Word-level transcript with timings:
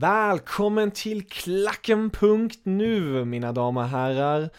Välkommen 0.00 0.90
till 0.90 1.28
Klacken.nu 1.28 3.24
mina 3.24 3.52
damer 3.52 3.80
och 3.80 3.88
herrar. 3.88 4.50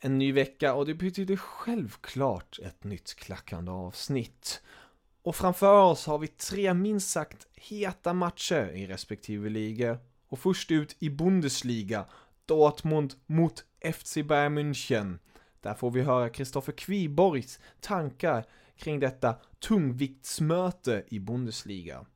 En 0.00 0.18
ny 0.18 0.32
vecka 0.32 0.74
och 0.74 0.86
det 0.86 0.94
betyder 0.94 1.36
självklart 1.36 2.58
ett 2.62 2.84
nytt 2.84 3.14
klackande 3.14 3.70
avsnitt. 3.70 4.62
Och 5.22 5.36
framför 5.36 5.82
oss 5.82 6.06
har 6.06 6.18
vi 6.18 6.26
tre 6.26 6.74
minst 6.74 7.10
sagt 7.10 7.46
heta 7.54 8.12
matcher 8.12 8.70
i 8.74 8.86
respektive 8.86 9.48
liga. 9.48 9.98
Och 10.28 10.38
först 10.38 10.70
ut 10.70 10.96
i 10.98 11.10
Bundesliga, 11.10 12.04
Dortmund 12.46 13.14
mot 13.26 13.64
FC 13.94 14.14
Bayern 14.14 14.58
München. 14.58 15.18
Där 15.60 15.74
får 15.74 15.90
vi 15.90 16.02
höra 16.02 16.28
Kristoffer 16.28 16.72
Kviborgs 16.72 17.60
tankar 17.80 18.44
kring 18.76 19.00
detta 19.00 19.34
tungviktsmöte 19.60 21.04
i 21.08 21.18
Bundesliga. 21.18 22.06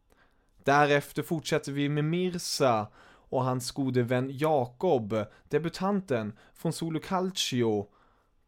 Därefter 0.65 1.23
fortsätter 1.23 1.73
vi 1.73 1.89
med 1.89 2.05
Mirsa 2.05 2.89
och 3.05 3.45
hans 3.45 3.71
gode 3.71 4.03
vän 4.03 4.31
Jakob, 4.33 5.15
debutanten 5.49 6.39
från 6.55 6.73
Solo 6.73 7.01
Calcio, 7.01 7.87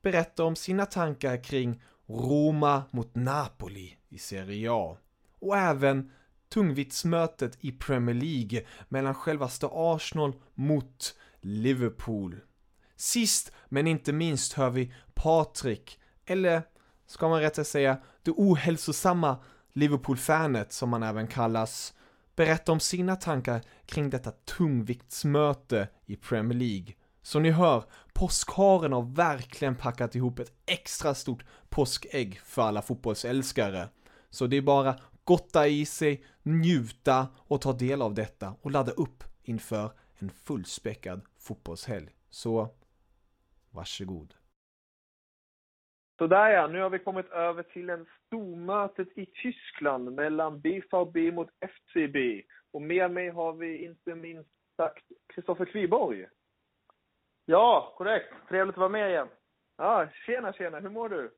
berättar 0.02 0.44
om 0.44 0.56
sina 0.56 0.86
tankar 0.86 1.44
kring 1.44 1.82
Roma 2.06 2.82
mot 2.91 3.14
Napoli 3.14 3.97
i 4.08 4.19
Serie 4.19 4.72
A. 4.72 4.97
Och 5.38 5.56
även 5.56 6.10
tungviktsmötet 6.48 7.58
i 7.60 7.72
Premier 7.72 8.14
League 8.14 8.66
mellan 8.88 9.14
självaste 9.14 9.69
Arsenal 9.72 10.32
mot 10.54 11.14
Liverpool. 11.41 12.41
Sist 12.96 13.52
men 13.69 13.86
inte 13.86 14.12
minst 14.12 14.52
hör 14.52 14.70
vi 14.70 14.94
Patrik, 15.14 16.00
eller 16.26 16.62
ska 17.06 17.28
man 17.28 17.41
rättare 17.41 17.64
säga 17.64 17.98
det 18.22 18.31
ohälsosamma 18.31 19.36
Liverpool-fanet 19.72 20.72
som 20.72 20.92
han 20.92 21.02
även 21.02 21.26
kallas, 21.26 21.94
berätta 22.36 22.72
om 22.72 22.80
sina 22.80 23.16
tankar 23.16 23.62
kring 23.86 24.10
detta 24.10 24.30
tungviktsmöte 24.30 25.88
i 26.06 26.16
Premier 26.16 26.58
League. 26.58 26.94
Så 27.22 27.38
ni 27.38 27.50
hör, 27.50 27.84
påskharen 28.12 28.92
har 28.92 29.02
verkligen 29.02 29.76
packat 29.76 30.14
ihop 30.14 30.38
ett 30.38 30.52
extra 30.66 31.14
stort 31.14 31.44
påskägg 31.68 32.40
för 32.44 32.62
alla 32.62 32.82
fotbollsälskare. 32.82 33.88
Så 34.30 34.46
det 34.46 34.56
är 34.56 34.62
bara 34.62 34.98
gotta 35.24 35.68
i 35.68 35.86
sig, 35.86 36.24
njuta 36.42 37.28
och 37.36 37.60
ta 37.60 37.72
del 37.72 38.02
av 38.02 38.14
detta 38.14 38.54
och 38.60 38.70
ladda 38.70 38.92
upp 38.92 39.24
inför 39.42 39.92
en 40.18 40.30
fullspäckad 40.30 41.22
fotbollshelg. 41.38 42.08
Så, 42.30 42.68
varsågod. 43.70 44.34
Sådär 46.19 46.50
ja, 46.50 46.66
nu 46.66 46.80
har 46.80 46.91
vi 46.91 46.98
kommit 46.98 47.30
över 47.30 47.62
till 47.62 47.91
en 47.91 48.06
stormötet 48.26 49.19
i 49.19 49.26
Tyskland 49.26 50.12
mellan 50.12 50.60
BVB 50.60 51.32
mot 51.32 51.48
FCB. 51.60 52.42
Och 52.72 52.82
med 52.82 53.10
mig 53.10 53.28
har 53.28 53.52
vi 53.52 53.84
inte 53.84 54.14
minst 54.14 54.50
sagt 54.76 55.04
Kristoffer 55.34 55.64
Kviborg. 55.64 56.26
Ja, 57.47 57.94
korrekt. 57.97 58.34
Trevligt 58.48 58.75
att 58.75 58.78
vara 58.78 58.88
med 58.88 59.10
igen. 59.10 59.28
Ja, 59.76 60.08
tjena 60.26 60.52
tjena, 60.52 60.80
hur 60.80 60.91
mår 60.91 61.08
du? 61.08 61.30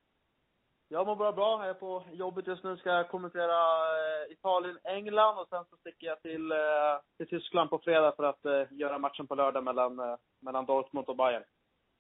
Jag 0.89 1.07
mår 1.07 1.17
bara 1.17 1.33
bra. 1.33 1.61
Jag 1.61 1.71
är 1.71 1.75
på 1.75 2.05
jobbet 2.13 2.47
just 2.47 2.65
nu. 2.65 2.77
Ska 2.77 2.91
jag 2.91 3.09
kommentera 3.09 3.53
eh, 3.53 4.33
Italien, 4.33 4.79
England 4.85 5.39
och 5.39 5.49
sen 5.49 5.65
så 5.71 5.77
sticker 5.77 6.07
jag 6.07 6.23
till, 6.23 6.53
eh, 6.53 6.99
till 7.17 7.29
Tyskland 7.29 7.71
på 7.71 7.79
fredag 7.79 8.13
för 8.17 8.25
att 8.25 8.45
eh, 8.45 8.63
göra 8.71 8.99
matchen 8.99 9.27
på 9.27 9.35
lördag 9.35 9.65
mellan, 9.65 10.19
mellan 10.41 10.67
Dortmund 10.67 11.09
och 11.09 11.17
Bayern. 11.17 11.45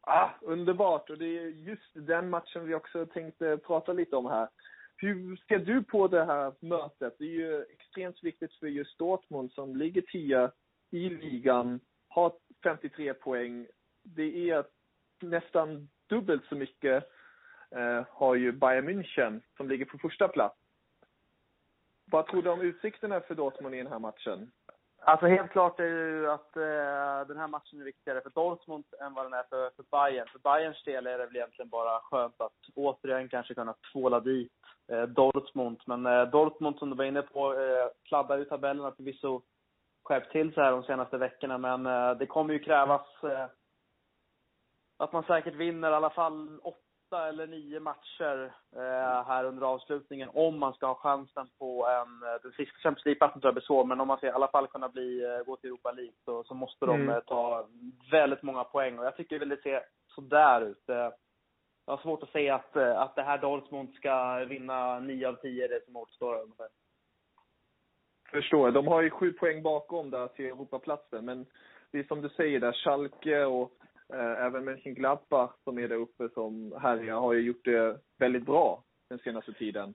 Ah, 0.09 0.31
underbart! 0.41 1.11
Och 1.11 1.19
det 1.19 1.39
är 1.39 1.47
just 1.47 1.91
den 1.95 2.31
matchen 2.31 2.67
vi 2.67 2.75
också 2.75 3.07
tänkte 3.07 3.59
prata 3.59 3.93
lite 3.93 4.17
om 4.17 4.27
här. 4.27 4.49
Hur 4.97 5.37
ser 5.37 5.59
du 5.59 5.83
på 5.85 6.09
det 6.09 6.25
här 6.25 6.53
mötet? 6.61 7.17
Det 7.19 7.25
är 7.25 7.29
ju 7.29 7.63
extremt 7.63 8.25
viktigt 8.25 8.55
för 8.55 8.67
just 8.67 8.99
Dortmund 8.99 9.53
som 9.53 9.77
ligger 9.77 10.03
tia 10.03 10.53
i 10.91 11.09
ligan, 11.09 11.81
har 12.09 12.33
53 12.63 13.15
poäng. 13.15 13.67
Det 14.03 14.51
är 14.51 14.65
nästan 15.23 15.89
dubbelt 16.09 16.45
så 16.49 16.55
mycket 16.55 17.05
eh, 17.71 18.05
har 18.11 18.35
ju 18.35 18.53
Bayern 18.53 18.89
München 18.89 19.41
som 19.57 19.69
ligger 19.69 19.85
på 19.85 19.99
första 19.99 20.29
plats. 20.29 20.59
Vad 22.05 22.27
tror 22.27 22.43
du 22.43 22.51
om 22.51 22.61
utsikterna 22.61 23.21
för 23.21 23.35
Dortmund 23.35 23.75
i 23.75 23.79
den 23.79 23.93
här 23.93 23.99
matchen? 23.99 24.53
Alltså 25.09 25.27
helt 25.27 25.51
klart 25.51 25.81
är 25.81 25.85
det 25.85 26.11
ju 26.11 26.31
att 26.31 26.57
eh, 26.57 27.29
den 27.29 27.37
här 27.39 27.49
matchen 27.49 27.81
är 27.81 27.85
viktigare 27.85 28.21
för 28.21 28.31
Dortmund 28.31 28.85
än 29.01 29.15
vad 29.15 29.25
den 29.25 29.33
är 29.33 29.43
för, 29.43 29.71
för 29.71 29.85
Bayern. 29.91 30.29
För 30.29 30.39
Bayerns 30.39 30.85
del 30.85 31.07
är 31.07 31.19
det 31.19 31.27
väl 31.27 31.37
egentligen 31.37 31.69
bara 31.69 32.01
skönt 32.01 32.41
att 32.41 32.53
återigen 32.75 33.29
kanske 33.29 33.55
kunna 33.55 33.75
tvåla 33.93 34.21
dit 34.21 34.53
eh, 34.93 35.03
Dortmund. 35.03 35.81
Men 35.87 36.07
eh, 36.07 36.23
Dortmund 36.23 36.79
som 36.79 36.91
du 36.91 36.97
var 36.97 37.05
inne 37.05 37.23
på, 37.23 37.55
eh, 37.55 37.89
kladdar 38.03 38.39
ju 38.39 38.45
tabellerna 38.45 38.93
förvisso 38.93 39.43
skärpt 40.05 40.33
till 40.33 40.55
sig 40.55 40.63
här 40.65 40.73
de 40.73 40.83
senaste 40.83 41.19
veckorna. 41.19 41.59
Men 41.59 41.87
eh, 41.87 42.19
det 42.19 42.27
kommer 42.27 42.55
ju 42.55 42.59
krävas 42.59 43.07
eh, 43.23 43.47
att 44.97 45.13
man 45.13 45.25
säkert 45.25 45.55
vinner 45.55 45.91
i 45.91 45.95
alla 45.95 46.11
fall 46.11 46.61
åtta 46.63 46.86
eller 47.13 47.47
nio 47.47 47.81
matcher 47.81 48.53
eh, 48.77 49.27
här 49.27 49.45
under 49.45 49.67
avslutningen 49.67 50.31
om 50.35 50.59
man 50.59 50.75
ska 50.75 50.87
ha 50.87 50.95
chansen 50.95 51.49
på 51.59 51.87
en, 51.87 52.23
eh, 52.23 52.43
den 52.43 52.53
sista 52.53 52.79
Champions 52.79 53.05
League-platsen 53.05 53.41
tror 53.41 53.49
jag 53.49 53.55
blir 53.55 53.63
svår, 53.63 53.85
men 53.85 54.01
om 54.01 54.09
man 54.09 54.17
ska 54.17 54.27
i 54.27 54.31
alla 54.31 54.49
fall 54.49 54.67
kunna 54.67 54.89
bli, 54.89 55.25
eh, 55.25 55.47
gå 55.47 55.57
till 55.57 55.69
Europa 55.71 55.93
League 55.93 56.15
så, 56.25 56.45
så 56.45 56.55
måste 56.55 56.87
de 56.87 57.01
Mm. 57.01 57.09
eh, 57.09 57.21
ta 57.21 57.67
väldigt 58.11 58.43
många 58.43 58.65
poäng 58.65 58.99
och 58.99 59.05
jag 59.05 59.17
tycker 59.17 59.39
väl 59.39 59.49
det 59.49 59.63
ser 59.63 59.83
sådär 60.07 60.61
ut. 60.61 60.85
Jag 60.87 61.13
har 61.97 62.03
svårt 62.03 62.23
att 62.23 62.31
se 62.33 62.51
att, 62.51 62.77
att 62.77 63.15
det 63.15 63.23
här 63.23 63.39
Dortmund 63.39 63.95
ska 63.95 64.35
vinna 64.45 64.99
nio 64.99 65.29
av 65.29 65.35
tio 65.35 65.69
det 65.69 65.85
som 65.85 65.97
återstår 65.97 66.43
ungefär. 66.43 66.69
Förstår. 68.31 68.71
De 68.71 68.87
har 68.87 69.03
ju 69.03 69.11
sju 69.11 69.33
poäng 69.33 69.63
bakom 69.63 70.11
där 70.11 70.29
till 70.29 70.45
Europaplatsen, 70.45 71.25
men 71.25 71.47
det 71.91 71.99
är 71.99 72.05
som 72.05 72.23
du 72.23 72.29
säger 72.29 72.61
där, 72.61 72.73
Schalke 72.73 73.45
och 73.45 73.73
Eh, 74.13 74.45
även 74.47 74.65
Mönchengladbach 74.65 75.51
som 75.65 75.79
är 75.79 75.89
där 75.89 75.97
uppe 75.97 76.29
som 76.35 76.73
härjar 76.83 77.21
har 77.21 77.33
ju 77.33 77.41
gjort 77.41 77.65
det 77.65 78.01
väldigt 78.19 78.47
bra 78.47 78.85
den 79.09 79.19
senaste 79.19 79.53
tiden. 79.53 79.95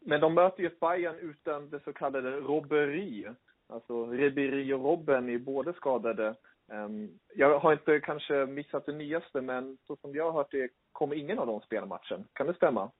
Men 0.00 0.20
de 0.20 0.34
möter 0.34 0.62
ju 0.62 0.70
Bayern 0.80 1.18
utan 1.18 1.70
det 1.70 1.80
så 1.84 1.92
kallade 1.92 2.30
robberi. 2.30 3.28
Alltså 3.68 4.06
Ribéry 4.06 4.72
och 4.72 4.84
Robben 4.84 5.28
är 5.28 5.38
båda 5.38 5.72
skadade. 5.72 6.34
Ehm, 6.72 7.08
jag 7.34 7.58
har 7.58 7.72
inte 7.72 8.00
kanske 8.00 8.46
missat 8.46 8.86
det 8.86 8.92
nyaste, 8.92 9.40
men 9.40 9.78
så 9.86 9.96
som 9.96 10.14
jag 10.14 10.24
har 10.24 10.32
hört 10.32 10.50
det 10.50 10.70
kommer 10.92 11.16
ingen 11.16 11.38
av 11.38 11.46
dem 11.46 11.60
spela 11.60 11.86
matchen. 11.86 12.24
Kan 12.32 12.46
det 12.46 12.54
stämma? 12.54 12.90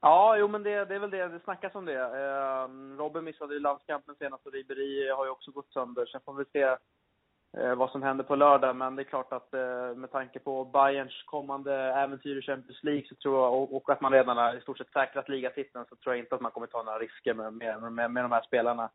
Ja, 0.00 0.36
jo 0.38 0.48
men 0.48 0.62
det, 0.62 0.84
det 0.84 0.94
är 0.94 0.98
väl 0.98 1.10
det. 1.10 1.28
Det 1.28 1.40
snackas 1.44 1.74
om 1.74 1.84
det. 1.84 2.00
Eh, 2.00 2.68
Robin 2.98 3.24
missade 3.24 3.54
ju 3.54 3.60
landskampen 3.60 4.14
senast 4.18 4.46
och 4.46 4.52
Ribéry 4.52 5.10
har 5.10 5.24
ju 5.24 5.30
också 5.30 5.50
gått 5.50 5.72
sönder. 5.72 6.06
Sen 6.06 6.20
får 6.24 6.34
vi 6.34 6.44
se 6.44 6.76
Eh, 7.58 7.74
vad 7.74 7.90
som 7.90 8.02
händer 8.02 8.24
på 8.24 8.36
lördag. 8.36 8.76
Men 8.76 8.96
det 8.96 9.02
är 9.02 9.04
klart 9.04 9.32
att 9.32 9.54
eh, 9.54 9.94
med 9.94 10.10
tanke 10.10 10.38
på 10.38 10.64
Bayerns 10.64 11.22
kommande 11.22 11.74
äventyr 11.74 12.38
i 12.38 12.42
Champions 12.42 12.82
League 12.82 13.04
så 13.08 13.14
tror 13.14 13.42
jag, 13.42 13.54
och, 13.54 13.76
och 13.76 13.90
att 13.90 14.00
man 14.00 14.12
redan 14.12 14.36
har 14.36 14.56
i 14.56 14.60
stort 14.60 14.78
sett 14.78 14.92
säkrat 14.92 15.28
ligatiteln 15.28 15.84
så 15.88 15.96
tror 15.96 16.14
jag 16.14 16.24
inte 16.24 16.34
att 16.34 16.40
man 16.40 16.50
kommer 16.50 16.66
ta 16.66 16.82
några 16.82 16.98
risker 16.98 17.34
med, 17.34 17.52
med, 17.52 17.92
med, 17.92 18.10
med 18.10 18.24
de 18.24 18.32
här 18.32 18.42
spelarna. 18.42 18.90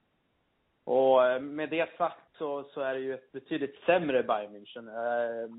Och 0.83 1.25
eh, 1.25 1.41
med 1.41 1.69
det 1.69 1.97
sagt 1.97 2.37
så, 2.37 2.63
så 2.63 2.81
är 2.81 2.93
det 2.93 2.99
ju 2.99 3.13
ett 3.13 3.31
betydligt 3.31 3.83
sämre 3.85 4.23
Bayern 4.23 4.55
München. 4.55 4.87
Eh, 4.87 5.49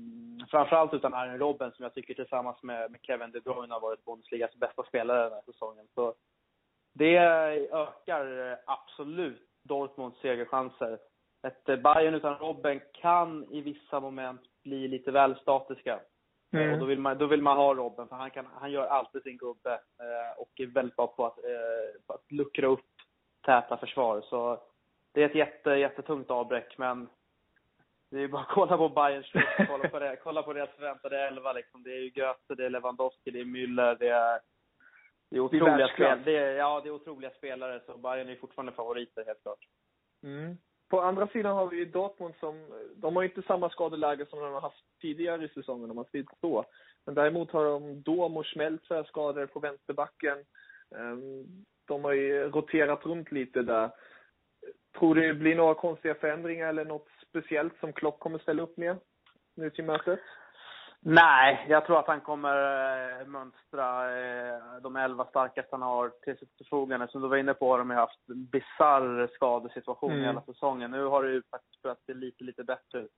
framförallt 0.49 0.93
utan 0.93 1.13
Arjen 1.13 1.39
Robben 1.39 1.71
som 1.71 1.83
jag 1.83 1.93
tycker 1.93 2.13
tillsammans 2.13 2.63
med, 2.63 2.91
med 2.91 2.99
Kevin 3.03 3.31
De 3.31 3.39
Bruyne 3.39 3.73
har 3.73 3.81
varit 3.81 4.05
Bundesligas 4.05 4.55
bästa 4.55 4.83
spelare 4.83 5.23
den 5.23 5.33
här 5.33 5.41
säsongen. 5.41 5.87
Så 5.95 6.13
det 6.93 7.17
ökar 7.71 8.51
eh, 8.51 8.57
absolut 8.65 9.47
Dortmunds 9.63 10.21
segerchanser. 10.21 10.99
Ett 11.43 11.69
eh, 11.69 11.75
Bayern 11.75 12.13
utan 12.13 12.35
Robben 12.35 12.81
kan 12.93 13.45
i 13.51 13.61
vissa 13.61 13.99
moment 13.99 14.41
bli 14.63 14.87
lite 14.87 15.11
väl 15.11 15.35
statiska. 15.35 15.99
Mm. 16.53 16.73
Och 16.73 16.79
då 16.79 16.85
vill, 16.85 16.99
man, 16.99 17.17
då 17.17 17.27
vill 17.27 17.41
man 17.41 17.57
ha 17.57 17.73
Robben, 17.73 18.07
för 18.07 18.15
han, 18.15 18.31
kan, 18.31 18.47
han 18.59 18.71
gör 18.71 18.87
alltid 18.87 19.23
sin 19.23 19.37
gubbe 19.37 19.73
eh, 19.73 20.41
och 20.41 20.49
är 20.55 20.65
väldigt 20.65 20.95
bra 20.95 21.07
på 21.07 21.25
att, 21.25 21.37
eh, 21.37 22.01
på 22.07 22.13
att 22.13 22.31
luckra 22.31 22.67
upp 22.67 22.85
täta 23.45 23.77
försvar. 23.77 24.21
Så 24.21 24.61
det 25.11 25.21
är 25.21 25.29
ett 25.29 25.35
jätte, 25.35 25.69
jättetungt 25.69 26.31
avbräck, 26.31 26.77
men 26.77 27.09
det 28.11 28.19
är 28.19 28.27
bara 28.27 28.41
att 28.41 28.47
kolla 28.47 28.77
på 28.77 28.89
Bayerns 28.89 29.31
kolla 29.67 29.89
på, 29.89 29.99
det, 29.99 30.15
kolla 30.23 30.43
på 30.43 30.53
deras 30.53 30.69
förväntade 30.69 31.27
elva 31.27 31.53
liksom. 31.53 31.83
Det 31.83 31.91
är 31.91 31.99
ju 31.99 32.11
Göte, 32.15 32.55
det 32.55 32.65
är 32.65 32.69
Lewandowski, 32.69 33.31
det 33.31 33.39
är 33.39 33.45
Müller, 33.45 33.95
det 33.99 34.09
är, 34.09 34.39
det 35.29 35.35
är 35.35 35.39
otroliga 35.39 35.87
spel, 35.87 36.21
det 36.25 36.37
är, 36.37 36.55
Ja, 36.55 36.81
det 36.83 36.89
är 36.89 36.93
otroliga 36.93 37.31
spelare, 37.31 37.81
så 37.85 37.97
Bayern 37.97 38.29
är 38.29 38.35
fortfarande 38.35 38.71
favoriter 38.71 39.25
helt 39.25 39.41
klart. 39.41 39.67
Mm. 40.23 40.57
På 40.91 41.01
andra 41.01 41.27
sidan 41.27 41.55
har 41.55 41.67
vi 41.67 41.85
Dortmund 41.85 42.33
som, 42.39 42.55
de 42.95 43.15
har 43.15 43.23
inte 43.23 43.41
samma 43.41 43.69
skadeläge 43.69 44.25
som 44.25 44.39
de 44.39 44.53
har 44.53 44.61
haft 44.61 44.83
tidigare 45.01 45.45
i 45.45 45.49
säsongen 45.49 45.89
om 45.89 45.95
man 45.95 46.05
säger 46.11 46.25
så. 46.41 46.65
Men 47.05 47.15
däremot 47.15 47.51
har 47.51 47.65
de 47.65 48.01
Dom 48.01 48.37
och 48.37 48.47
Schmelzer 48.47 49.03
skador 49.03 49.45
på 49.45 49.59
vänsterbacken. 49.59 50.37
Ehm, 50.95 51.45
de 51.87 52.03
har 52.03 52.11
ju 52.11 52.49
roterat 52.49 53.05
runt 53.05 53.31
lite 53.31 53.61
där. 53.61 53.89
Tror 54.99 55.15
du 55.15 55.27
det 55.27 55.33
blir 55.33 55.55
några 55.55 55.75
konstiga 55.75 56.15
förändringar 56.15 56.69
eller 56.69 56.85
något 56.85 57.07
speciellt 57.29 57.79
som 57.79 57.93
Klopp 57.93 58.19
kommer 58.19 58.39
ställa 58.39 58.63
upp 58.63 58.77
med 58.77 58.97
nu 59.55 59.69
till 59.69 59.85
mötet? 59.85 60.19
Nej, 61.03 61.65
jag 61.69 61.85
tror 61.85 61.99
att 61.99 62.07
han 62.07 62.21
kommer 62.21 62.55
äh, 63.21 63.27
mönstra 63.27 64.19
äh, 64.19 64.81
de 64.81 64.95
elva 64.95 65.25
starkaste 65.25 65.69
han 65.71 65.81
har 65.81 66.09
till 66.09 66.37
sitt 66.37 66.57
förfogande. 66.57 67.07
Som 67.07 67.21
du 67.21 67.27
var 67.27 67.37
inne 67.37 67.53
på 67.53 67.71
har 67.71 67.77
de 67.77 67.89
ju 67.89 67.95
haft 67.95 68.29
en 68.29 68.45
bisarr 68.45 69.29
skadesituation 69.33 70.11
mm. 70.11 70.23
hela 70.23 70.41
säsongen. 70.41 70.91
Nu 70.91 71.05
har 71.05 71.23
det 71.23 71.31
ju 71.31 71.41
faktiskt 71.51 71.81
börjat 71.81 72.01
se 72.05 72.13
lite, 72.13 72.43
lite 72.43 72.63
bättre 72.63 72.99
ut. 72.99 73.11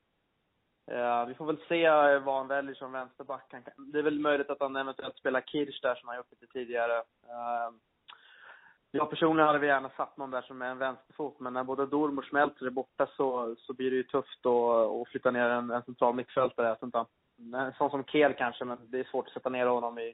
Uh, 0.91 1.25
vi 1.27 1.33
får 1.33 1.45
väl 1.45 1.57
se 1.67 1.89
vad 2.19 2.35
han 2.35 2.47
väljer 2.47 2.75
som 2.75 2.91
vänsterback. 2.91 3.53
Det 3.77 3.99
är 3.99 4.03
väl 4.03 4.19
möjligt 4.19 4.49
att 4.49 4.59
han 4.59 4.75
eventuellt 4.75 5.17
spelar 5.17 5.41
Kirch 5.41 5.81
där 5.81 5.95
som 5.95 6.07
han 6.07 6.17
gjort 6.17 6.31
lite 6.31 6.53
tidigare. 6.53 6.97
Uh, 6.97 7.75
jag 8.91 9.09
personligen 9.09 9.47
hade 9.47 9.59
vi 9.59 9.67
gärna 9.67 9.89
satt 9.89 10.17
någon 10.17 10.31
där 10.31 10.41
som 10.41 10.61
är 10.61 10.65
en 10.65 10.77
vänsterfot, 10.77 11.39
men 11.39 11.53
när 11.53 11.63
både 11.63 11.85
Dorm 11.85 12.17
och 12.17 12.25
Schmelzer 12.25 12.65
är 12.65 12.69
borta 12.69 13.07
så, 13.17 13.55
så 13.59 13.73
blir 13.73 13.91
det 13.91 13.97
ju 13.97 14.03
tufft 14.03 14.45
att, 14.45 14.91
att 14.91 15.07
flytta 15.07 15.31
ner 15.31 15.49
en, 15.49 15.71
en 15.71 15.83
central 15.83 16.15
mittfältare. 16.15 16.67
Jag 16.67 16.87
inte 16.87 17.05
en 17.53 17.73
sån 17.73 17.89
som 17.89 18.03
Kel 18.03 18.33
kanske, 18.33 18.65
men 18.65 18.77
det 18.81 18.99
är 18.99 19.03
svårt 19.03 19.27
att 19.27 19.33
sätta 19.33 19.49
ner 19.49 19.65
honom 19.65 19.99
i, 19.99 20.13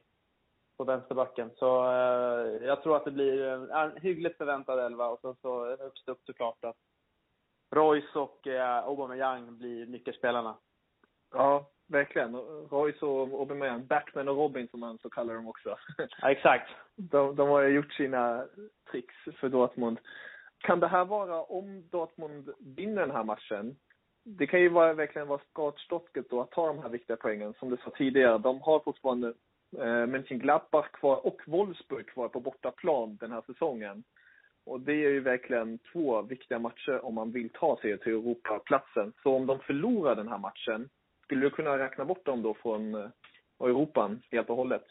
på 0.76 0.84
vänsterbacken. 0.84 1.50
Så 1.56 1.84
eh, 1.84 2.66
jag 2.66 2.82
tror 2.82 2.96
att 2.96 3.04
det 3.04 3.10
blir 3.10 3.42
en, 3.42 3.70
en 3.70 3.96
hyggligt 3.96 4.36
förväntad 4.36 4.78
elva 4.78 5.08
och 5.08 5.20
sen 5.20 5.34
så 5.42 5.76
högst 5.76 6.08
upp 6.08 6.20
såklart 6.26 6.64
att 6.64 6.76
Royce 7.74 8.18
och 8.18 8.46
eh, 8.46 8.84
Aubameyang 8.84 9.58
blir 9.58 9.86
nyckelspelarna. 9.86 10.56
Ja, 11.32 11.70
verkligen. 11.88 12.36
Royce 12.70 13.02
och 13.02 13.40
Aubameyang, 13.40 13.86
Batman 13.86 14.28
och 14.28 14.36
Robin 14.36 14.68
som 14.68 14.80
man 14.80 14.98
så 14.98 15.10
kallar 15.10 15.34
dem 15.34 15.48
också. 15.48 15.76
Ja, 16.20 16.30
exakt. 16.30 16.70
De, 16.96 17.36
de 17.36 17.48
har 17.48 17.62
ju 17.62 17.74
gjort 17.74 17.92
sina 17.92 18.46
tricks 18.90 19.14
för 19.40 19.48
Dortmund. 19.48 19.98
Kan 20.58 20.80
det 20.80 20.88
här 20.88 21.04
vara, 21.04 21.42
om 21.42 21.88
Dortmund 21.90 22.50
vinner 22.58 23.00
den 23.00 23.16
här 23.16 23.24
matchen, 23.24 23.76
det 24.24 24.46
kan 24.46 24.60
ju 24.60 24.68
vara, 24.68 24.94
verkligen 24.94 25.28
vara 25.28 25.40
startstocket 25.50 26.30
då 26.30 26.40
att 26.40 26.50
ta 26.50 26.66
de 26.66 26.78
här 26.78 26.88
viktiga 26.88 27.16
poängen. 27.16 27.54
Som 27.58 27.70
du 27.70 27.76
sa 27.76 27.90
tidigare, 27.90 28.38
de 28.38 28.60
har 28.60 28.80
fortfarande 28.80 29.28
eh, 29.78 30.06
Mönchengladbach 30.06 30.90
kvar 30.92 31.26
och 31.26 31.40
Wolfsburg 31.46 32.06
kvar 32.06 32.28
på 32.28 32.40
bortaplan 32.40 33.16
den 33.16 33.32
här 33.32 33.42
säsongen. 33.46 34.04
Och 34.66 34.80
det 34.80 34.92
är 34.92 35.10
ju 35.10 35.20
verkligen 35.20 35.78
två 35.92 36.22
viktiga 36.22 36.58
matcher 36.58 37.04
om 37.04 37.14
man 37.14 37.32
vill 37.32 37.50
ta 37.50 37.78
sig 37.80 37.98
till 37.98 38.12
Europaplatsen. 38.12 39.12
Så 39.22 39.34
om 39.34 39.46
de 39.46 39.58
förlorar 39.58 40.16
den 40.16 40.28
här 40.28 40.38
matchen, 40.38 40.88
skulle 41.24 41.40
du 41.40 41.50
kunna 41.50 41.78
räkna 41.78 42.04
bort 42.04 42.26
dem 42.26 42.42
då 42.42 42.54
från 42.54 42.94
eh, 42.94 43.10
Europa 43.60 44.16
helt 44.30 44.50
och 44.50 44.56
hållet? 44.56 44.84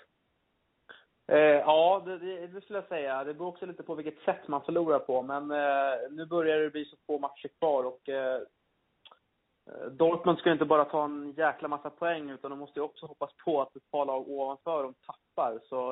Eh, 1.27 1.37
ja, 1.39 2.03
det, 2.05 2.17
det, 2.17 2.47
det, 2.47 2.61
skulle 2.61 2.79
jag 2.79 2.87
säga. 2.87 3.23
Det 3.23 3.33
beror 3.33 3.47
också 3.47 3.65
lite 3.65 3.83
på 3.83 3.95
vilket 3.95 4.19
sätt 4.19 4.47
man 4.47 4.61
förlorar 4.61 4.99
på. 4.99 5.21
Men 5.21 5.51
eh, 5.51 6.11
nu 6.11 6.25
börjar 6.25 6.59
det 6.59 6.69
bli 6.69 6.85
så 6.85 6.97
få 7.07 7.19
matcher 7.19 7.49
kvar 7.59 7.83
och 7.83 8.09
eh, 8.09 8.41
Eh, 8.41 8.41
Dortmund 9.91 10.39
ska 10.39 10.51
inte 10.51 10.65
bara 10.65 10.85
ta 10.85 11.05
en 11.05 11.31
jäkla 11.31 11.67
massa 11.67 11.89
poäng, 11.89 12.29
utan 12.29 12.51
de 12.51 12.59
måste 12.59 12.79
ju 12.79 12.83
också 12.83 13.05
hoppas 13.05 13.29
på 13.45 13.61
att 13.61 13.75
ett 13.75 13.91
par 13.91 14.05
lag 14.05 14.29
ovanför 14.29 14.83
dem 14.83 14.93
tappar. 15.05 15.59
Så 15.69 15.91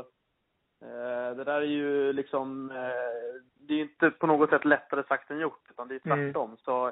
eh, 0.82 1.36
det 1.38 1.44
där 1.44 1.62
är 1.62 1.62
ju 1.62 2.14
liksom, 2.14 2.72
eh, 2.72 3.42
det 3.68 3.74
är 3.74 3.82
inte 3.82 4.10
på 4.12 4.28
något 4.28 4.50
sätt 4.50 4.66
lättare 4.66 5.04
sagt 5.04 5.32
än 5.32 5.40
gjort, 5.40 5.70
utan 5.70 5.88
det 5.88 5.96
är 5.96 6.08
mm. 6.08 6.26
tvärtom. 6.28 6.50
Mm. 6.50 6.58
Så 6.58 6.92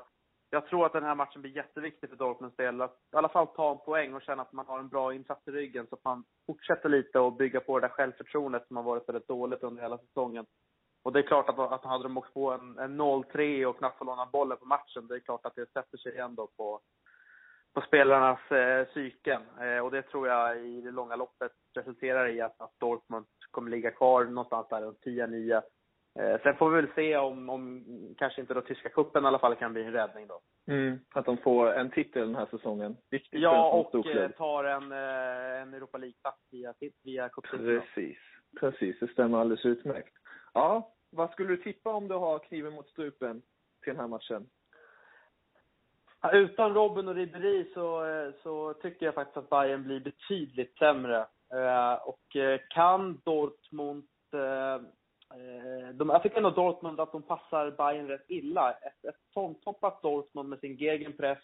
jag 0.50 0.68
tror 0.68 0.86
att 0.86 0.94
den 0.94 1.04
här 1.04 1.16
matchen 1.16 1.42
blir 1.42 1.56
jätteviktig 1.56 2.10
för 2.10 2.18
Dortmunds 2.18 2.56
del. 2.56 2.82
Att 2.82 2.98
i 3.14 3.16
alla 3.16 3.30
fall 3.30 3.48
ta 3.48 3.72
en 3.72 3.86
poäng 3.86 4.14
och 4.14 4.22
känna 4.22 4.42
att 4.42 4.54
man 4.54 4.68
har 4.68 4.80
en 4.80 4.90
bra 4.90 5.14
insats 5.14 5.48
i 5.48 5.52
ryggen, 5.52 5.88
så 5.90 5.96
att 5.96 6.04
man 6.04 6.24
fortsätter 6.46 6.90
lite 6.90 7.20
och 7.20 7.34
bygga 7.34 7.60
på 7.60 7.80
det 7.80 7.88
där 7.88 7.94
självförtroendet 7.94 8.68
som 8.68 8.78
har 8.78 8.84
varit 8.84 9.10
väldigt 9.10 9.28
dåligt 9.28 9.64
under 9.64 9.82
hela 9.82 9.98
säsongen. 9.98 10.46
Och 11.06 11.14
det 11.14 11.20
är 11.20 11.24
klart 11.24 11.50
att, 11.50 11.60
att 11.60 11.84
hade 11.84 12.04
de 12.04 12.18
åkt 12.18 12.34
på 12.34 12.52
en, 12.52 12.78
en 12.80 13.02
0-3 13.02 13.66
och 13.66 13.78
knappt 13.78 13.98
fått 13.98 14.08
låna 14.08 14.26
bollen 14.26 14.58
på 14.58 14.66
matchen, 14.66 15.08
det 15.08 15.16
är 15.16 15.20
klart 15.20 15.46
att 15.46 15.56
det 15.56 15.72
sätter 15.72 15.98
sig 15.98 16.18
ändå 16.18 16.48
på, 16.58 16.82
på 17.74 17.82
spelarnas 17.82 18.52
eh, 18.52 18.86
psyken. 18.86 19.42
Eh, 19.62 19.80
och 19.80 19.92
det 19.92 20.02
tror 20.02 20.28
jag 20.28 20.66
i 20.66 20.82
det 20.82 20.92
långa 20.92 21.16
loppet 21.16 21.52
resulterar 21.76 22.28
i 22.28 22.42
att, 22.42 22.62
att 22.62 22.80
Dortmund 22.80 23.26
kommer 23.52 23.72
ligga 23.72 23.92
kvar 23.92 24.26
någonstans 24.26 24.68
där 24.70 24.82
runt 24.82 25.04
10-9. 25.06 25.62
Eh, 26.20 26.42
sen 26.44 26.56
får 26.56 26.70
vi 26.70 26.76
väl 26.82 26.92
se 26.96 27.18
om, 27.18 27.50
om 27.50 27.86
kanske 28.18 28.42
inte 28.42 28.54
då 28.54 28.62
tyska 28.62 28.90
kuppen 28.90 29.24
i 29.24 29.28
alla 29.28 29.40
fall 29.40 29.56
kan 29.56 29.74
bli 29.74 29.84
en 29.84 29.94
räddning 29.94 30.28
då. 30.28 30.42
Mm, 30.74 31.00
att 31.14 31.26
de 31.26 31.38
får 31.38 31.74
en 31.74 31.92
titel 31.92 32.28
den 32.28 32.36
här 32.36 32.48
säsongen. 32.52 32.98
Viktigt 33.12 33.42
ja, 33.42 33.72
och 33.72 34.08
eh, 34.08 34.32
tar 34.32 34.64
en, 34.64 34.92
eh, 34.92 35.62
en 35.62 35.74
Europa 35.74 35.98
League-plats 35.98 36.42
via, 36.52 36.74
via 37.04 37.30
cuptiteln. 37.30 37.82
Precis, 37.82 38.18
precis. 38.60 39.00
Det 39.00 39.08
stämmer 39.08 39.38
alldeles 39.38 39.66
utmärkt. 39.66 40.14
Ja, 40.54 40.95
vad 41.16 41.32
skulle 41.32 41.50
du 41.50 41.58
tippa 41.58 41.94
om 41.94 42.08
du 42.08 42.16
har 42.16 42.40
kniven 42.40 42.74
mot 42.74 42.90
strupen 42.90 43.42
till 43.84 43.94
den 43.94 44.00
här 44.00 44.08
matchen? 44.08 44.50
utan 46.34 46.74
Robin 46.74 47.08
och 47.08 47.16
Ribéry 47.16 47.74
så, 47.74 48.06
så 48.44 48.74
tycker 48.74 49.06
jag 49.06 49.16
faktiskt 49.16 49.38
att 49.38 49.50
Bayern 49.50 49.84
blir 49.84 50.00
betydligt 50.00 50.78
sämre. 50.78 51.26
Eh, 51.54 51.94
och 51.94 52.36
eh, 52.36 52.60
kan 52.70 53.22
Dortmund... 53.24 54.08
Eh, 54.34 54.82
de, 55.94 56.10
jag 56.10 56.24
tycker 56.24 56.38
ändå 56.38 56.50
Dortmund 56.50 57.00
att 57.00 57.12
de 57.12 57.22
passar 57.22 57.72
Bayern 57.72 58.08
rätt 58.08 58.26
illa. 58.28 58.72
Ett, 58.72 59.06
ett 59.06 59.22
tomtoppat 59.34 60.02
Dortmund 60.02 60.50
med 60.50 60.60
sin 60.60 60.76
gegenpress 60.76 61.44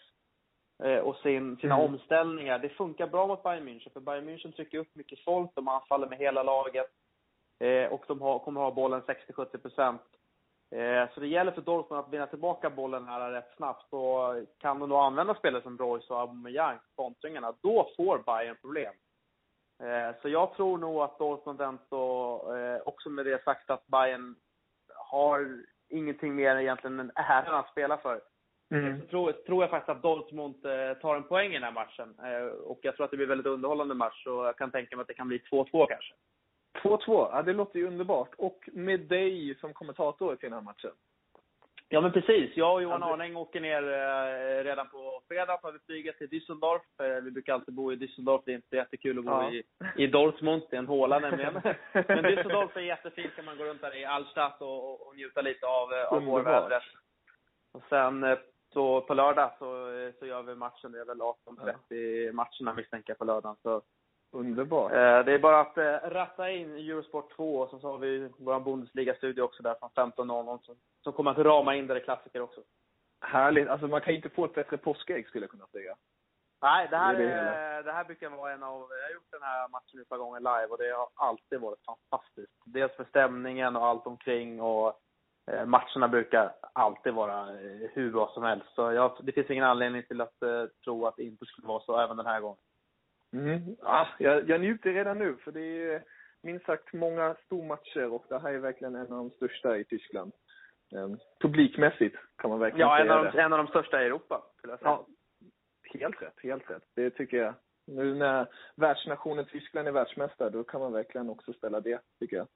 och 1.02 1.16
sin, 1.16 1.56
sina 1.56 1.74
mm. 1.74 1.86
omställningar. 1.86 2.58
Det 2.58 2.68
funkar 2.68 3.06
bra 3.06 3.26
mot 3.26 3.42
Bayern 3.42 3.68
München, 3.68 3.92
för 3.92 4.00
Bayern 4.00 4.28
München 4.28 4.52
trycker 4.52 4.78
upp 4.78 4.94
mycket 4.94 5.24
folk, 5.24 5.50
de 5.54 5.68
anfaller 5.68 6.08
med 6.08 6.18
hela 6.18 6.42
laget. 6.42 6.90
Eh, 7.62 7.92
och 7.92 8.04
de 8.08 8.20
har, 8.20 8.38
kommer 8.38 8.60
ha 8.60 8.70
bollen 8.70 9.02
60-70 9.02 9.58
procent. 9.58 10.02
Eh, 10.74 11.14
så 11.14 11.20
det 11.20 11.26
gäller 11.26 11.52
för 11.52 11.60
Dortmund 11.60 12.00
att 12.00 12.12
vinna 12.12 12.26
tillbaka 12.26 12.70
bollen 12.70 13.06
här 13.06 13.30
rätt 13.30 13.52
snabbt. 13.56 13.92
Och 13.92 14.34
kan 14.58 14.78
de 14.78 14.88
då 14.88 14.96
använda 14.96 15.34
spelare 15.34 15.62
som 15.62 15.78
Royce 15.78 16.10
och 16.10 16.20
Aubameyang, 16.20 16.78
kontringarna, 16.94 17.54
då 17.62 17.90
får 17.96 18.22
Bayern 18.26 18.56
problem. 18.60 18.94
Eh, 19.82 20.20
så 20.22 20.28
jag 20.28 20.54
tror 20.54 20.78
nog 20.78 21.02
att 21.02 21.18
Dortmund 21.18 21.60
ändå, 21.60 22.44
också 22.84 23.10
med 23.10 23.26
det 23.26 23.44
sagt 23.44 23.70
att 23.70 23.86
Bayern 23.86 24.34
har 24.94 25.62
ingenting 25.88 26.34
mer 26.34 26.56
egentligen 26.56 27.00
än 27.00 27.12
äran 27.14 27.54
att 27.54 27.70
spela 27.70 27.96
för. 27.96 28.20
Mm. 28.74 29.00
Så 29.00 29.06
tror, 29.06 29.32
tror 29.32 29.62
jag 29.62 29.70
faktiskt 29.70 29.96
att 29.96 30.02
Dortmund 30.02 30.62
tar 31.00 31.16
en 31.16 31.22
poäng 31.22 31.50
i 31.50 31.54
den 31.54 31.62
här 31.62 31.72
matchen. 31.72 32.14
Och 32.64 32.78
jag 32.82 32.96
tror 32.96 33.04
att 33.04 33.10
det 33.10 33.16
blir 33.16 33.26
en 33.26 33.28
väldigt 33.28 33.46
underhållande 33.46 33.94
match. 33.94 34.26
Och 34.26 34.46
jag 34.46 34.58
kan 34.58 34.70
tänka 34.70 34.96
mig 34.96 35.02
att 35.02 35.08
det 35.08 35.14
kan 35.14 35.28
bli 35.28 35.38
2-2 35.38 35.86
kanske. 35.88 36.14
2-2, 36.82 37.28
ja 37.32 37.42
det 37.42 37.52
låter 37.52 37.78
ju 37.78 37.86
underbart. 37.86 38.34
Och 38.38 38.68
med 38.72 39.00
dig 39.00 39.58
som 39.60 39.72
kommentator 39.72 40.36
till 40.36 40.50
den 40.50 40.58
här 40.58 40.60
matchen. 40.60 40.90
Ja, 41.88 42.00
men 42.00 42.12
precis. 42.12 42.56
Jag 42.56 42.74
och 42.74 42.82
Johan 42.82 43.02
Arning 43.02 43.36
åker 43.36 43.60
ner 43.60 43.82
eh, 43.82 44.64
redan 44.64 44.88
på 44.88 45.22
fredag. 45.28 45.56
tar 45.56 45.72
vi 45.72 45.78
flyget 45.78 46.18
till 46.18 46.28
Düsseldorf. 46.28 46.80
Eh, 46.98 47.22
vi 47.22 47.30
brukar 47.30 47.54
alltid 47.54 47.74
bo 47.74 47.92
i 47.92 47.96
Düsseldorf. 47.96 48.42
Det 48.46 48.52
är 48.52 48.54
inte 48.54 48.76
jättekul 48.76 49.18
att 49.18 49.24
bo 49.24 49.30
ja. 49.30 49.52
i, 49.52 49.64
i 49.96 50.06
Dortmund. 50.06 50.62
Det 50.70 50.76
är 50.76 50.78
en 50.78 50.86
håla 50.86 51.18
nämligen. 51.18 51.54
men 51.92 52.24
Düsseldorf 52.24 52.76
är 52.76 52.80
jättefint. 52.80 53.36
kan 53.36 53.44
man 53.44 53.58
gå 53.58 53.64
runt 53.64 53.80
där 53.80 53.96
i 53.96 54.04
Altstadt 54.04 54.62
och, 54.62 54.90
och, 54.90 55.06
och 55.06 55.16
njuta 55.16 55.40
lite 55.40 55.66
av, 55.66 55.92
eh, 55.92 56.12
av 56.12 56.24
vårvädret. 56.24 56.82
Och 57.72 57.82
sen 57.88 58.36
så 58.72 59.00
på 59.00 59.14
lördag 59.14 59.50
så, 59.58 59.66
så 60.18 60.26
gör 60.26 60.42
vi 60.42 60.54
matchen. 60.54 60.92
Det 60.92 61.00
är 61.00 61.04
väl 61.04 61.20
18.30 61.20 62.26
ja. 62.26 62.32
matcherna 62.32 62.74
misstänker 62.76 63.10
jag 63.10 63.18
på 63.18 63.24
lördagen. 63.24 63.56
Så 63.62 63.82
Underbart. 64.34 64.92
Eh, 64.92 65.24
det 65.24 65.32
är 65.32 65.38
bara 65.38 65.60
att 65.60 65.78
eh, 65.78 66.10
ratta 66.10 66.50
in 66.50 66.74
Eurosport 66.76 67.36
2 67.36 67.56
och 67.58 67.80
så 67.80 67.90
har 67.90 67.98
vi 67.98 68.30
vår 68.38 68.60
Bundesliga-studio 68.60 69.42
också 69.42 69.62
där 69.62 69.74
från 69.74 70.12
15.00 70.12 70.58
som, 71.02 71.12
kommer 71.12 71.30
att 71.30 71.38
rama 71.38 71.74
in 71.74 71.86
där 71.86 71.94
det 71.94 72.00
är 72.00 72.04
klassiker 72.04 72.40
också. 72.40 72.60
Härligt. 73.20 73.68
Alltså 73.68 73.86
man 73.86 74.00
kan 74.00 74.14
inte 74.14 74.28
få 74.28 74.44
ett 74.44 74.54
bättre 74.54 74.76
påskägg 74.76 75.28
skulle 75.28 75.44
jag 75.44 75.50
kunna 75.50 75.66
säga. 75.66 75.96
Nej, 76.62 76.88
det 76.90 76.96
här, 76.96 77.14
det, 77.14 77.32
är, 77.32 77.82
det 77.82 77.92
här 77.92 78.04
brukar 78.04 78.30
vara 78.30 78.52
en 78.52 78.62
av... 78.62 78.88
Jag 79.00 79.08
har 79.08 79.14
gjort 79.14 79.30
den 79.30 79.42
här 79.42 79.68
matchen 79.68 80.00
ett 80.00 80.08
par 80.08 80.18
gånger 80.18 80.40
live 80.40 80.66
och 80.66 80.78
det 80.78 80.90
har 80.90 81.08
alltid 81.14 81.60
varit 81.60 81.84
fantastiskt. 81.84 82.52
Dels 82.64 82.96
för 82.96 83.04
stämningen 83.04 83.76
och 83.76 83.86
allt 83.86 84.06
omkring 84.06 84.60
och 84.60 85.00
eh, 85.50 85.64
matcherna 85.66 86.08
brukar 86.08 86.52
alltid 86.72 87.14
vara 87.14 87.44
hur 87.92 88.12
bra 88.12 88.30
som 88.34 88.42
helst. 88.42 88.66
Så 88.74 88.92
jag, 88.92 89.18
det 89.22 89.32
finns 89.32 89.50
ingen 89.50 89.64
anledning 89.64 90.02
till 90.02 90.20
att 90.20 90.34
tro 90.84 91.06
att 91.06 91.16
det 91.16 91.22
inte 91.22 91.46
skulle 91.46 91.66
vara 91.66 91.82
så 91.82 92.00
även 92.00 92.16
den 92.16 92.26
här 92.26 92.40
gången. 92.40 92.58
Mm. 93.32 93.76
Ah, 93.82 94.06
jag, 94.18 94.48
jag 94.48 94.60
njuter 94.60 94.92
redan 94.92 95.18
nu, 95.18 95.36
för 95.36 95.52
det 95.52 95.92
är 95.92 96.02
minst 96.42 96.66
sagt 96.66 96.92
många 96.92 97.36
stormatcher 97.46 98.12
och 98.12 98.24
det 98.28 98.38
här 98.38 98.52
är 98.52 98.58
verkligen 98.58 98.94
en 98.94 99.12
av 99.12 99.18
de 99.18 99.30
största 99.30 99.78
i 99.78 99.84
Tyskland. 99.84 100.32
Um, 100.94 101.18
publikmässigt 101.40 102.16
kan 102.38 102.50
man 102.50 102.60
verkligen 102.60 102.88
ja, 102.88 102.96
säga 102.96 103.04
en 103.04 103.18
av, 103.18 103.32
de, 103.32 103.38
en 103.38 103.52
av 103.52 103.58
de 103.58 103.66
största 103.66 104.02
i 104.02 104.06
Europa, 104.06 104.42
skulle 104.56 104.72
jag 104.72 104.80
säga. 104.80 104.90
Ja, 104.90 105.06
helt 105.98 106.22
rätt, 106.22 106.42
helt 106.42 106.70
rätt. 106.70 106.82
Det 106.94 107.10
tycker 107.10 107.36
jag. 107.36 107.54
Nu 107.86 108.14
när 108.14 108.46
världsnationen 108.76 109.44
Tyskland 109.44 109.88
är 109.88 109.92
världsmästare, 109.92 110.50
då 110.50 110.64
kan 110.64 110.80
man 110.80 110.92
verkligen 110.92 111.30
också 111.30 111.52
ställa 111.52 111.80
det, 111.80 112.00
tycker 112.18 112.36
jag, 112.36 112.48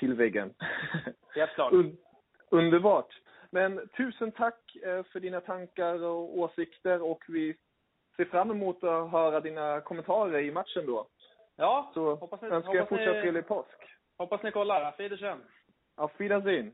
till 0.00 0.14
väggen. 0.14 0.54
Helt 1.34 1.54
klart. 1.54 1.72
Un 1.72 1.96
underbart. 2.50 3.20
Men 3.50 3.88
tusen 3.96 4.32
tack 4.32 4.76
eh, 4.82 5.02
för 5.02 5.20
dina 5.20 5.40
tankar 5.40 6.02
och 6.02 6.38
åsikter 6.38 7.02
och 7.02 7.24
vi 7.28 7.56
ser 8.18 8.24
fram 8.24 8.50
emot 8.50 8.84
att 8.84 9.10
höra 9.10 9.40
dina 9.40 9.80
kommentarer 9.80 10.40
i 10.40 10.50
matchen 10.52 10.86
då. 10.86 11.06
Ja, 11.56 11.90
så 11.94 12.14
hoppas 12.14 12.42
ni, 12.42 12.48
önskar 12.48 12.74
jag 12.74 12.88
fortsatt 12.88 13.22
trevlig 13.22 13.46
påsk. 13.46 13.78
Hoppas 14.16 14.42
ni 14.42 14.52
kollar. 14.52 14.84
Auf 14.84 15.00
Wiedersehen. 15.00 15.38
Auf 15.94 16.10
Wiedersehen. 16.18 16.72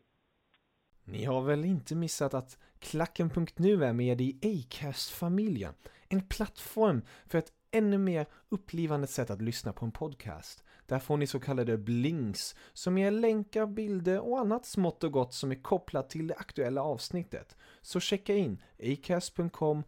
Ni 1.05 1.25
har 1.25 1.43
väl 1.43 1.65
inte 1.65 1.95
missat 1.95 2.35
att 2.35 2.59
Klacken.nu 2.79 3.85
är 3.85 3.93
med 3.93 4.21
i 4.21 4.39
Acast-familjen? 4.43 5.75
En 6.09 6.29
plattform 6.29 7.03
för 7.27 7.39
ett 7.39 7.53
ännu 7.71 7.99
mer 7.99 8.27
upplivande 8.49 9.07
sätt 9.07 9.31
att 9.31 9.43
lyssna 9.43 9.73
på 9.73 9.85
en 9.85 9.93
podcast. 9.93 10.65
Där 10.87 10.99
får 10.99 11.17
ni 11.17 11.27
så 11.27 11.41
kallade 11.41 11.79
blinks 11.79 12.55
som 12.73 12.99
ger 12.99 13.11
länkar, 13.11 13.67
bilder 13.67 14.21
och 14.21 14.39
annat 14.39 14.67
smått 14.67 15.05
och 15.05 15.13
gott 15.13 15.35
som 15.35 15.51
är 15.51 15.63
kopplat 15.63 16.11
till 16.11 16.27
det 16.27 16.35
aktuella 16.35 16.83
avsnittet. 16.83 17.57
Så 17.83 18.01
checka 18.01 18.35
in 18.35 18.63
acast.com 18.83 19.83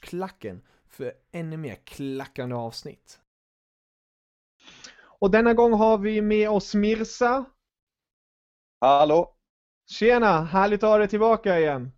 klacken 0.00 0.62
för 0.90 1.12
ännu 1.32 1.56
mer 1.56 1.74
klackande 1.74 2.54
avsnitt. 2.54 3.20
Och 5.20 5.30
denna 5.30 5.54
gång 5.54 5.72
har 5.72 5.98
vi 5.98 6.20
med 6.20 6.50
oss 6.50 6.74
Mirsa. 6.74 7.44
Hallå! 8.80 9.34
Tjena! 9.90 10.40
Härligt 10.40 10.82
att 10.82 10.90
ha 10.90 10.98
dig 10.98 11.08
tillbaka 11.08 11.58
igen. 11.58 11.92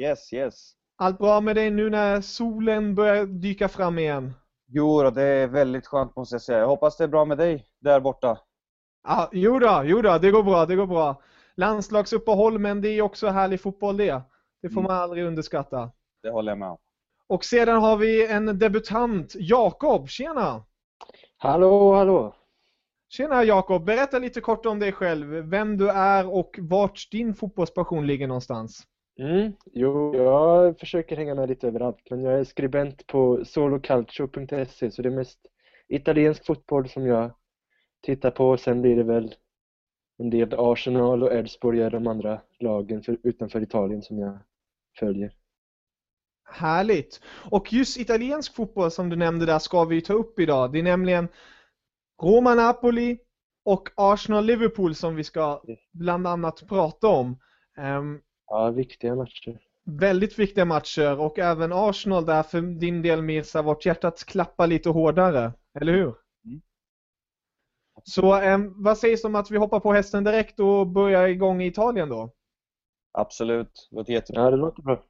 Yes, 0.00 0.32
yes. 0.32 0.72
Allt 0.96 1.18
bra 1.18 1.40
med 1.40 1.56
dig 1.56 1.70
nu 1.70 1.90
när 1.90 2.20
solen 2.20 2.94
börjar 2.94 3.26
dyka 3.26 3.68
fram 3.68 3.98
igen? 3.98 4.34
Jo 4.66 5.10
det 5.10 5.22
är 5.22 5.46
väldigt 5.46 5.86
skönt 5.86 6.16
måste 6.16 6.34
jag 6.34 6.42
säga. 6.42 6.58
Jag 6.58 6.66
hoppas 6.66 6.96
det 6.96 7.04
är 7.04 7.08
bra 7.08 7.24
med 7.24 7.38
dig 7.38 7.66
där 7.80 8.00
borta. 8.00 8.38
Ja, 9.08 9.28
jo 9.32 9.58
då, 9.58 9.82
jo 9.84 10.02
då, 10.02 10.18
det 10.18 10.30
går 10.30 10.42
bra, 10.42 10.66
det 10.66 10.76
går 10.76 10.86
bra. 10.86 11.22
Landslagsuppehåll, 11.56 12.58
men 12.58 12.80
det 12.80 12.88
är 12.88 13.02
också 13.02 13.28
härlig 13.28 13.60
fotboll 13.60 13.96
det. 13.96 14.22
Det 14.62 14.68
får 14.68 14.80
mm. 14.80 14.92
man 14.92 15.02
aldrig 15.02 15.24
underskatta. 15.24 15.90
Det 16.22 16.30
håller 16.30 16.52
jag 16.52 16.58
med 16.58 16.68
om. 16.68 16.78
Och 17.28 17.44
sedan 17.44 17.82
har 17.82 17.96
vi 17.96 18.26
en 18.26 18.58
debutant, 18.58 19.34
Jakob. 19.38 20.08
Tjena! 20.08 20.64
Hallå, 21.36 21.94
hallå! 21.94 22.34
Tjena 23.08 23.44
Jakob, 23.44 23.84
berätta 23.84 24.18
lite 24.18 24.40
kort 24.40 24.66
om 24.66 24.78
dig 24.78 24.92
själv. 24.92 25.26
Vem 25.28 25.76
du 25.76 25.90
är 25.90 26.34
och 26.34 26.58
vart 26.60 27.10
din 27.10 27.34
fotbollspassion 27.34 28.06
ligger 28.06 28.26
någonstans. 28.26 28.86
Mm, 29.18 29.52
jo, 29.72 30.16
jag 30.16 30.78
försöker 30.78 31.16
hänga 31.16 31.34
med 31.34 31.48
lite 31.48 31.68
överallt, 31.68 32.10
men 32.10 32.22
jag 32.22 32.40
är 32.40 32.44
skribent 32.44 33.06
på 33.06 33.44
solocalcio.se 33.44 34.90
så 34.90 35.02
det 35.02 35.08
är 35.08 35.16
mest 35.16 35.38
italiensk 35.88 36.46
fotboll 36.46 36.88
som 36.88 37.06
jag 37.06 37.30
tittar 38.02 38.30
på. 38.30 38.56
Sen 38.56 38.82
blir 38.82 38.96
det 38.96 39.02
väl 39.02 39.34
en 40.18 40.30
del 40.30 40.54
Arsenal 40.58 41.22
och 41.22 41.32
Elfsborg 41.32 41.80
är 41.80 41.90
de 41.90 42.06
andra 42.06 42.40
lagen 42.60 43.02
för, 43.02 43.18
utanför 43.22 43.62
Italien 43.62 44.02
som 44.02 44.18
jag 44.18 44.38
följer. 44.98 45.32
Härligt! 46.44 47.20
Och 47.50 47.72
just 47.72 47.96
italiensk 47.96 48.54
fotboll 48.54 48.90
som 48.90 49.08
du 49.08 49.16
nämnde 49.16 49.46
där 49.46 49.58
ska 49.58 49.84
vi 49.84 50.00
ta 50.00 50.12
upp 50.12 50.38
idag. 50.38 50.72
Det 50.72 50.78
är 50.78 50.82
nämligen 50.82 51.28
Roma-Napoli 52.22 53.18
och 53.64 53.88
Arsenal-Liverpool 53.96 54.94
som 54.94 55.16
vi 55.16 55.24
ska 55.24 55.62
bland 55.92 56.26
annat 56.26 56.68
prata 56.68 57.08
om. 57.08 57.38
Um, 57.78 58.20
ja, 58.46 58.70
viktiga 58.70 59.14
matcher. 59.14 59.58
Väldigt 59.84 60.38
viktiga 60.38 60.64
matcher 60.64 61.20
och 61.20 61.38
även 61.38 61.72
Arsenal 61.72 62.26
där 62.26 62.42
för 62.42 62.60
din 62.60 63.02
del 63.02 63.22
Mirza, 63.22 63.62
vart 63.62 63.86
hjärtat 63.86 64.24
klappar 64.24 64.66
lite 64.66 64.88
hårdare, 64.88 65.52
eller 65.80 65.92
hur? 65.92 66.14
Mm. 66.44 66.60
Så 68.04 68.42
um, 68.42 68.82
vad 68.82 68.98
sägs 68.98 69.24
om 69.24 69.34
att 69.34 69.50
vi 69.50 69.56
hoppar 69.56 69.80
på 69.80 69.92
hästen 69.92 70.24
direkt 70.24 70.60
och 70.60 70.86
börjar 70.86 71.28
igång 71.28 71.62
i 71.62 71.66
Italien 71.66 72.08
då? 72.08 72.30
Absolut, 73.12 73.88
det 73.90 73.96
låter 73.96 74.12
jättebra. 74.12 74.42
Ja, 74.42 74.50
det 74.50 74.56
låter 74.56 74.82
bra. 74.82 75.04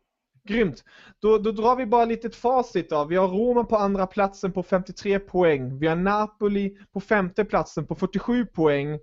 Grymt. 0.48 0.84
Då, 1.18 1.38
då 1.38 1.52
drar 1.52 1.76
vi 1.76 1.86
bara 1.86 2.04
lite 2.04 2.30
facit 2.30 2.90
då. 2.90 3.04
Vi 3.04 3.16
har 3.16 3.28
Roma 3.28 3.64
på 3.64 3.76
andra 3.76 4.06
platsen 4.06 4.52
på 4.52 4.62
53 4.62 5.18
poäng. 5.18 5.78
Vi 5.78 5.86
har 5.86 5.96
Napoli 5.96 6.78
på 6.92 7.00
femte 7.00 7.44
platsen 7.44 7.86
på 7.86 7.94
47 7.94 8.46
poäng. 8.46 8.98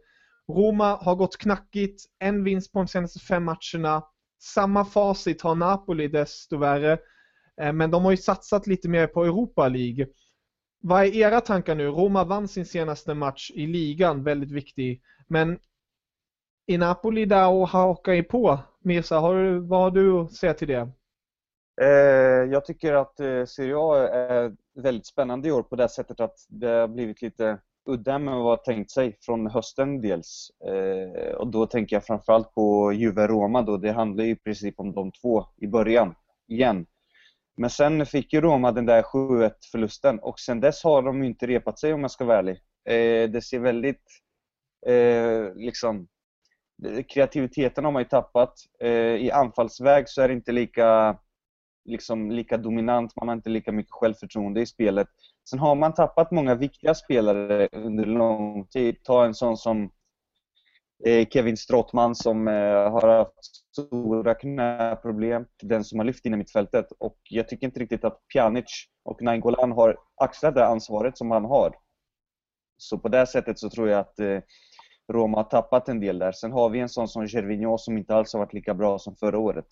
Roma 0.48 0.96
har 0.96 1.16
gått 1.16 1.38
knackigt, 1.38 2.06
en 2.20 2.44
vinst 2.44 2.72
på 2.72 2.80
de 2.80 2.88
senaste 2.88 3.20
fem 3.20 3.44
matcherna. 3.44 4.04
Samma 4.40 4.86
facit 4.86 5.42
har 5.42 5.56
Napoli 5.56 6.08
desto 6.08 6.58
värre. 6.58 6.98
Eh, 7.62 7.74
men 7.74 7.92
de 7.92 8.04
har 8.04 8.12
ju 8.12 8.18
satsat 8.18 8.68
lite 8.68 8.90
mer 8.90 9.08
på 9.08 9.24
Europa 9.24 9.68
League. 9.68 10.08
Vad 10.82 11.04
är 11.04 11.16
era 11.16 11.42
tankar 11.42 11.76
nu? 11.76 11.88
Roma 11.88 12.24
vann 12.24 12.48
sin 12.48 12.66
senaste 12.66 13.14
match 13.14 13.52
i 13.52 13.68
ligan, 13.68 14.24
väldigt 14.24 14.52
viktig. 14.52 15.02
Men 15.28 15.60
är 16.68 16.78
Napoli 16.78 17.26
där 17.26 17.48
och 17.48 17.70
hakar 17.70 18.24
på? 18.24 18.60
Mirza, 18.84 19.20
har 19.20 19.36
du, 19.36 19.60
vad 19.60 19.80
har 19.80 19.92
du 19.92 20.12
att 20.12 20.34
säga 20.34 20.54
till 20.54 20.68
det? 20.68 20.92
Eh, 21.82 22.52
jag 22.52 22.66
tycker 22.66 22.94
att 22.94 23.20
eh, 23.20 23.46
Serie 23.46 23.76
A 23.78 24.08
är 24.14 24.56
väldigt 24.76 25.06
spännande 25.06 25.48
i 25.48 25.52
år 25.52 25.64
på 25.64 25.76
det 25.76 25.90
sättet 25.90 26.20
att 26.20 26.36
det 26.50 26.68
har 26.68 26.88
blivit 26.88 27.22
lite 27.22 27.58
udda 27.86 28.20
med 28.20 28.34
vad 28.34 28.44
man 28.44 28.58
tänkt 28.66 28.92
sig 28.92 29.18
från 29.22 29.48
hösten 29.48 30.02
dels. 30.02 30.52
Eh, 30.66 31.32
och 31.34 31.48
då 31.48 31.66
tänker 31.66 31.96
jag 31.96 32.06
framförallt 32.06 32.54
på 32.54 32.94
Juve-Roma 32.94 33.62
då. 33.62 33.78
Det 33.78 33.92
handlar 33.92 34.24
ju 34.24 34.32
i 34.32 34.36
princip 34.36 34.80
om 34.80 34.94
de 34.94 35.12
två 35.12 35.46
i 35.58 35.68
början, 35.68 36.16
igen. 36.48 36.86
Men 37.58 37.70
sen 37.70 38.06
fick 38.06 38.34
ju 38.34 38.42
Roma 38.42 38.72
den 38.72 38.86
där 38.86 39.02
7-1 39.02 39.52
förlusten 39.72 40.20
och 40.20 40.40
sen 40.40 40.60
dess 40.60 40.84
har 40.84 41.02
de 41.02 41.24
ju 41.24 41.30
inte 41.30 41.48
repat 41.48 41.80
sig 41.80 41.94
om 41.94 42.02
jag 42.02 42.12
ska 42.12 42.26
vara 42.26 42.38
ärlig. 42.38 42.62
Eh, 42.86 43.30
det 43.30 43.42
ser 43.42 43.60
väldigt, 43.60 44.06
eh, 44.88 45.56
liksom, 45.56 46.08
kreativiteten 47.10 47.86
har 47.86 47.92
man 47.92 48.02
ju 48.02 48.08
tappat. 48.08 48.54
Eh, 48.80 49.16
I 49.16 49.32
anfallsväg 49.32 50.10
så 50.10 50.22
är 50.22 50.28
det 50.28 50.34
inte 50.34 50.52
lika 50.52 51.18
liksom 51.86 52.32
lika 52.32 52.58
dominant, 52.58 53.16
man 53.16 53.28
har 53.28 53.36
inte 53.36 53.50
lika 53.50 53.72
mycket 53.72 53.92
självförtroende 53.92 54.62
i 54.62 54.66
spelet. 54.66 55.08
Sen 55.50 55.60
har 55.60 55.76
man 55.76 55.94
tappat 55.94 56.32
många 56.32 56.56
viktiga 56.56 56.94
spelare 56.94 57.68
under 57.72 58.06
lång 58.06 58.66
tid. 58.68 59.04
Ta 59.04 59.26
en 59.26 59.34
sån 59.34 59.58
som 59.58 59.92
eh, 61.06 61.28
Kevin 61.28 61.58
Strottman 61.58 62.16
som 62.16 62.48
eh, 62.48 62.92
har 62.92 63.08
haft 63.18 63.46
stora 63.74 64.34
knäproblem. 64.34 65.46
Den 65.62 65.84
som 65.84 66.00
har 66.00 66.06
lyft 66.06 66.26
in 66.26 66.34
i 66.34 66.38
mittfältet. 66.38 66.86
Och 67.00 67.18
jag 67.30 67.48
tycker 67.48 67.68
inte 67.68 67.80
riktigt 67.80 68.06
att 68.06 68.28
Pjanic 68.34 68.86
och 69.04 69.22
Nainggolan 69.22 69.72
har 69.72 69.98
axlat 70.16 70.56
det 70.56 70.66
ansvaret 70.66 71.18
som 71.18 71.32
han 71.32 71.46
har. 71.46 71.76
Så 72.78 72.98
på 72.98 73.10
det 73.10 73.28
sättet 73.28 73.60
så 73.60 73.70
tror 73.70 73.90
jag 73.90 74.00
att 74.00 74.20
eh, 74.20 74.40
Roma 75.12 75.38
har 75.38 75.44
tappat 75.44 75.90
en 75.90 76.00
del 76.00 76.20
där. 76.20 76.32
Sen 76.32 76.52
har 76.52 76.70
vi 76.70 76.80
en 76.80 76.90
sån 76.90 77.08
som 77.08 77.28
Gervinho 77.28 77.78
som 77.78 77.98
inte 77.98 78.16
alls 78.16 78.34
har 78.34 78.40
varit 78.40 78.54
lika 78.54 78.74
bra 78.74 79.00
som 79.00 79.16
förra 79.16 79.40
året. 79.40 79.66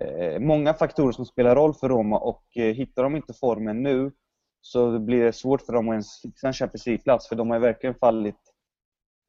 Eh, 0.00 0.40
många 0.40 0.74
faktorer 0.74 1.12
som 1.12 1.26
spelar 1.26 1.54
roll 1.54 1.74
för 1.74 1.88
Roma 1.88 2.18
och 2.18 2.44
eh, 2.56 2.74
hittar 2.74 3.02
de 3.02 3.16
inte 3.16 3.34
formen 3.34 3.82
nu 3.82 4.12
så 4.60 4.98
blir 4.98 5.24
det 5.24 5.32
svårt 5.32 5.62
för 5.62 5.72
dem 5.72 5.88
att 5.88 5.92
ens 5.92 6.20
fixa 6.22 6.46
en 6.46 6.52
Champions 6.52 6.86
League-plats 6.86 7.28
för 7.28 7.36
de 7.36 7.50
har 7.50 7.58
verkligen 7.58 7.94
fallit 7.94 8.40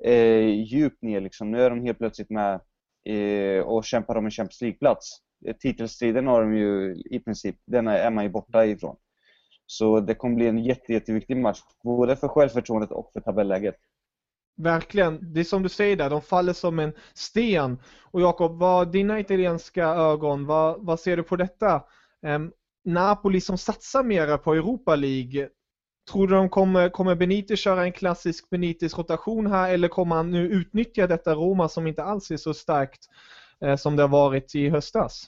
eh, 0.04 0.48
djupt 0.48 1.02
ner. 1.02 1.22
Liksom. 1.22 1.52
Nu 1.52 1.62
är 1.62 1.70
de 1.70 1.82
helt 1.82 1.98
plötsligt 1.98 2.30
med 2.30 2.62
eh, 3.06 3.62
och 3.62 3.86
kämpar 3.86 4.16
om 4.16 4.26
en 4.26 4.32
Champions 4.32 4.62
League-plats. 4.62 5.10
Eh, 5.46 5.56
titelstriden 5.56 6.28
har 6.28 6.42
de 6.42 6.58
ju 6.58 6.96
i 7.10 7.20
princip, 7.20 7.56
den 7.66 7.88
är 7.88 8.12
man 8.12 8.24
ju 8.24 8.30
borta 8.30 8.66
ifrån. 8.66 8.96
Så 9.66 10.00
det 10.00 10.16
kommer 10.16 10.36
bli 10.36 10.48
en 10.48 10.58
jätte, 10.58 10.94
jätteviktig 10.94 11.38
match, 11.38 11.60
både 11.84 12.16
för 12.16 12.28
självförtroendet 12.28 12.92
och 12.92 13.10
för 13.14 13.22
tabelläget. 13.22 13.76
Verkligen, 14.58 15.34
det 15.34 15.40
är 15.40 15.44
som 15.44 15.64
du 15.64 15.70
säger 15.70 15.96
där, 15.96 16.10
de 16.10 16.22
faller 16.22 16.54
som 16.54 16.80
en 16.80 16.94
sten. 17.14 17.78
Och 18.02 18.22
Jakob, 18.22 18.60
vad 18.60 18.92
dina 18.92 19.20
italienska 19.20 19.86
ögon, 19.86 20.46
vad, 20.46 20.86
vad 20.86 21.00
ser 21.00 21.18
du 21.18 21.24
på 21.24 21.36
detta? 21.36 21.84
Um, 22.22 22.52
Napoli 22.86 23.42
som 23.42 23.58
satsar 23.58 24.04
mera 24.04 24.38
på 24.38 24.54
Europa 24.54 24.96
League, 24.96 25.50
tror 26.12 26.28
du 26.28 26.36
de 26.36 26.50
kommer, 26.50 26.90
kommer 26.90 27.16
Benitez 27.16 27.60
köra 27.60 27.84
en 27.84 27.92
klassisk 27.92 28.50
Benitez 28.50 28.98
rotation 28.98 29.48
här 29.48 29.74
eller 29.74 29.88
kommer 29.88 30.16
han 30.16 30.32
nu 30.32 30.50
utnyttja 30.50 31.08
detta 31.08 31.36
Roma 31.36 31.70
som 31.70 31.88
inte 31.88 32.04
alls 32.04 32.32
är 32.32 32.38
så 32.38 32.54
starkt 32.54 33.06
eh, 33.62 33.76
som 33.76 33.96
det 33.96 34.04
har 34.04 34.10
varit 34.10 34.56
i 34.56 34.70
höstas? 34.70 35.28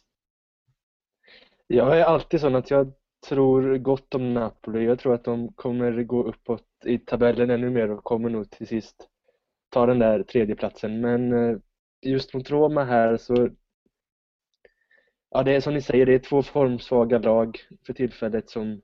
Jag 1.68 2.00
är 2.00 2.04
alltid 2.04 2.42
sån 2.42 2.56
att 2.56 2.72
jag 2.72 2.94
tror 3.28 3.78
gott 3.78 4.16
om 4.16 4.34
Napoli. 4.34 4.86
Jag 4.86 5.00
tror 5.00 5.14
att 5.14 5.24
de 5.24 5.54
kommer 5.54 6.04
gå 6.04 6.24
uppåt 6.24 6.66
i 6.86 6.98
tabellen 6.98 7.50
ännu 7.50 7.70
mer 7.70 7.92
och 7.92 8.04
kommer 8.04 8.30
nog 8.30 8.50
till 8.50 8.68
sist 8.68 9.08
ta 9.70 9.86
den 9.86 10.00
där 10.00 10.24
tredjeplatsen. 10.24 11.02
Men 11.02 11.34
eh, 11.34 11.58
just 12.02 12.34
mot 12.34 12.52
Roma 12.52 12.84
här 12.84 13.18
så 13.18 13.50
Ja, 15.32 15.44
det 15.44 15.56
är 15.56 15.62
som 15.62 15.74
ni 15.74 15.82
säger, 15.82 16.06
det 16.06 16.14
är 16.14 16.20
två 16.20 16.44
formsvaga 16.44 17.18
lag 17.18 17.58
för 17.86 17.94
tillfället 17.94 18.50
som 18.50 18.82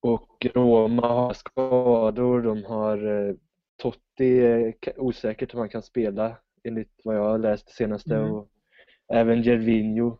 och 0.00 0.46
Roma 0.54 1.08
har 1.08 1.32
skador, 1.32 2.42
de 2.42 2.64
har 2.64 3.28
eh, 3.28 3.34
Totti 3.76 4.38
är 4.38 4.74
osäkert 4.96 5.54
om 5.54 5.60
han 5.60 5.68
kan 5.68 5.82
spela 5.82 6.36
enligt 6.64 7.00
vad 7.04 7.16
jag 7.16 7.22
har 7.22 7.38
läst 7.38 7.66
det 7.66 7.72
senaste 7.72 8.16
mm. 8.16 8.32
och 8.32 8.50
även 9.12 9.42
Gervinho. 9.42 10.18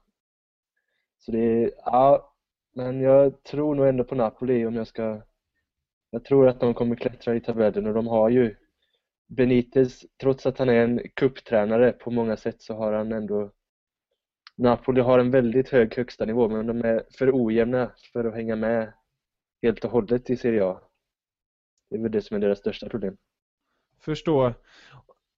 Så 1.19 1.33
det 1.33 1.39
är, 1.39 1.73
ja, 1.85 2.35
men 2.75 3.01
jag 3.01 3.43
tror 3.43 3.75
nog 3.75 3.89
ändå 3.89 4.05
på 4.05 4.15
Napoli 4.15 4.67
om 4.67 4.75
jag 4.75 4.87
ska 4.87 5.23
jag 6.11 6.25
tror 6.25 6.49
att 6.49 6.61
de 6.61 6.75
kommer 6.75 6.97
klättra 6.97 7.37
i 7.37 7.41
tabellen 7.41 7.87
och 7.87 7.95
de 7.95 8.07
har 8.07 8.29
ju 8.29 8.57
Benitez, 9.31 10.05
trots 10.21 10.47
att 10.47 10.59
han 10.59 10.69
är 10.69 10.85
en 10.85 11.01
kupptränare 11.15 11.93
på 11.93 12.11
många 12.11 12.37
sätt 12.37 12.63
så 12.63 12.75
har 12.75 12.93
han 12.93 13.13
ändå 13.13 13.53
Napoli 14.57 15.01
har 15.01 15.19
en 15.19 15.31
väldigt 15.31 15.69
hög 15.69 15.97
högsta 15.97 16.25
nivå 16.25 16.49
men 16.49 16.67
de 16.67 16.81
är 16.81 17.05
för 17.19 17.31
ojämna 17.35 17.91
för 18.13 18.25
att 18.25 18.35
hänga 18.35 18.57
med 18.57 18.93
helt 19.63 19.85
och 19.85 19.91
hållet 19.91 20.31
i 20.31 20.37
Serie 20.37 20.65
A. 20.65 20.81
Det 21.91 21.97
är 21.97 22.01
väl 22.03 22.13
det 22.13 22.23
som 22.23 22.37
är 22.37 22.41
deras 22.41 22.59
största 22.59 22.89
problem. 22.89 23.17
Förstår. 24.01 24.55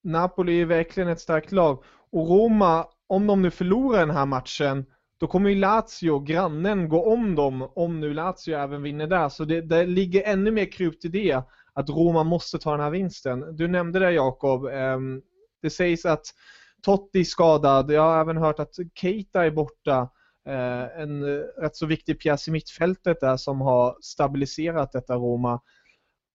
Napoli 0.02 0.60
är 0.60 0.66
verkligen 0.66 1.08
ett 1.08 1.20
starkt 1.20 1.52
lag. 1.52 1.84
Och 2.10 2.28
Roma, 2.28 2.86
om 3.06 3.26
de 3.26 3.42
nu 3.42 3.50
förlorar 3.50 3.98
den 3.98 4.16
här 4.16 4.26
matchen, 4.26 4.86
då 5.18 5.26
kommer 5.26 5.50
ju 5.50 5.56
Lazio, 5.56 6.18
grannen, 6.18 6.88
gå 6.88 7.04
om 7.12 7.34
dem 7.34 7.62
om 7.74 8.00
nu 8.00 8.14
Lazio 8.14 8.56
även 8.56 8.82
vinner 8.82 9.06
där. 9.06 9.28
Så 9.28 9.44
det, 9.44 9.60
det 9.60 9.86
ligger 9.86 10.22
ännu 10.22 10.50
mer 10.50 10.72
krut 10.72 11.04
i 11.04 11.08
det, 11.08 11.42
att 11.74 11.90
Roma 11.90 12.24
måste 12.24 12.58
ta 12.58 12.70
den 12.70 12.80
här 12.80 12.90
vinsten. 12.90 13.56
Du 13.56 13.68
nämnde 13.68 13.98
det 13.98 14.12
Jakob, 14.12 14.66
ehm, 14.66 15.22
det 15.62 15.70
sägs 15.70 16.04
att 16.04 16.26
Totti 16.82 17.20
är 17.20 17.24
skadad, 17.24 17.90
jag 17.90 18.02
har 18.02 18.20
även 18.20 18.36
hört 18.36 18.58
att 18.58 18.74
Keita 18.94 19.44
är 19.44 19.50
borta. 19.50 20.08
Eh, 20.48 21.00
en 21.00 21.22
eh, 21.22 21.42
rätt 21.60 21.76
så 21.76 21.86
viktig 21.86 22.20
pjäs 22.20 22.48
i 22.48 22.50
mittfältet 22.50 23.20
där 23.20 23.36
som 23.36 23.60
har 23.60 23.96
stabiliserat 24.00 24.92
detta 24.92 25.14
Roma. 25.14 25.60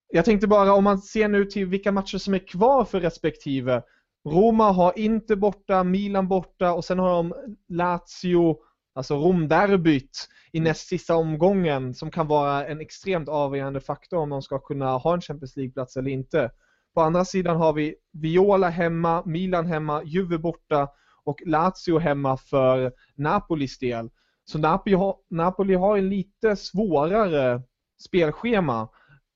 Jag 0.09 0.25
tänkte 0.25 0.47
bara 0.47 0.73
om 0.73 0.83
man 0.83 0.97
ser 0.97 1.27
nu 1.27 1.45
till 1.45 1.65
vilka 1.65 1.91
matcher 1.91 2.17
som 2.17 2.33
är 2.33 2.47
kvar 2.47 2.85
för 2.85 2.99
respektive. 2.99 3.83
Roma 4.29 4.71
har 4.71 4.99
inte 4.99 5.35
borta, 5.35 5.83
Milan 5.83 6.27
borta 6.27 6.73
och 6.73 6.85
sen 6.85 6.99
har 6.99 7.09
de 7.09 7.33
Lazio, 7.69 8.57
alltså 8.97 9.15
Romderbyt 9.15 10.27
i 10.51 10.59
näst 10.59 10.87
sista 10.87 11.15
omgången 11.15 11.93
som 11.93 12.11
kan 12.11 12.27
vara 12.27 12.67
en 12.67 12.81
extremt 12.81 13.29
avgörande 13.29 13.79
faktor 13.81 14.17
om 14.17 14.29
de 14.29 14.41
ska 14.41 14.59
kunna 14.59 14.97
ha 14.97 15.13
en 15.13 15.21
Champions 15.21 15.55
League-plats 15.55 15.97
eller 15.97 16.11
inte. 16.11 16.51
På 16.93 17.01
andra 17.01 17.25
sidan 17.25 17.57
har 17.57 17.73
vi 17.73 17.95
Viola 18.11 18.69
hemma, 18.69 19.23
Milan 19.25 19.65
hemma, 19.65 20.03
Juve 20.03 20.37
borta 20.37 20.89
och 21.23 21.41
Lazio 21.45 21.99
hemma 21.99 22.37
för 22.37 22.93
Napolis 23.15 23.79
del. 23.79 24.09
Så 24.45 24.57
Napoli 24.57 24.95
har, 24.95 25.15
Napoli 25.29 25.75
har 25.75 25.97
en 25.97 26.09
lite 26.09 26.55
svårare 26.55 27.61
spelschema 28.05 28.89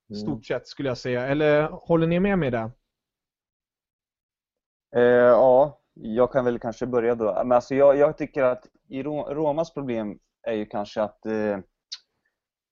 mm. 0.10 0.22
stort 0.22 0.46
sett 0.46 0.68
skulle 0.68 0.90
jag 0.90 0.98
säga. 0.98 1.28
Eller 1.28 1.64
håller 1.64 2.08
ni 2.08 2.20
med 2.20 2.40
mig 2.40 2.52
där? 2.52 2.72
Eh, 4.96 5.02
ja, 5.04 5.81
jag 5.94 6.32
kan 6.32 6.46
väl 6.46 6.60
kanske 6.60 6.88
börja 6.88 7.16
då. 7.16 7.34
Men 7.34 7.52
alltså 7.52 7.76
jag, 7.76 7.98
jag 7.98 8.18
tycker 8.18 8.44
att 8.44 8.66
i 8.88 9.04
Romas 9.04 9.74
problem 9.74 10.20
är 10.44 10.54
ju 10.54 10.66
kanske 10.66 11.02
att 11.02 11.26
eh, 11.26 11.60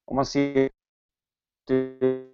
om 0.05 0.15
man 0.15 0.25
ser 0.25 0.69
eh, 1.71 2.29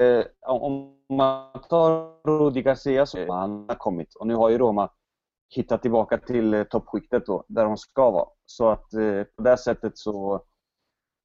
eh, 0.00 0.24
om 0.40 0.96
man 1.08 1.62
tar 1.68 2.14
Rudi 2.28 2.62
Garcia 2.62 3.06
så 3.06 3.18
har 3.26 3.38
han 3.38 3.66
kommit 3.78 4.14
och 4.14 4.26
nu 4.26 4.34
har 4.34 4.50
ju 4.50 4.58
Roma 4.58 4.90
hittat 5.54 5.82
tillbaka 5.82 6.18
till 6.18 6.54
eh, 6.54 6.64
toppskiktet 6.64 7.26
då, 7.26 7.44
där 7.48 7.64
de 7.64 7.76
ska 7.76 8.10
vara. 8.10 8.28
Så 8.46 8.68
att 8.68 8.94
eh, 8.94 9.22
på 9.36 9.42
det 9.42 9.56
sättet 9.56 9.98
så 9.98 10.44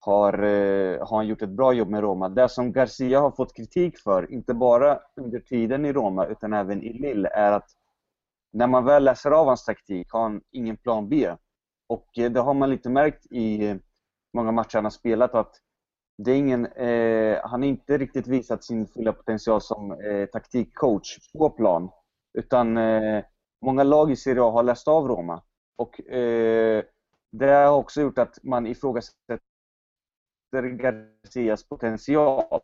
har, 0.10 0.34
eh, 0.34 1.08
har 1.08 1.17
han 1.17 1.28
gjort 1.28 1.41
ett 1.41 1.50
bra 1.50 1.74
jobb 1.74 1.89
med 1.89 2.02
Roma. 2.02 2.30
Det 2.30 2.50
som 2.50 2.72
Garcia 2.72 3.19
har 3.19 3.32
fått 3.32 3.56
kritik 3.56 4.00
för, 4.00 4.32
inte 4.32 4.54
bara 4.54 5.00
under 5.15 5.39
tiden 5.39 5.86
i 5.86 5.93
Roma 5.93 6.26
utan 6.26 6.54
även 6.54 6.84
i 6.84 6.93
Lille, 6.93 7.30
är 7.30 7.52
att 7.52 7.69
när 8.54 8.67
man 8.67 8.86
väl 8.86 9.04
läser 9.04 9.32
av 9.32 9.48
hans 9.48 9.65
taktik 9.65 10.12
har 10.12 10.22
han 10.22 10.41
ingen 10.52 10.78
plan 10.78 11.10
B. 11.10 11.36
Och 11.89 12.19
eh, 12.19 12.32
det 12.32 12.39
har 12.39 12.54
man 12.54 12.69
lite 12.69 12.89
märkt 12.89 13.26
i 13.32 13.76
många 14.34 14.52
matcher 14.52 14.76
han 14.76 14.86
har 14.86 14.91
spelat 14.91 15.36
att 15.36 15.56
det 16.17 16.32
är 16.32 16.36
ingen, 16.36 16.65
eh, 16.65 17.39
han 17.43 17.62
har 17.62 17.69
inte 17.69 17.98
riktigt 17.98 18.28
visat 18.28 18.63
sin 18.63 18.88
fulla 18.88 19.13
potential 19.13 19.62
som 19.62 19.91
eh, 19.91 20.26
taktikcoach 20.26 21.17
på 21.38 21.50
plan. 21.50 21.89
Utan 22.34 22.78
eh, 22.78 23.24
många 23.65 23.84
lag 23.84 24.12
i 24.12 24.15
Serie 24.15 24.43
A 24.43 24.52
har 24.52 24.63
läst 24.63 24.88
av 24.88 25.08
Roma. 25.08 25.41
Och 25.78 26.10
eh, 26.10 26.84
det 27.32 27.45
har 27.45 27.76
också 27.76 28.02
gjort 28.02 28.17
att 28.17 28.43
man 28.43 28.67
ifrågasätter 28.67 29.39
Garcias 30.52 31.70
potential. 31.70 32.62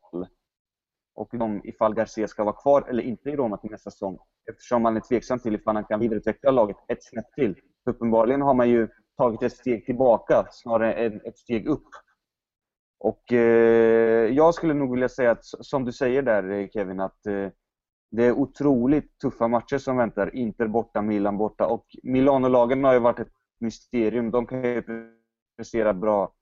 Och 1.16 1.30
de, 1.32 1.62
ifall 1.64 1.96
Garcia 1.96 2.28
ska 2.28 2.44
vara 2.44 2.56
kvar 2.56 2.86
eller 2.90 3.04
inte 3.04 3.30
i 3.30 3.36
Roma 3.36 3.58
till 3.58 3.72
nästa 3.72 3.92
säsong. 3.92 4.18
Eftersom 4.52 4.82
man 4.82 4.96
är 4.96 5.00
tveksam 5.00 5.40
till 5.40 5.56
ifall 5.56 5.76
han 5.76 5.86
kan 5.86 6.00
vidareutveckla 6.00 6.52
laget 6.52 6.78
ett 6.88 7.04
snäpp 7.04 7.34
till. 7.36 7.56
Uppenbarligen 7.86 8.42
har 8.42 8.54
man 8.54 8.70
ju 8.70 8.88
tagit 9.18 9.44
ett 9.44 9.58
steg 9.58 9.86
tillbaka 9.86 10.48
snarare 10.52 10.94
än 10.94 11.22
ett 11.22 11.38
steg 11.38 11.68
upp. 11.68 11.88
Och 13.00 13.34
eh, 13.34 14.34
jag 14.34 14.54
skulle 14.54 14.74
nog 14.74 14.92
vilja 14.92 15.10
säga 15.10 15.32
att, 15.32 15.46
som 15.46 15.86
du 15.86 15.92
säger 15.92 16.22
där 16.22 16.50
eh, 16.50 16.68
Kevin, 16.70 17.00
att 17.00 17.26
eh, 17.26 17.50
det 18.12 18.26
är 18.26 18.32
otroligt 18.32 19.20
tuffa 19.20 19.48
matcher 19.48 19.78
som 19.78 19.98
väntar. 19.98 20.36
Inter 20.36 20.68
borta, 20.68 21.02
Milan 21.02 21.38
borta 21.38 21.68
och 21.68 21.86
Milano-lagen 22.04 22.84
har 22.84 22.94
ju 22.94 23.00
varit 23.00 23.20
ett 23.20 23.34
mysterium. 23.60 24.32
De 24.32 24.46
kan 24.46 24.64
ju 24.64 24.84
prestera 25.58 25.94
bra 25.94 26.34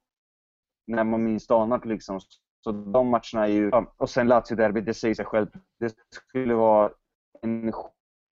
när 0.87 1.03
man 1.03 1.23
minst 1.23 1.51
anar 1.51 1.81
liksom. 1.85 2.19
Så 2.61 2.71
de 2.71 3.07
matcherna 3.07 3.47
är 3.47 3.51
ju... 3.51 3.71
Och 3.97 4.09
sen 4.09 4.27
Lazio-derby, 4.27 4.81
det 4.81 4.93
säger 4.93 5.15
sig 5.15 5.25
självt. 5.25 5.53
Det 5.79 5.95
skulle 6.09 6.53
vara 6.53 6.91
en 7.41 7.71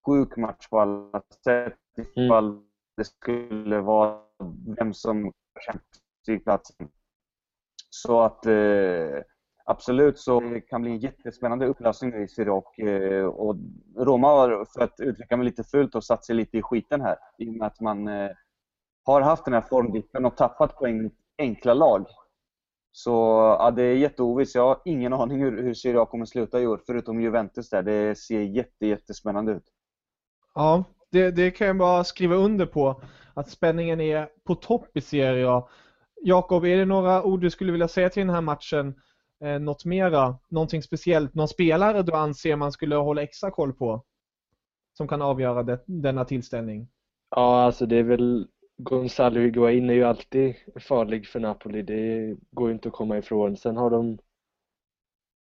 sjuk 0.05 0.37
match 0.37 0.67
på 0.69 0.79
alla 0.79 1.21
sätt 1.43 1.77
ifall 2.15 2.49
mm. 2.49 2.63
det 2.97 3.03
skulle 3.03 3.79
vara 3.79 4.19
vem 4.77 4.93
som 4.93 5.31
Champions 5.65 6.43
platsen 6.43 6.89
så 7.91 8.21
att 8.21 8.45
eh, 8.45 9.23
absolut 9.65 10.19
så 10.19 10.61
kan 10.67 10.81
bli 10.81 10.91
en 10.91 10.99
jättespännande 10.99 11.65
upplösning 11.65 12.23
i 12.23 12.27
Serie 12.27 12.51
och, 12.51 12.79
eh, 12.79 13.25
och 13.25 13.55
Roma 13.97 14.27
har, 14.27 14.65
för 14.73 14.81
att 14.83 14.99
uttrycka 14.99 15.37
mig 15.37 15.45
lite 15.45 15.63
fult, 15.63 15.95
och 15.95 16.03
satt 16.03 16.25
sig 16.25 16.35
lite 16.35 16.57
i 16.57 16.61
skiten 16.61 17.01
här. 17.01 17.17
I 17.37 17.49
och 17.49 17.53
med 17.53 17.67
att 17.67 17.79
man 17.79 18.07
eh, 18.07 18.31
har 19.05 19.21
haft 19.21 19.45
den 19.45 19.53
här 19.53 19.61
formdippen 19.61 20.25
och 20.25 20.37
tappat 20.37 20.77
poäng 20.77 21.03
mot 21.03 21.13
enkla 21.37 21.73
lag. 21.73 22.05
Så 22.91 23.11
ja, 23.59 23.71
det 23.71 23.83
är 23.83 23.95
jätteovisst. 23.95 24.55
Jag 24.55 24.67
har 24.67 24.81
ingen 24.85 25.13
aning 25.13 25.39
hur, 25.39 25.63
hur 25.63 25.73
Serie 25.73 25.99
A 26.01 26.05
kommer 26.05 26.25
sluta 26.25 26.61
i 26.61 26.67
år, 26.67 26.81
förutom 26.85 27.21
Juventus 27.21 27.69
där. 27.69 27.83
Det 27.83 28.17
ser 28.17 28.41
jätte, 28.41 28.85
jättespännande 28.85 29.51
ut. 29.51 29.63
Ja, 30.55 30.83
det, 31.11 31.31
det 31.31 31.51
kan 31.51 31.67
jag 31.67 31.77
bara 31.77 32.03
skriva 32.03 32.35
under 32.35 32.65
på. 32.65 33.01
Att 33.33 33.49
spänningen 33.49 34.01
är 34.01 34.29
på 34.43 34.55
topp 34.55 34.97
i 34.97 35.01
Serie 35.01 35.49
A. 35.49 35.69
Jakob, 36.23 36.65
är 36.65 36.77
det 36.77 36.85
några 36.85 37.23
ord 37.23 37.41
du 37.41 37.49
skulle 37.49 37.71
vilja 37.71 37.87
säga 37.87 38.09
till 38.09 38.21
den 38.21 38.35
här 38.35 38.41
matchen? 38.41 38.95
Eh, 39.43 39.59
något 39.59 39.85
mera? 39.85 40.37
Någonting 40.49 40.81
speciellt? 40.83 41.33
Någon 41.33 41.47
spelare 41.47 42.03
du 42.03 42.11
anser 42.11 42.55
man 42.55 42.71
skulle 42.71 42.95
hålla 42.95 43.21
extra 43.21 43.51
koll 43.51 43.73
på? 43.73 44.03
Som 44.93 45.07
kan 45.07 45.21
avgöra 45.21 45.63
det, 45.63 45.83
denna 45.85 46.25
tillställning? 46.25 46.87
Ja, 47.29 47.63
alltså 47.63 47.85
det 47.85 47.95
är 47.95 48.03
väl 48.03 48.47
Gonzalo 48.77 49.39
Higuain 49.39 49.89
är 49.89 49.93
ju 49.93 50.03
alltid 50.03 50.55
farlig 50.79 51.27
för 51.27 51.39
Napoli. 51.39 51.81
Det 51.81 52.35
går 52.51 52.67
ju 52.67 52.73
inte 52.73 52.87
att 52.87 52.93
komma 52.93 53.17
ifrån. 53.17 53.57
Sen 53.57 53.77
har 53.77 53.89
de 53.89 54.17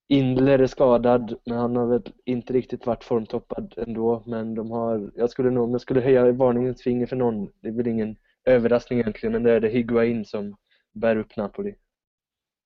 Indler 0.08 0.58
är 0.58 0.66
skadad, 0.66 1.38
men 1.46 1.58
han 1.58 1.76
har 1.76 1.86
väl 1.86 2.02
inte 2.24 2.52
riktigt 2.52 2.86
varit 2.86 3.04
formtoppad 3.04 3.74
ändå. 3.76 4.22
Men 4.26 4.54
de 4.54 4.70
har, 4.70 5.12
jag 5.14 5.30
skulle 5.30 5.50
nog, 5.50 5.64
om 5.64 5.70
jag 5.70 5.80
skulle 5.80 6.00
höja 6.00 6.32
varningens 6.32 6.82
finger 6.82 7.06
för 7.06 7.16
någon, 7.16 7.48
det 7.60 7.68
är 7.68 7.72
väl 7.72 7.86
ingen 7.86 8.16
överraskning 8.44 9.00
egentligen, 9.00 9.32
men 9.32 9.42
det 9.42 9.52
är 9.52 9.60
det 9.60 9.68
Higuain 9.68 10.24
som 10.24 10.56
bär 10.92 11.16
upp 11.16 11.36
Napoli. 11.36 11.74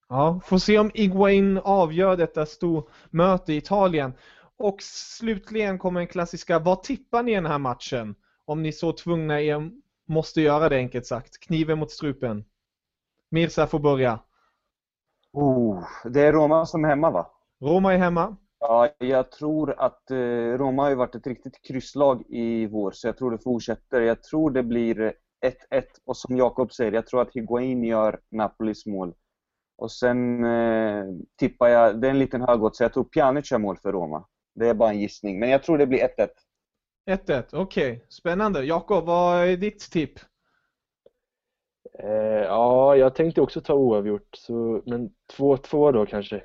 Ja, 0.09 0.41
får 0.43 0.57
se 0.57 0.79
om 0.79 0.91
Higuain 0.93 1.57
avgör 1.57 2.17
detta 2.17 2.45
stormöte 2.45 3.53
i 3.53 3.57
Italien. 3.57 4.13
Och 4.57 4.77
slutligen 4.81 5.79
kommer 5.79 5.99
den 5.99 6.07
klassiska, 6.07 6.59
vad 6.59 6.83
tippar 6.83 7.23
ni 7.23 7.31
i 7.31 7.35
den 7.35 7.45
här 7.45 7.59
matchen? 7.59 8.15
Om 8.45 8.63
ni 8.63 8.71
så 8.71 8.91
tvungna 8.91 9.41
är, 9.41 9.71
måste 10.05 10.41
göra 10.41 10.69
det 10.69 10.75
enkelt 10.75 11.05
sagt. 11.05 11.39
Kniven 11.39 11.79
mot 11.79 11.91
strupen. 11.91 12.45
Mirza 13.29 13.67
får 13.67 13.79
börja. 13.79 14.19
Oh, 15.33 15.83
det 16.03 16.21
är 16.21 16.33
Roma 16.33 16.65
som 16.65 16.85
är 16.85 16.89
hemma 16.89 17.11
va? 17.11 17.31
Roma 17.61 17.93
är 17.93 17.97
hemma. 17.97 18.35
Ja, 18.59 18.89
jag 18.97 19.31
tror 19.31 19.75
att 19.77 20.11
eh, 20.11 20.17
Roma 20.57 20.83
har 20.83 20.95
varit 20.95 21.15
ett 21.15 21.27
riktigt 21.27 21.61
krysslag 21.67 22.23
i 22.29 22.65
vår, 22.65 22.91
så 22.91 23.07
jag 23.07 23.17
tror 23.17 23.31
det 23.31 23.43
fortsätter. 23.43 24.01
Jag 24.01 24.23
tror 24.23 24.51
det 24.51 24.63
blir 24.63 25.13
1-1 25.71 25.83
och 26.05 26.17
som 26.17 26.37
Jakob 26.37 26.73
säger, 26.73 26.91
jag 26.91 27.07
tror 27.07 27.21
att 27.21 27.33
Higuain 27.33 27.83
gör 27.83 28.19
Napolis 28.31 28.85
mål. 28.85 29.13
Och 29.77 29.91
sen 29.91 30.45
eh, 30.45 31.05
tippar 31.39 31.67
jag, 31.67 32.01
det 32.01 32.07
är 32.07 32.11
en 32.11 32.19
liten 32.19 32.41
högodds, 32.41 32.77
så 32.77 32.83
jag 32.83 32.93
tror 32.93 33.03
Pjanic 33.03 33.51
gör 33.51 33.59
mål 33.59 33.77
för 33.77 33.91
Roma. 33.91 34.25
Det 34.55 34.69
är 34.69 34.73
bara 34.73 34.89
en 34.89 34.99
gissning, 34.99 35.39
men 35.39 35.49
jag 35.49 35.63
tror 35.63 35.77
det 35.77 35.87
blir 35.87 35.99
1-1. 35.99 36.27
1-1, 37.05 37.43
okej. 37.51 37.91
Okay. 37.91 37.99
Spännande. 38.09 38.63
Jakob, 38.65 39.05
vad 39.05 39.47
är 39.47 39.57
ditt 39.57 39.91
tipp? 39.91 40.19
Eh, 41.99 42.43
ja, 42.43 42.95
jag 42.95 43.15
tänkte 43.15 43.41
också 43.41 43.61
ta 43.61 43.73
oavgjort, 43.73 44.29
så, 44.37 44.81
men 44.85 45.09
2-2 45.37 45.91
då 45.91 46.05
kanske. 46.05 46.43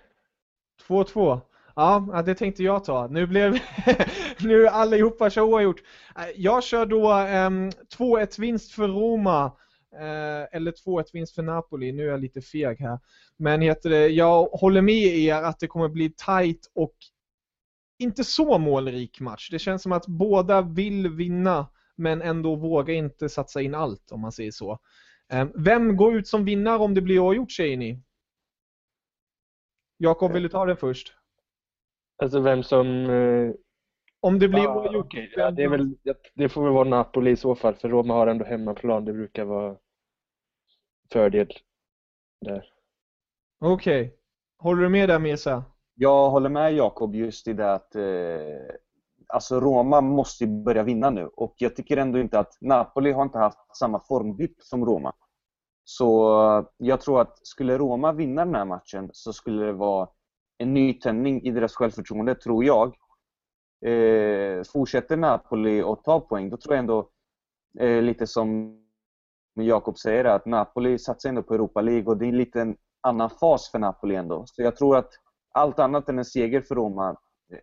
2-2? 0.89 1.41
Ja, 1.77 2.23
det 2.27 2.35
tänkte 2.35 2.63
jag 2.63 2.85
ta. 2.85 3.07
Nu 3.07 3.27
blev 3.27 3.59
nu 4.41 4.67
allihopa 4.67 5.31
kör 5.31 5.43
oavgjort. 5.43 5.83
Eh, 6.17 6.25
jag 6.37 6.65
kör 6.65 6.87
då 6.87 7.13
um, 7.13 7.71
2-1 7.71 8.41
vinst 8.41 8.73
för 8.73 8.89
Roma. 8.89 9.53
Uh, 9.95 10.57
eller 10.57 10.73
2-1 10.73 11.05
vinst 11.13 11.35
för 11.35 11.43
Napoli. 11.43 11.93
Nu 11.93 12.03
är 12.03 12.11
jag 12.11 12.21
lite 12.21 12.41
feg 12.41 12.81
här. 12.81 12.99
Men 13.37 13.61
heter 13.61 13.91
det, 13.91 14.09
jag 14.09 14.45
håller 14.45 14.83
med 14.83 15.19
er 15.19 15.35
att 15.35 15.59
det 15.59 15.67
kommer 15.67 15.89
bli 15.89 16.11
tight 16.11 16.71
och 16.75 16.95
inte 18.01 18.25
så 18.25 18.59
målrik 18.59 19.21
match. 19.21 19.51
Det 19.51 19.59
känns 19.59 19.83
som 19.83 19.93
att 19.93 20.07
båda 20.07 20.63
vill 20.63 21.09
vinna 21.09 21.67
men 21.97 22.23
ändå 22.23 22.57
vågar 22.57 22.95
inte 22.95 23.29
satsa 23.29 23.63
in 23.63 23.75
allt 23.75 24.13
om 24.13 24.21
man 24.21 24.33
säger 24.33 24.51
så. 24.51 24.79
Um, 25.33 25.53
vem 25.55 25.97
går 25.97 26.17
ut 26.17 26.29
som 26.29 26.45
vinnare 26.45 26.79
om 26.79 26.95
det 26.95 27.01
blir 27.01 27.19
oavgjort 27.19 27.53
säger 27.53 27.77
ni? 27.77 28.03
Jakob, 29.97 30.33
vill 30.33 30.43
du 30.43 30.49
ta 30.49 30.67
den 30.67 30.77
först? 30.77 31.15
Alltså 32.23 32.41
vem 32.41 32.63
som... 32.63 33.11
Eh... 33.11 33.53
Om 34.21 34.39
det 34.39 34.49
blir 34.49 34.67
oavgjort? 34.67 35.07
Okay. 35.07 35.33
Ja, 35.37 35.51
det, 35.51 35.69
väl, 35.69 35.97
det 36.35 36.49
får 36.49 36.65
väl 36.65 36.73
vara 36.73 36.89
Napoli 36.89 37.31
i 37.31 37.37
så 37.37 37.55
fall, 37.55 37.75
för 37.75 37.89
Roma 37.89 38.15
har 38.15 38.27
ändå 38.27 38.45
hemmaplan. 38.45 39.05
Det 39.05 39.13
brukar 39.13 39.45
vara 39.45 39.77
fördel 41.13 41.53
där. 42.41 42.65
Okej. 43.61 44.01
Okay. 44.01 44.17
Håller 44.59 44.83
du 44.83 44.89
med 44.89 45.09
där 45.09 45.19
Mesa? 45.19 45.65
Jag 46.03 46.31
håller 46.31 46.49
med 46.49 46.75
Jakob 46.75 47.15
just 47.15 47.49
i 47.49 47.53
det 47.53 47.73
att 47.73 47.95
eh, 47.95 48.75
alltså 49.27 49.61
Roma 49.61 50.01
måste 50.01 50.47
börja 50.47 50.83
vinna 50.83 51.11
nu 51.11 51.27
och 51.27 51.55
jag 51.59 51.77
tycker 51.77 51.97
ändå 51.97 52.19
inte 52.19 52.39
att 52.39 52.59
Napoli 52.61 53.13
har 53.13 53.23
inte 53.23 53.39
haft 53.39 53.77
samma 53.77 54.01
formdipp 54.01 54.63
som 54.63 54.85
Roma. 54.85 55.13
Så 55.85 56.33
eh, 56.59 56.65
jag 56.77 57.01
tror 57.01 57.21
att 57.21 57.47
skulle 57.47 57.79
Roma 57.79 58.13
vinna 58.13 58.45
den 58.45 58.55
här 58.55 58.65
matchen 58.65 59.11
så 59.13 59.33
skulle 59.33 59.67
det 59.67 59.73
vara 59.73 60.09
en 60.59 60.75
nytändning 60.75 61.43
i 61.43 61.51
deras 61.51 61.75
självförtroende, 61.75 62.35
tror 62.35 62.65
jag. 62.65 62.87
Eh, 63.87 64.63
fortsätter 64.73 65.17
Napoli 65.17 65.83
att 65.83 66.05
ta 66.05 66.21
poäng, 66.21 66.51
då 66.51 66.57
tror 66.57 66.75
jag 66.75 66.81
ändå 66.81 67.11
eh, 67.79 68.03
lite 68.03 68.27
som 68.27 68.79
Jakob 69.55 69.99
säger 69.99 70.25
att 70.25 70.47
Napoli 70.47 70.99
satsar 70.99 71.29
ändå 71.29 71.43
på 71.43 71.55
Europa 71.55 71.81
League 71.81 72.05
och 72.05 72.17
det 72.17 72.25
är 72.25 72.29
en 72.29 72.37
liten 72.37 72.77
annan 73.01 73.31
fas 73.31 73.71
för 73.71 73.79
Napoli 73.79 74.15
ändå. 74.15 74.43
Så 74.47 74.63
jag 74.63 74.77
tror 74.77 74.97
att 74.97 75.11
allt 75.53 75.79
annat 75.79 76.09
än 76.09 76.19
en 76.19 76.25
seger 76.25 76.61
för 76.61 76.75
Roma 76.75 77.17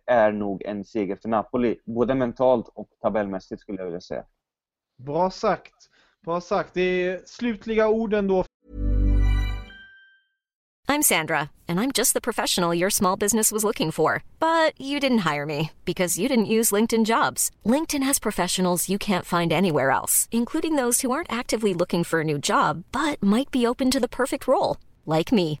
är 0.06 0.32
nog 0.32 0.62
en 0.62 0.84
seger 0.84 1.16
för 1.16 1.28
Napoli, 1.28 1.80
både 1.84 2.14
mentalt 2.14 2.68
och 2.74 2.88
tabellmässigt 3.02 3.60
skulle 3.60 3.78
jag 3.78 3.84
vilja 3.84 4.00
säga. 4.00 4.24
Bra 4.96 5.30
sagt. 5.30 5.74
Bra 6.24 6.40
sagt. 6.40 6.74
Det 6.74 6.80
är 6.80 7.22
slutliga 7.24 7.88
orden 7.88 8.26
då. 8.26 8.44
I'm 10.90 11.02
Sandra, 11.02 11.50
and 11.68 11.78
I'm 11.78 11.92
just 11.92 12.14
the 12.14 12.20
professional 12.20 12.74
your 12.74 12.88
small 12.88 13.14
business 13.14 13.52
was 13.52 13.62
looking 13.62 13.92
for. 13.92 14.22
But 14.38 14.72
you 14.80 14.98
didn't 14.98 15.18
hire 15.18 15.44
me 15.44 15.70
because 15.84 16.18
you 16.18 16.28
didn't 16.28 16.54
use 16.56 16.72
LinkedIn 16.72 17.04
jobs. 17.04 17.50
LinkedIn 17.64 18.02
has 18.02 18.18
professionals 18.18 18.88
you 18.88 18.98
can't 18.98 19.26
find 19.26 19.52
anywhere 19.52 19.90
else, 19.90 20.28
including 20.30 20.76
those 20.76 21.02
who 21.02 21.10
aren't 21.10 21.30
actively 21.30 21.74
looking 21.74 22.04
for 22.04 22.20
a 22.20 22.24
new 22.24 22.38
job, 22.38 22.84
but 22.90 23.22
might 23.22 23.50
be 23.50 23.66
open 23.66 23.90
to 23.90 24.00
the 24.00 24.08
perfect 24.08 24.48
role, 24.48 24.78
like 25.04 25.30
me. 25.30 25.60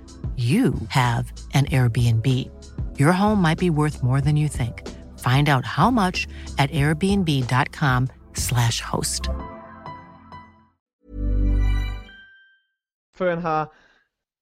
you 0.41 0.73
have 0.89 1.31
an 1.53 1.65
Airbnb. 1.65 2.49
Your 2.99 3.11
home 3.11 3.41
might 3.41 3.59
be 3.59 3.69
worth 3.69 4.01
more 4.03 4.21
than 4.21 4.37
you 4.37 4.47
think. 4.47 4.87
Find 5.19 5.49
out 5.49 5.65
how 5.65 5.91
much 5.91 6.27
at 6.57 6.71
airbnb.com 6.71 8.07
slash 8.33 8.81
host. 8.81 9.29
För 13.17 13.25
den 13.25 13.39
här 13.39 13.67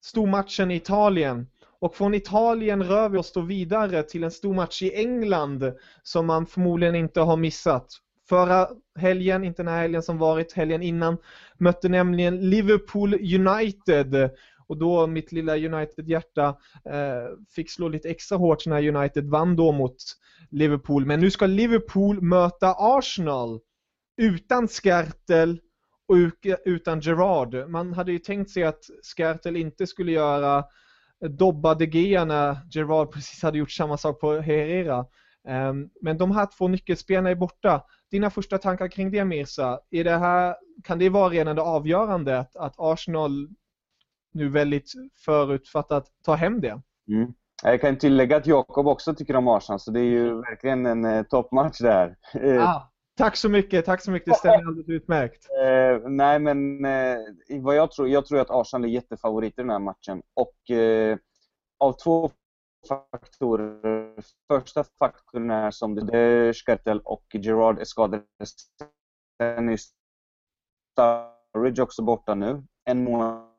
stormatchen 0.02 0.70
i 0.70 0.74
Italien. 0.74 1.46
Och 1.80 1.94
från 1.94 2.14
Italien 2.14 2.82
rör 2.82 3.08
vi 3.08 3.18
oss 3.18 3.32
då 3.32 3.40
vidare 3.40 4.02
till 4.02 4.24
en 4.24 4.30
stormatch 4.30 4.82
i 4.82 4.94
England 4.94 5.72
som 6.02 6.26
man 6.26 6.46
förmodligen 6.46 6.94
inte 6.94 7.20
har 7.20 7.36
missat. 7.36 7.86
Förra 8.28 8.68
helgen, 8.98 9.44
inte 9.44 9.62
den 9.62 9.72
här 9.72 9.80
helgen 9.80 10.02
som 10.02 10.18
varit, 10.18 10.52
helgen 10.52 10.82
innan, 10.82 11.16
mötte 11.58 11.88
nämligen 11.88 12.50
Liverpool 12.50 13.14
United 13.14 14.30
och 14.70 14.76
då 14.76 15.06
mitt 15.06 15.32
lilla 15.32 15.56
United-hjärta 15.56 16.48
eh, 16.84 17.36
fick 17.54 17.70
slå 17.70 17.88
lite 17.88 18.08
extra 18.08 18.38
hårt 18.38 18.66
när 18.66 18.88
United 18.96 19.28
vann 19.28 19.56
då 19.56 19.72
mot 19.72 19.96
Liverpool. 20.50 21.06
Men 21.06 21.20
nu 21.20 21.30
ska 21.30 21.46
Liverpool 21.46 22.22
möta 22.22 22.74
Arsenal 22.78 23.60
utan 24.16 24.68
Skertel 24.68 25.60
och 26.08 26.16
utan 26.64 27.00
Gerard. 27.00 27.70
Man 27.70 27.92
hade 27.92 28.12
ju 28.12 28.18
tänkt 28.18 28.50
sig 28.50 28.64
att 28.64 28.84
Skertel 29.02 29.56
inte 29.56 29.86
skulle 29.86 30.12
göra 30.12 30.64
Dobba 31.38 31.74
de 31.74 31.84
Gea 31.84 32.24
när 32.24 32.56
Gerard 32.70 33.12
precis 33.12 33.42
hade 33.42 33.58
gjort 33.58 33.70
samma 33.70 33.96
sak 33.96 34.20
på 34.20 34.32
Herrera. 34.32 35.06
Ehm, 35.48 35.88
men 36.00 36.18
de 36.18 36.30
här 36.30 36.48
två 36.58 36.68
nyckelspelarna 36.68 37.30
är 37.30 37.34
borta. 37.34 37.84
Dina 38.10 38.30
första 38.30 38.58
tankar 38.58 38.88
kring 38.88 39.10
det 39.10 39.24
Mirza? 39.24 39.80
Är 39.90 40.04
det 40.04 40.18
här, 40.18 40.56
kan 40.84 40.98
det 40.98 41.08
vara 41.08 41.28
redan 41.28 41.56
det 41.56 41.62
avgörande 41.62 42.46
att 42.54 42.74
Arsenal 42.78 43.48
nu 44.32 44.48
väldigt 44.48 44.92
förutfattat 45.24 46.06
ta 46.24 46.34
hem 46.34 46.60
det. 46.60 46.80
Mm. 47.08 47.32
Jag 47.62 47.80
kan 47.80 47.98
tillägga 47.98 48.36
att 48.36 48.46
Jakob 48.46 48.86
också 48.86 49.14
tycker 49.14 49.36
om 49.36 49.48
Arsenal, 49.48 49.80
så 49.80 49.90
det 49.90 50.00
är 50.00 50.04
ju 50.04 50.34
verkligen 50.34 50.86
en 50.86 51.04
eh, 51.04 51.22
toppmatch 51.22 51.78
där. 51.78 52.16
Ah, 52.60 52.82
tack 53.16 53.36
så 53.36 53.48
mycket, 53.48 53.84
tack 53.84 54.02
så 54.02 54.10
mycket. 54.10 54.28
Det 54.28 54.34
stämmer 54.34 54.66
alldeles 54.66 54.88
utmärkt. 54.88 55.46
Eh, 55.64 56.08
nej, 56.08 56.38
men 56.38 56.84
eh, 56.84 57.16
vad 57.60 57.76
jag 57.76 57.90
tror, 57.90 58.08
jag 58.08 58.26
tror 58.26 58.40
att 58.40 58.50
Arsenal 58.50 58.84
är 58.84 58.88
jättefavoriter 58.88 59.62
i 59.62 59.64
den 59.64 59.70
här 59.70 59.78
matchen. 59.78 60.22
Och 60.34 60.70
eh, 60.70 61.18
av 61.78 61.92
två 61.92 62.30
faktorer. 62.88 64.14
Första 64.48 64.84
faktorn 64.98 65.50
är 65.50 65.70
som 65.70 65.98
är 65.98 66.52
Skertel 66.52 67.00
och 67.00 67.24
Gerard 67.32 67.78
är 67.78 67.84
skadade. 67.84 68.22
Sen 69.42 69.68
är 69.68 69.78
Sturridge 70.96 71.82
också 71.82 72.02
borta 72.02 72.34
nu. 72.34 72.62
En 72.84 73.04
månad. 73.04 73.49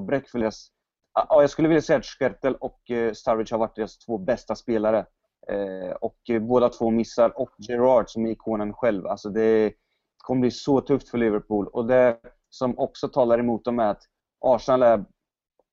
Bräckföljas 0.00 0.70
Ja, 1.18 1.26
ah, 1.28 1.36
ah, 1.36 1.40
jag 1.40 1.50
skulle 1.50 1.68
vilja 1.68 1.82
säga 1.82 1.98
att 1.98 2.04
Skertel 2.04 2.54
och 2.54 2.90
eh, 2.90 3.12
Sturridge 3.12 3.54
har 3.54 3.58
varit 3.58 3.76
deras 3.76 3.98
två 3.98 4.18
bästa 4.18 4.54
spelare. 4.54 5.06
Eh, 5.48 5.90
och 5.90 6.30
eh, 6.30 6.40
båda 6.42 6.68
två 6.68 6.90
missar. 6.90 7.40
Och 7.40 7.50
Gerard 7.58 8.10
som 8.10 8.26
är 8.26 8.30
ikonen 8.30 8.72
själv. 8.72 9.06
Alltså 9.06 9.28
det 9.28 9.72
kommer 10.18 10.40
bli 10.40 10.50
så 10.50 10.80
tufft 10.80 11.08
för 11.08 11.18
Liverpool. 11.18 11.66
Och 11.66 11.86
det 11.86 12.20
som 12.50 12.78
också 12.78 13.08
talar 13.08 13.38
emot 13.38 13.64
dem 13.64 13.78
är 13.78 13.86
att 13.86 14.02
Arsenal 14.40 14.82
är, 14.82 15.04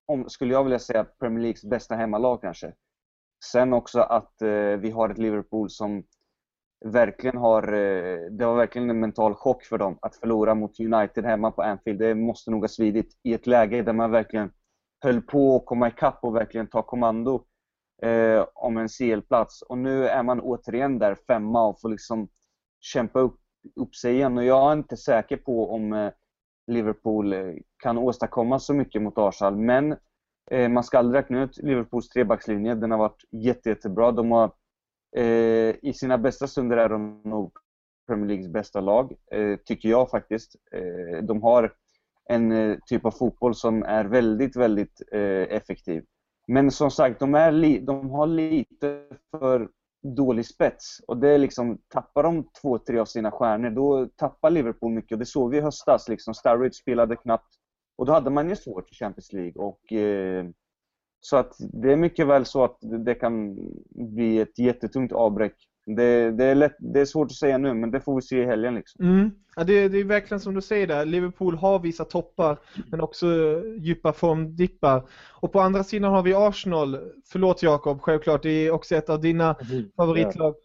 om, 0.05 0.29
skulle 0.29 0.53
jag 0.53 0.63
vilja 0.63 0.79
säga, 0.79 1.03
Premier 1.03 1.41
Leagues 1.41 1.63
bästa 1.63 1.95
hemmalag 1.95 2.41
kanske. 2.41 2.73
Sen 3.51 3.73
också 3.73 3.99
att 3.99 4.33
vi 4.79 4.91
har 4.91 5.09
ett 5.09 5.17
Liverpool 5.17 5.69
som 5.69 6.03
verkligen 6.83 7.37
har... 7.37 7.73
Eh, 7.73 8.19
det 8.31 8.45
var 8.45 8.55
verkligen 8.55 8.89
en 8.89 8.99
mental 8.99 9.33
chock 9.33 9.63
för 9.63 9.77
dem 9.77 9.97
att 10.01 10.15
förlora 10.15 10.55
mot 10.55 10.79
United 10.79 11.25
hemma 11.25 11.51
på 11.51 11.61
Anfield. 11.61 11.99
Det 11.99 12.15
måste 12.15 12.51
nog 12.51 12.61
ha 12.63 12.67
svidit 12.67 13.19
i 13.23 13.33
ett 13.33 13.47
läge 13.47 13.81
där 13.81 13.93
man 13.93 14.11
verkligen 14.11 14.51
höll 15.03 15.21
på 15.21 15.55
att 15.55 15.65
komma 15.65 15.87
ikapp 15.87 16.19
och 16.21 16.35
verkligen 16.35 16.67
ta 16.67 16.81
kommando 16.81 17.45
eh, 18.03 18.45
om 18.53 18.77
en 18.77 18.87
CL-plats. 18.87 19.61
Och 19.61 19.77
nu 19.77 20.07
är 20.07 20.23
man 20.23 20.39
återigen 20.39 20.99
där 20.99 21.15
femma 21.27 21.67
och 21.67 21.81
får 21.81 21.89
liksom 21.89 22.27
kämpa 22.81 23.19
upp, 23.19 23.39
upp 23.75 23.95
sig 23.95 24.13
igen. 24.13 24.37
Och 24.37 24.43
jag 24.43 24.71
är 24.71 24.73
inte 24.73 24.97
säker 24.97 25.37
på 25.37 25.73
om 25.73 25.93
eh, 25.93 26.11
Liverpool 26.67 27.33
eh, 27.33 27.53
kan 27.83 27.97
åstadkomma 27.97 28.59
så 28.59 28.73
mycket 28.73 29.01
mot 29.01 29.17
Arsenal. 29.17 29.55
Men 29.55 29.95
eh, 30.51 30.69
man 30.69 30.83
ska 30.83 30.97
aldrig 30.99 31.19
räkna 31.19 31.43
ut 31.43 31.57
Liverpools 31.57 32.09
trebackslinje. 32.09 32.75
Den 32.75 32.91
har 32.91 32.97
varit 32.97 33.23
jätte, 33.31 33.69
jättebra. 33.69 34.11
De 34.11 34.31
har, 34.31 34.51
eh, 35.15 35.75
I 35.81 35.93
sina 35.95 36.17
bästa 36.17 36.47
stunder 36.47 36.77
är 36.77 36.89
de 36.89 37.21
nog 37.23 37.51
Premier 38.07 38.27
Leagues 38.27 38.47
bästa 38.47 38.81
lag, 38.81 39.13
eh, 39.31 39.57
tycker 39.65 39.89
jag 39.89 40.09
faktiskt. 40.09 40.55
Eh, 40.71 41.23
de 41.23 41.43
har 41.43 41.73
en 42.29 42.51
eh, 42.51 42.77
typ 42.85 43.05
av 43.05 43.11
fotboll 43.11 43.55
som 43.55 43.83
är 43.83 44.05
väldigt, 44.05 44.55
väldigt 44.55 45.01
eh, 45.11 45.55
effektiv. 45.57 46.03
Men 46.47 46.71
som 46.71 46.91
sagt, 46.91 47.19
de, 47.19 47.35
är 47.35 47.51
li 47.51 47.79
de 47.79 48.09
har 48.09 48.27
lite 48.27 49.07
för 49.31 49.69
dålig 50.03 50.45
spets. 50.45 50.99
Och 51.07 51.17
det 51.17 51.29
är 51.29 51.37
liksom, 51.37 51.77
tappar 51.87 52.23
de 52.23 52.49
två, 52.61 52.77
tre 52.77 52.99
av 52.99 53.05
sina 53.05 53.31
stjärnor, 53.31 53.69
då 53.69 54.07
tappar 54.15 54.49
Liverpool 54.49 54.91
mycket. 54.91 55.11
Och 55.11 55.19
det 55.19 55.25
såg 55.25 55.51
vi 55.51 55.57
i 55.57 55.61
höstas. 55.61 56.09
Liksom. 56.09 56.33
Sturridge 56.33 56.73
spelade 56.73 57.15
knappt. 57.15 57.53
Och 57.95 58.05
då 58.05 58.13
hade 58.13 58.29
man 58.29 58.49
ju 58.49 58.55
svårt 58.55 58.91
i 58.91 58.95
Champions 58.95 59.33
League. 59.33 59.53
Och, 59.55 59.93
eh, 59.93 60.45
så 61.25 61.37
att 61.37 61.55
det 61.59 61.91
är 61.91 61.95
mycket 61.95 62.27
väl 62.27 62.45
så 62.45 62.63
att 62.63 62.77
det 63.05 63.15
kan 63.15 63.55
bli 63.89 64.39
ett 64.39 64.59
jättetungt 64.59 65.11
avbräck 65.11 65.55
det, 65.85 66.31
det, 66.31 66.45
är 66.45 66.55
lätt, 66.55 66.75
det 66.79 66.99
är 66.99 67.05
svårt 67.05 67.31
att 67.31 67.37
säga 67.37 67.57
nu, 67.57 67.73
men 67.73 67.91
det 67.91 68.01
får 68.01 68.15
vi 68.15 68.21
se 68.21 68.41
i 68.41 68.45
helgen. 68.45 68.75
Liksom. 68.75 69.05
Mm. 69.05 69.31
Ja, 69.55 69.63
det, 69.63 69.87
det, 69.87 69.97
är 69.99 70.03
verkligen 70.03 70.39
som 70.39 70.53
du 70.53 70.61
säger 70.61 70.87
där. 70.87 71.05
Liverpool 71.05 71.55
har 71.55 71.79
vissa 71.79 72.05
toppar, 72.05 72.57
men 72.87 73.01
också 73.01 73.27
djupa 73.79 74.13
formdippar. 74.13 75.09
Och 75.31 75.51
på 75.51 75.59
andra 75.59 75.83
sidan 75.83 76.11
har 76.11 76.23
vi 76.23 76.33
Arsenal. 76.33 76.99
Förlåt 77.25 77.63
Jakob, 77.63 78.01
självklart. 78.01 78.43
Det 78.43 78.49
är 78.49 78.71
också 78.71 78.95
ett 78.95 79.09
av 79.09 79.21
dina 79.21 79.55
mm. 79.71 79.91
favoritlag. 79.95 80.55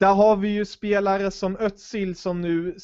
Där 0.00 0.14
har 0.14 0.36
vi 0.36 0.48
ju 0.48 0.64
spelare 0.64 1.30
som 1.30 1.56
Özil 1.56 2.16
som 2.16 2.40
nu 2.40 2.76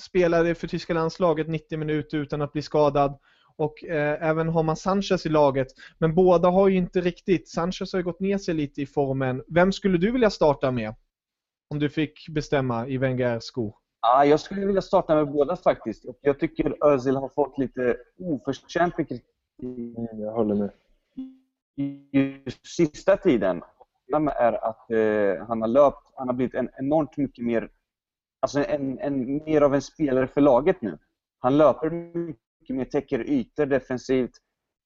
spelade 0.00 0.54
för 0.54 0.68
tyska 0.68 0.94
landslaget 0.94 1.48
90 1.48 1.78
minuter 1.78 2.18
utan 2.18 2.42
att 2.42 2.52
bli 2.52 2.62
skadad 2.62 3.18
och 3.56 3.84
eh, 3.84 4.28
även 4.28 4.48
har 4.48 4.62
man 4.62 4.76
Sanchez 4.76 5.26
i 5.26 5.28
laget. 5.28 5.66
Men 5.98 6.14
båda 6.14 6.48
har 6.48 6.68
ju 6.68 6.76
inte 6.76 7.00
riktigt, 7.00 7.48
Sanchez 7.48 7.92
har 7.92 8.00
ju 8.00 8.04
gått 8.04 8.20
ner 8.20 8.38
sig 8.38 8.54
lite 8.54 8.82
i 8.82 8.86
formen. 8.86 9.42
Vem 9.46 9.72
skulle 9.72 9.98
du 9.98 10.10
vilja 10.10 10.30
starta 10.30 10.70
med? 10.70 10.94
Om 11.70 11.78
du 11.78 11.90
fick 11.90 12.28
bestämma 12.28 12.88
i 12.88 12.98
Wengers 12.98 13.44
sko. 13.44 13.74
Ja, 14.00 14.24
jag 14.24 14.40
skulle 14.40 14.66
vilja 14.66 14.82
starta 14.82 15.14
med 15.14 15.32
båda 15.32 15.56
faktiskt. 15.56 16.04
Jag 16.20 16.38
tycker 16.38 16.84
Özil 16.84 17.16
har 17.16 17.28
fått 17.28 17.58
lite 17.58 17.96
oförtjänt 18.18 18.96
kritik. 18.96 19.22
Mm, 19.62 20.20
jag 20.20 20.32
håller 20.32 20.54
med. 20.54 20.70
I 21.76 22.50
sista 22.62 23.16
tiden 23.16 23.62
är 24.36 24.64
att 24.64 24.90
eh, 24.90 25.46
han 25.46 25.60
har 25.60 25.68
löpt, 25.68 26.06
han 26.14 26.28
har 26.28 26.34
blivit 26.34 26.54
en 26.54 26.68
enormt 26.78 27.16
mycket 27.16 27.44
mer, 27.44 27.70
alltså 28.40 28.64
en, 28.64 28.98
en, 28.98 29.44
mer 29.44 29.60
av 29.60 29.74
en 29.74 29.82
spelare 29.82 30.26
för 30.26 30.40
laget 30.40 30.82
nu. 30.82 30.98
Han 31.38 31.58
löper 31.58 31.90
mycket 31.90 32.42
mycket 32.62 32.76
mer, 32.76 32.84
täcker 32.84 33.30
ytor 33.30 33.66
defensivt. 33.66 34.30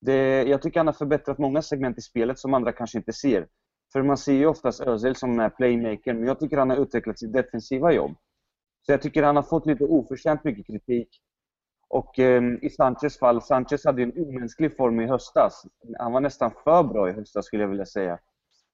Det, 0.00 0.42
jag 0.42 0.62
tycker 0.62 0.80
han 0.80 0.86
har 0.86 0.94
förbättrat 0.94 1.38
många 1.38 1.62
segment 1.62 1.98
i 1.98 2.00
spelet 2.00 2.38
som 2.38 2.54
andra 2.54 2.72
kanske 2.72 2.98
inte 2.98 3.12
ser. 3.12 3.46
För 3.92 4.02
man 4.02 4.16
ser 4.16 4.32
ju 4.32 4.46
oftast 4.46 4.80
Özil 4.80 5.14
som 5.14 5.40
är 5.40 5.50
playmaker, 5.50 6.14
men 6.14 6.26
jag 6.26 6.40
tycker 6.40 6.56
han 6.56 6.70
har 6.70 6.76
utvecklat 6.76 7.18
sitt 7.18 7.32
defensiva 7.32 7.92
jobb. 7.92 8.16
Så 8.82 8.92
jag 8.92 9.02
tycker 9.02 9.22
han 9.22 9.36
har 9.36 9.42
fått 9.42 9.66
lite 9.66 9.84
oförtjänt 9.84 10.44
mycket 10.44 10.66
kritik. 10.66 11.08
Och 11.88 12.18
eh, 12.18 12.42
i 12.62 12.70
Sanchez 12.70 13.18
fall, 13.18 13.42
Sanchez 13.42 13.84
hade 13.84 14.02
en 14.02 14.12
omänsklig 14.16 14.76
form 14.76 15.00
i 15.00 15.06
höstas. 15.06 15.62
Han 15.98 16.12
var 16.12 16.20
nästan 16.20 16.50
för 16.64 16.82
bra 16.82 17.08
i 17.08 17.12
höstas 17.12 17.46
skulle 17.46 17.62
jag 17.62 17.68
vilja 17.68 17.86
säga. 17.86 18.18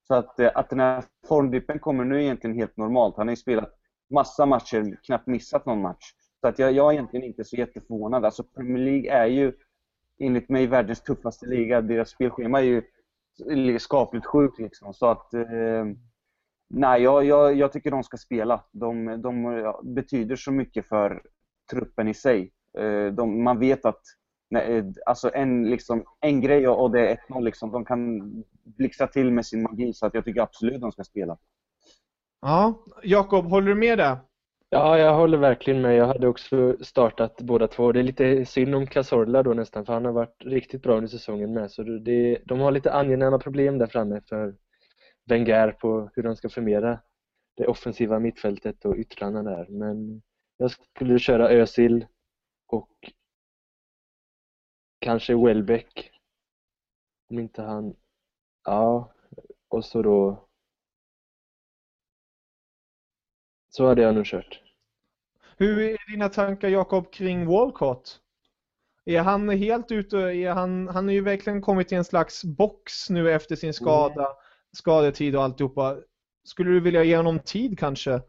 Så 0.07 0.15
att, 0.15 0.39
eh, 0.39 0.51
att 0.55 0.69
den 0.69 0.79
här 0.79 1.03
formdippen 1.27 1.79
kommer 1.79 2.03
nu 2.03 2.15
är 2.15 2.19
egentligen 2.19 2.57
helt 2.57 2.77
normalt. 2.77 3.17
Han 3.17 3.27
har 3.27 3.31
ju 3.31 3.37
spelat 3.37 3.73
massa 4.13 4.45
matcher, 4.45 4.99
knappt 5.05 5.27
missat 5.27 5.65
någon 5.65 5.81
match. 5.81 6.13
Så 6.43 6.47
att 6.47 6.59
jag, 6.59 6.71
jag 6.71 6.89
är 6.89 6.93
egentligen 6.93 7.25
inte 7.25 7.43
så 7.43 7.55
jätteförvånad. 7.55 8.25
Alltså 8.25 8.43
Premier 8.43 8.83
League 8.83 9.11
är 9.11 9.25
ju 9.25 9.53
enligt 10.19 10.49
mig 10.49 10.67
världens 10.67 11.01
tuffaste 11.01 11.45
liga. 11.45 11.81
Deras 11.81 12.09
spelschema 12.09 12.61
är 12.61 12.63
ju 12.63 13.79
skapligt 13.79 14.25
sjukt 14.25 14.59
liksom. 14.59 14.93
Så 14.93 15.05
att 15.05 15.33
eh, 15.33 15.85
nej, 16.69 17.01
jag, 17.01 17.25
jag, 17.25 17.55
jag, 17.55 17.71
tycker 17.71 17.91
de 17.91 18.03
ska 18.03 18.17
spela. 18.17 18.63
De, 18.71 19.21
de 19.21 19.73
betyder 19.83 20.35
så 20.35 20.51
mycket 20.51 20.87
för 20.87 21.21
truppen 21.71 22.07
i 22.07 22.13
sig. 22.13 22.51
Eh, 22.77 23.05
de, 23.05 23.43
man 23.43 23.59
vet 23.59 23.85
att 23.85 24.01
nej, 24.49 24.77
eh, 24.77 24.85
alltså 25.05 25.31
en, 25.33 25.69
liksom, 25.69 26.03
en 26.19 26.41
grej 26.41 26.67
och 26.67 26.91
det 26.91 27.09
är 27.09 27.17
1-0 27.29 27.43
liksom. 27.43 27.71
De 27.71 27.85
kan 27.85 28.21
blixtra 28.63 29.07
till 29.07 29.31
med 29.31 29.45
sin 29.45 29.63
magi 29.63 29.93
så 29.93 30.05
att 30.05 30.13
jag 30.13 30.25
tycker 30.25 30.41
absolut 30.41 30.81
de 30.81 30.91
ska 30.91 31.03
spela. 31.03 31.37
Ja, 32.41 32.83
Jakob, 33.03 33.45
håller 33.45 33.67
du 33.67 33.75
med 33.75 33.97
där? 33.97 34.17
Ja, 34.73 34.97
jag 34.97 35.13
håller 35.15 35.37
verkligen 35.37 35.81
med. 35.81 35.95
Jag 35.95 36.07
hade 36.07 36.27
också 36.27 36.77
startat 36.81 37.41
båda 37.41 37.67
två. 37.67 37.91
Det 37.91 37.99
är 37.99 38.03
lite 38.03 38.45
synd 38.45 38.75
om 38.75 38.87
Cazorla 38.87 39.43
då 39.43 39.53
nästan, 39.53 39.85
för 39.85 39.93
han 39.93 40.05
har 40.05 40.11
varit 40.11 40.35
riktigt 40.45 40.81
bra 40.81 40.95
under 40.95 41.07
säsongen 41.07 41.53
med. 41.53 41.71
Så 41.71 41.83
det, 41.83 42.41
de 42.45 42.59
har 42.59 42.71
lite 42.71 42.93
angenäma 42.93 43.39
problem 43.39 43.77
där 43.77 43.87
framme 43.87 44.21
för 44.29 44.55
Wenger 45.25 45.71
på 45.71 46.09
hur 46.13 46.23
de 46.23 46.35
ska 46.35 46.49
förmera 46.49 46.99
det 47.57 47.67
offensiva 47.67 48.19
mittfältet 48.19 48.85
och 48.85 48.95
yttrarna 48.95 49.43
där. 49.43 49.67
Men 49.69 50.21
jag 50.57 50.71
skulle 50.71 51.19
köra 51.19 51.49
Özil 51.49 52.05
och 52.67 53.11
kanske 54.99 55.35
Welbeck. 55.35 56.11
Om 57.29 57.39
inte 57.39 57.61
han... 57.61 57.95
Ja, 58.63 59.13
och 59.67 59.85
så 59.85 60.01
då... 60.01 60.47
Så 63.69 63.87
hade 63.87 64.01
jag 64.01 64.15
nog 64.15 64.25
kört. 64.25 64.62
Hur 65.57 65.79
är 65.79 66.11
dina 66.11 66.29
tankar 66.29 66.69
Jakob 66.69 67.11
kring 67.11 67.45
Walcott? 67.45 68.19
Är 69.05 69.21
han 69.21 69.49
helt 69.49 69.91
ute, 69.91 70.17
är 70.17 70.51
han, 70.51 70.87
han 70.87 71.05
har 71.05 71.13
ju 71.13 71.21
verkligen 71.21 71.61
kommit 71.61 71.91
i 71.91 71.95
en 71.95 72.03
slags 72.03 72.43
box 72.43 73.09
nu 73.09 73.31
efter 73.31 73.55
sin 73.55 73.73
skada, 73.73 74.13
mm. 74.13 74.35
skadetid 74.71 75.35
och 75.35 75.43
alltihopa. 75.43 75.97
Skulle 76.43 76.71
du 76.71 76.79
vilja 76.79 77.03
ge 77.03 77.17
honom 77.17 77.39
tid 77.39 77.79
kanske? 77.79 78.21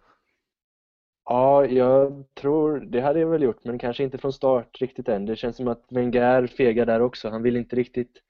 Ja, 1.24 1.66
jag 1.66 2.24
tror 2.34 2.80
det 2.80 3.00
hade 3.00 3.20
jag 3.20 3.28
väl 3.28 3.42
gjort, 3.42 3.64
men 3.64 3.78
kanske 3.78 4.04
inte 4.04 4.18
från 4.18 4.32
start 4.32 4.80
riktigt 4.80 5.08
än. 5.08 5.26
Det 5.26 5.36
känns 5.36 5.56
som 5.56 5.68
att 5.68 5.84
Wenger 5.90 6.46
fegar 6.46 6.86
där 6.86 7.00
också. 7.00 7.28
Han 7.28 7.42
vill 7.42 7.56
inte 7.56 7.76
riktigt 7.76 8.20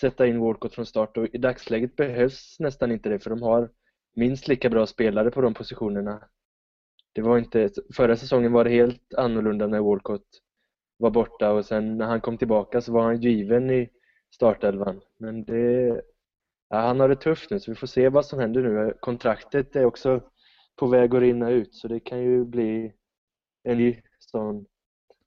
sätta 0.00 0.26
in 0.26 0.40
Walcott 0.40 0.74
från 0.74 0.86
start 0.86 1.16
och 1.16 1.26
i 1.32 1.38
dagsläget 1.38 1.96
behövs 1.96 2.56
nästan 2.58 2.92
inte 2.92 3.08
det 3.08 3.18
för 3.18 3.30
de 3.30 3.42
har 3.42 3.70
minst 4.16 4.48
lika 4.48 4.70
bra 4.70 4.86
spelare 4.86 5.30
på 5.30 5.40
de 5.40 5.54
positionerna 5.54 6.28
det 7.14 7.22
var 7.22 7.38
inte, 7.38 7.70
förra 7.96 8.16
säsongen 8.16 8.52
var 8.52 8.64
det 8.64 8.70
helt 8.70 9.14
annorlunda 9.14 9.66
när 9.66 9.80
Walcott 9.80 10.26
var 10.96 11.10
borta 11.10 11.52
och 11.52 11.64
sen 11.64 11.98
när 11.98 12.06
han 12.06 12.20
kom 12.20 12.38
tillbaka 12.38 12.80
så 12.80 12.92
var 12.92 13.02
han 13.02 13.20
given 13.20 13.70
i 13.70 13.90
startelvan. 14.34 15.00
Men 15.18 15.44
det, 15.44 16.02
ja, 16.68 16.76
han 16.76 17.00
har 17.00 17.08
det 17.08 17.16
tufft 17.16 17.50
nu 17.50 17.60
så 17.60 17.70
vi 17.70 17.74
får 17.74 17.86
se 17.86 18.08
vad 18.08 18.26
som 18.26 18.38
händer 18.38 18.62
nu. 18.62 18.94
Kontraktet 19.00 19.76
är 19.76 19.84
också 19.84 20.20
på 20.76 20.86
väg 20.86 21.14
att 21.14 21.20
rinna 21.20 21.50
ut 21.50 21.74
så 21.74 21.88
det 21.88 22.00
kan 22.00 22.22
ju 22.22 22.44
bli 22.44 22.92
en 23.62 23.78
ny 23.78 24.02
sån 24.18 24.66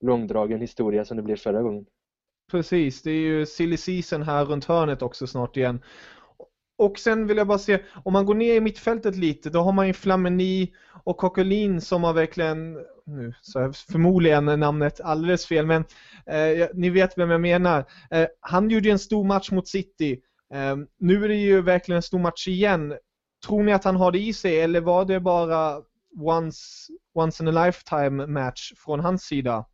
långdragen 0.02 0.62
historia 0.62 1.06
som 1.06 1.18
det 1.18 1.24
blev 1.24 1.36
förra 1.36 1.62
gången. 1.62 1.86
Precis, 2.52 3.02
det 3.02 3.12
är 3.12 3.20
ju 3.20 3.46
silly 3.46 3.78
season 3.78 4.22
här 4.22 4.46
runt 4.46 4.66
hörnet 4.66 5.02
också 5.02 5.28
snart 5.28 5.58
igen 5.58 5.84
och 6.78 7.00
sen 7.00 7.28
vill 7.28 7.38
jag 7.38 7.48
bara 7.48 7.58
se, 7.58 7.80
om 8.06 8.14
man 8.14 8.26
går 8.26 8.36
ner 8.36 8.54
i 8.54 8.62
mittfältet 8.62 9.16
lite, 9.16 9.50
då 9.50 9.60
har 9.60 9.72
man 9.72 9.88
ju 9.88 9.94
Flamini 9.94 10.74
och 11.04 11.18
Coquelin 11.18 11.82
som 11.82 12.04
har 12.04 12.14
verkligen, 12.14 12.74
nu 13.06 13.34
sa 13.42 13.62
jag 13.62 13.76
förmodligen 13.76 14.46
namnet 14.46 15.02
alldeles 15.02 15.46
fel, 15.46 15.66
men 15.66 15.84
eh, 16.26 16.68
ni 16.74 16.90
vet 16.90 17.18
vem 17.18 17.32
jag 17.32 17.42
menar. 17.42 17.86
Eh, 18.12 18.28
han 18.40 18.70
gjorde 18.70 18.88
ju 18.88 18.92
en 18.92 19.00
stor 19.00 19.24
match 19.24 19.52
mot 19.52 19.68
City. 19.68 20.22
Eh, 20.54 20.76
nu 21.00 21.24
är 21.24 21.28
det 21.28 21.36
ju 21.36 21.62
verkligen 21.62 21.96
en 21.96 22.02
stor 22.02 22.20
match 22.20 22.48
igen. 22.48 22.98
Tror 23.48 23.64
ni 23.64 23.74
att 23.74 23.84
han 23.84 23.96
har 23.96 24.12
det 24.12 24.20
i 24.20 24.34
sig 24.34 24.62
eller 24.62 24.82
var 24.82 25.06
det 25.06 25.20
bara 25.20 25.82
once, 26.20 26.92
once 27.14 27.44
in 27.44 27.58
a 27.58 27.66
lifetime 27.66 28.28
match 28.28 28.74
från 28.78 29.00
hans 29.00 29.24
sida? 29.24 29.66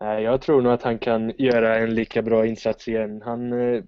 Jag 0.00 0.40
tror 0.42 0.62
nog 0.62 0.72
att 0.72 0.82
han 0.82 0.98
kan 0.98 1.32
göra 1.38 1.78
en 1.78 1.94
lika 1.94 2.22
bra 2.22 2.46
insats 2.46 2.88
igen. 2.88 3.22
Han 3.24 3.52
eh, 3.52 3.82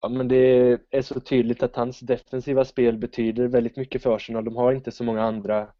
Ja, 0.00 0.08
men 0.08 0.28
det 0.28 0.78
är 0.90 1.02
så 1.02 1.20
tydligt 1.20 1.62
att 1.62 1.76
hans 1.76 2.00
defensiva 2.00 2.64
spel 2.64 2.98
betyder 2.98 3.48
väldigt 3.48 3.76
mycket 3.76 4.02
för 4.02 4.16
Arsenal. 4.16 4.44
De 4.44 4.56
har 4.56 4.72
inte 4.72 4.90
så 4.90 5.04
många 5.04 5.22
andra 5.22 5.72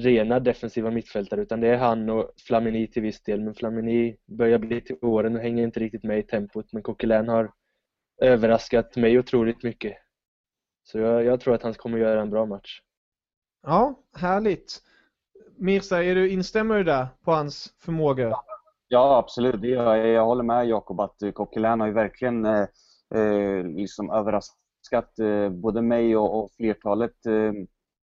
rena 0.00 0.40
defensiva 0.40 0.90
mittfältare 0.90 1.42
utan 1.42 1.60
det 1.60 1.68
är 1.68 1.76
han 1.76 2.10
och 2.10 2.30
Flamini 2.46 2.86
till 2.86 3.02
viss 3.02 3.22
del. 3.22 3.40
Men 3.40 3.54
Flamini 3.54 4.16
börjar 4.26 4.58
bli 4.58 4.80
till 4.80 4.96
åren 5.02 5.36
och 5.36 5.42
hänger 5.42 5.64
inte 5.64 5.80
riktigt 5.80 6.04
med 6.04 6.18
i 6.18 6.22
tempot. 6.22 6.72
Men 6.72 6.82
Coquelin 6.82 7.28
har 7.28 7.52
överraskat 8.22 8.96
mig 8.96 9.18
otroligt 9.18 9.62
mycket. 9.62 9.96
Så 10.84 10.98
jag, 10.98 11.24
jag 11.24 11.40
tror 11.40 11.54
att 11.54 11.62
han 11.62 11.74
kommer 11.74 11.98
göra 11.98 12.22
en 12.22 12.30
bra 12.30 12.46
match. 12.46 12.80
Ja, 13.62 14.02
härligt. 14.16 14.82
Mirza, 15.56 16.04
är 16.04 16.14
du, 16.14 16.30
instämmer 16.30 16.76
du 16.76 16.84
där 16.84 17.06
på 17.24 17.32
hans 17.32 17.74
förmåga? 17.78 18.36
Ja, 18.88 19.18
absolut. 19.18 19.62
Jag, 19.62 20.08
jag 20.08 20.24
håller 20.24 20.42
med 20.42 20.68
Jakob 20.68 21.00
att 21.00 21.22
Coquelin 21.34 21.80
har 21.80 21.86
ju 21.86 21.92
verkligen 21.92 22.44
eh, 22.44 22.66
Eh, 23.14 23.64
liksom 23.64 24.10
överraskat 24.10 25.18
eh, 25.18 25.48
både 25.48 25.82
mig 25.82 26.16
och, 26.16 26.38
och 26.38 26.50
flertalet 26.52 27.26
eh, 27.26 27.52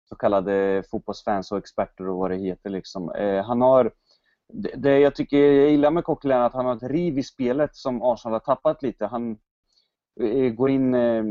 så 0.08 0.16
kallade 0.16 0.82
fotbollsfans 0.90 1.52
och 1.52 1.58
experter 1.58 2.08
och 2.08 2.18
vad 2.18 2.30
det 2.30 2.36
heter. 2.36 2.70
Liksom. 2.70 3.10
Eh, 3.10 3.44
han 3.44 3.60
har, 3.60 3.92
det, 4.52 4.74
det 4.76 4.98
jag 4.98 5.14
tycker 5.14 5.38
jag 5.38 5.70
gillar 5.70 5.90
med 5.90 6.04
Coquelin 6.04 6.38
är 6.38 6.42
att 6.42 6.52
han 6.52 6.66
har 6.66 6.76
ett 6.76 6.82
riv 6.82 7.18
i 7.18 7.22
spelet 7.22 7.76
som 7.76 8.02
Arsenal 8.02 8.32
har 8.32 8.54
tappat 8.54 8.82
lite. 8.82 9.06
Han 9.06 9.38
eh, 10.20 10.52
går 10.52 10.70
in, 10.70 10.94
eh, 10.94 11.24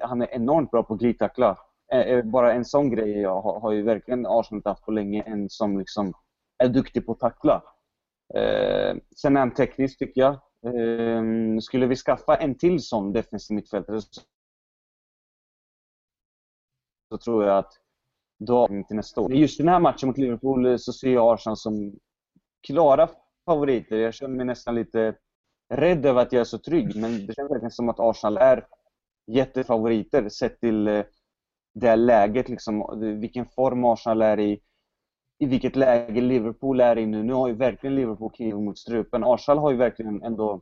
han 0.00 0.22
är 0.22 0.34
enormt 0.34 0.70
bra 0.70 0.82
på 0.82 0.94
att 0.94 1.00
glidtackla. 1.00 1.58
Eh, 1.92 2.00
eh, 2.00 2.24
bara 2.24 2.52
en 2.52 2.64
sån 2.64 2.90
grej 2.90 3.24
har, 3.24 3.60
har 3.60 3.72
ju 3.72 3.82
verkligen 3.82 4.26
Arsenal 4.26 4.62
haft 4.64 4.84
på 4.84 4.90
länge, 4.90 5.22
en 5.22 5.50
som 5.50 5.78
liksom 5.78 6.12
är 6.58 6.68
duktig 6.68 7.06
på 7.06 7.12
att 7.12 7.20
tackla. 7.20 7.62
Eh, 8.34 8.96
sen 9.16 9.36
är 9.36 9.40
han 9.40 9.54
teknisk 9.54 9.98
tycker 9.98 10.20
jag. 10.20 10.40
Eh, 10.64 11.22
skulle 11.60 11.86
vi 11.86 11.96
skaffa 11.96 12.36
en 12.36 12.54
till 12.54 12.82
sån 12.82 13.12
defensiv 13.12 13.54
mittfältare 13.54 14.00
så 17.08 17.18
tror 17.18 17.44
jag 17.44 17.58
att 17.58 17.72
då 18.38 18.66
till 18.66 18.96
nästa 18.96 19.20
år. 19.20 19.34
Just 19.34 19.58
den 19.58 19.68
här 19.68 19.80
matchen 19.80 20.06
mot 20.06 20.18
Liverpool 20.18 20.66
eh, 20.66 20.76
så 20.76 20.92
ser 20.92 21.12
jag 21.12 21.34
Arsenal 21.34 21.56
som 21.56 21.98
klara 22.66 23.08
favoriter. 23.44 23.96
Jag 23.96 24.14
känner 24.14 24.36
mig 24.36 24.46
nästan 24.46 24.74
lite 24.74 25.16
rädd 25.68 26.06
över 26.06 26.22
att 26.22 26.32
jag 26.32 26.40
är 26.40 26.44
så 26.44 26.58
trygg, 26.58 26.96
men 26.96 27.26
det 27.26 27.34
känns 27.34 27.50
verkligen 27.50 27.70
som 27.70 27.88
att 27.88 28.00
Arsenal 28.00 28.36
är 28.36 28.66
jättefavoriter 29.26 30.28
sett 30.28 30.60
till 30.60 30.88
eh, 30.88 31.04
det 31.74 31.96
läget, 31.96 32.48
liksom, 32.48 33.00
vilken 33.20 33.46
form 33.46 33.84
Arsenal 33.84 34.22
är 34.22 34.40
i 34.40 34.60
i 35.38 35.46
vilket 35.46 35.76
läge 35.76 36.20
Liverpool 36.20 36.80
är 36.80 36.98
i 36.98 37.06
nu. 37.06 37.22
Nu 37.22 37.32
har 37.32 37.48
ju 37.48 37.54
verkligen 37.54 37.96
Liverpool 37.96 38.30
kniven 38.30 38.64
mot 38.64 38.78
strupen. 38.78 39.24
Arsenal 39.24 39.58
har 39.58 39.70
ju 39.70 39.76
verkligen 39.76 40.22
ändå 40.22 40.60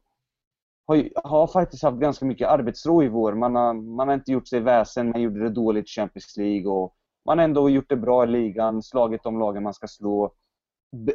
har, 0.87 0.97
ju, 0.97 1.11
har 1.25 1.47
faktiskt 1.47 1.83
haft 1.83 1.99
ganska 1.99 2.25
mycket 2.25 2.49
arbetsro 2.49 3.03
i 3.03 3.09
vår. 3.09 3.35
Man 3.35 3.55
har, 3.55 3.75
man 3.75 4.09
har 4.09 4.15
inte 4.15 4.33
gjort 4.33 4.49
sig 4.49 4.61
väsen, 4.61 5.11
man 5.11 5.23
gjorde 5.23 5.43
det 5.43 5.51
dåligt 5.51 5.85
i 5.85 5.89
Champions 5.89 6.37
League 6.37 6.71
och 6.71 6.97
man 7.27 7.39
har 7.39 7.45
ändå 7.45 7.71
gjort 7.71 7.89
det 7.89 7.97
bra 7.97 8.25
i 8.25 8.27
ligan, 8.27 8.83
slagit 8.83 9.23
de 9.23 9.39
lagen 9.39 9.63
man 9.63 9.75
ska 9.75 9.87
slå. 9.87 10.35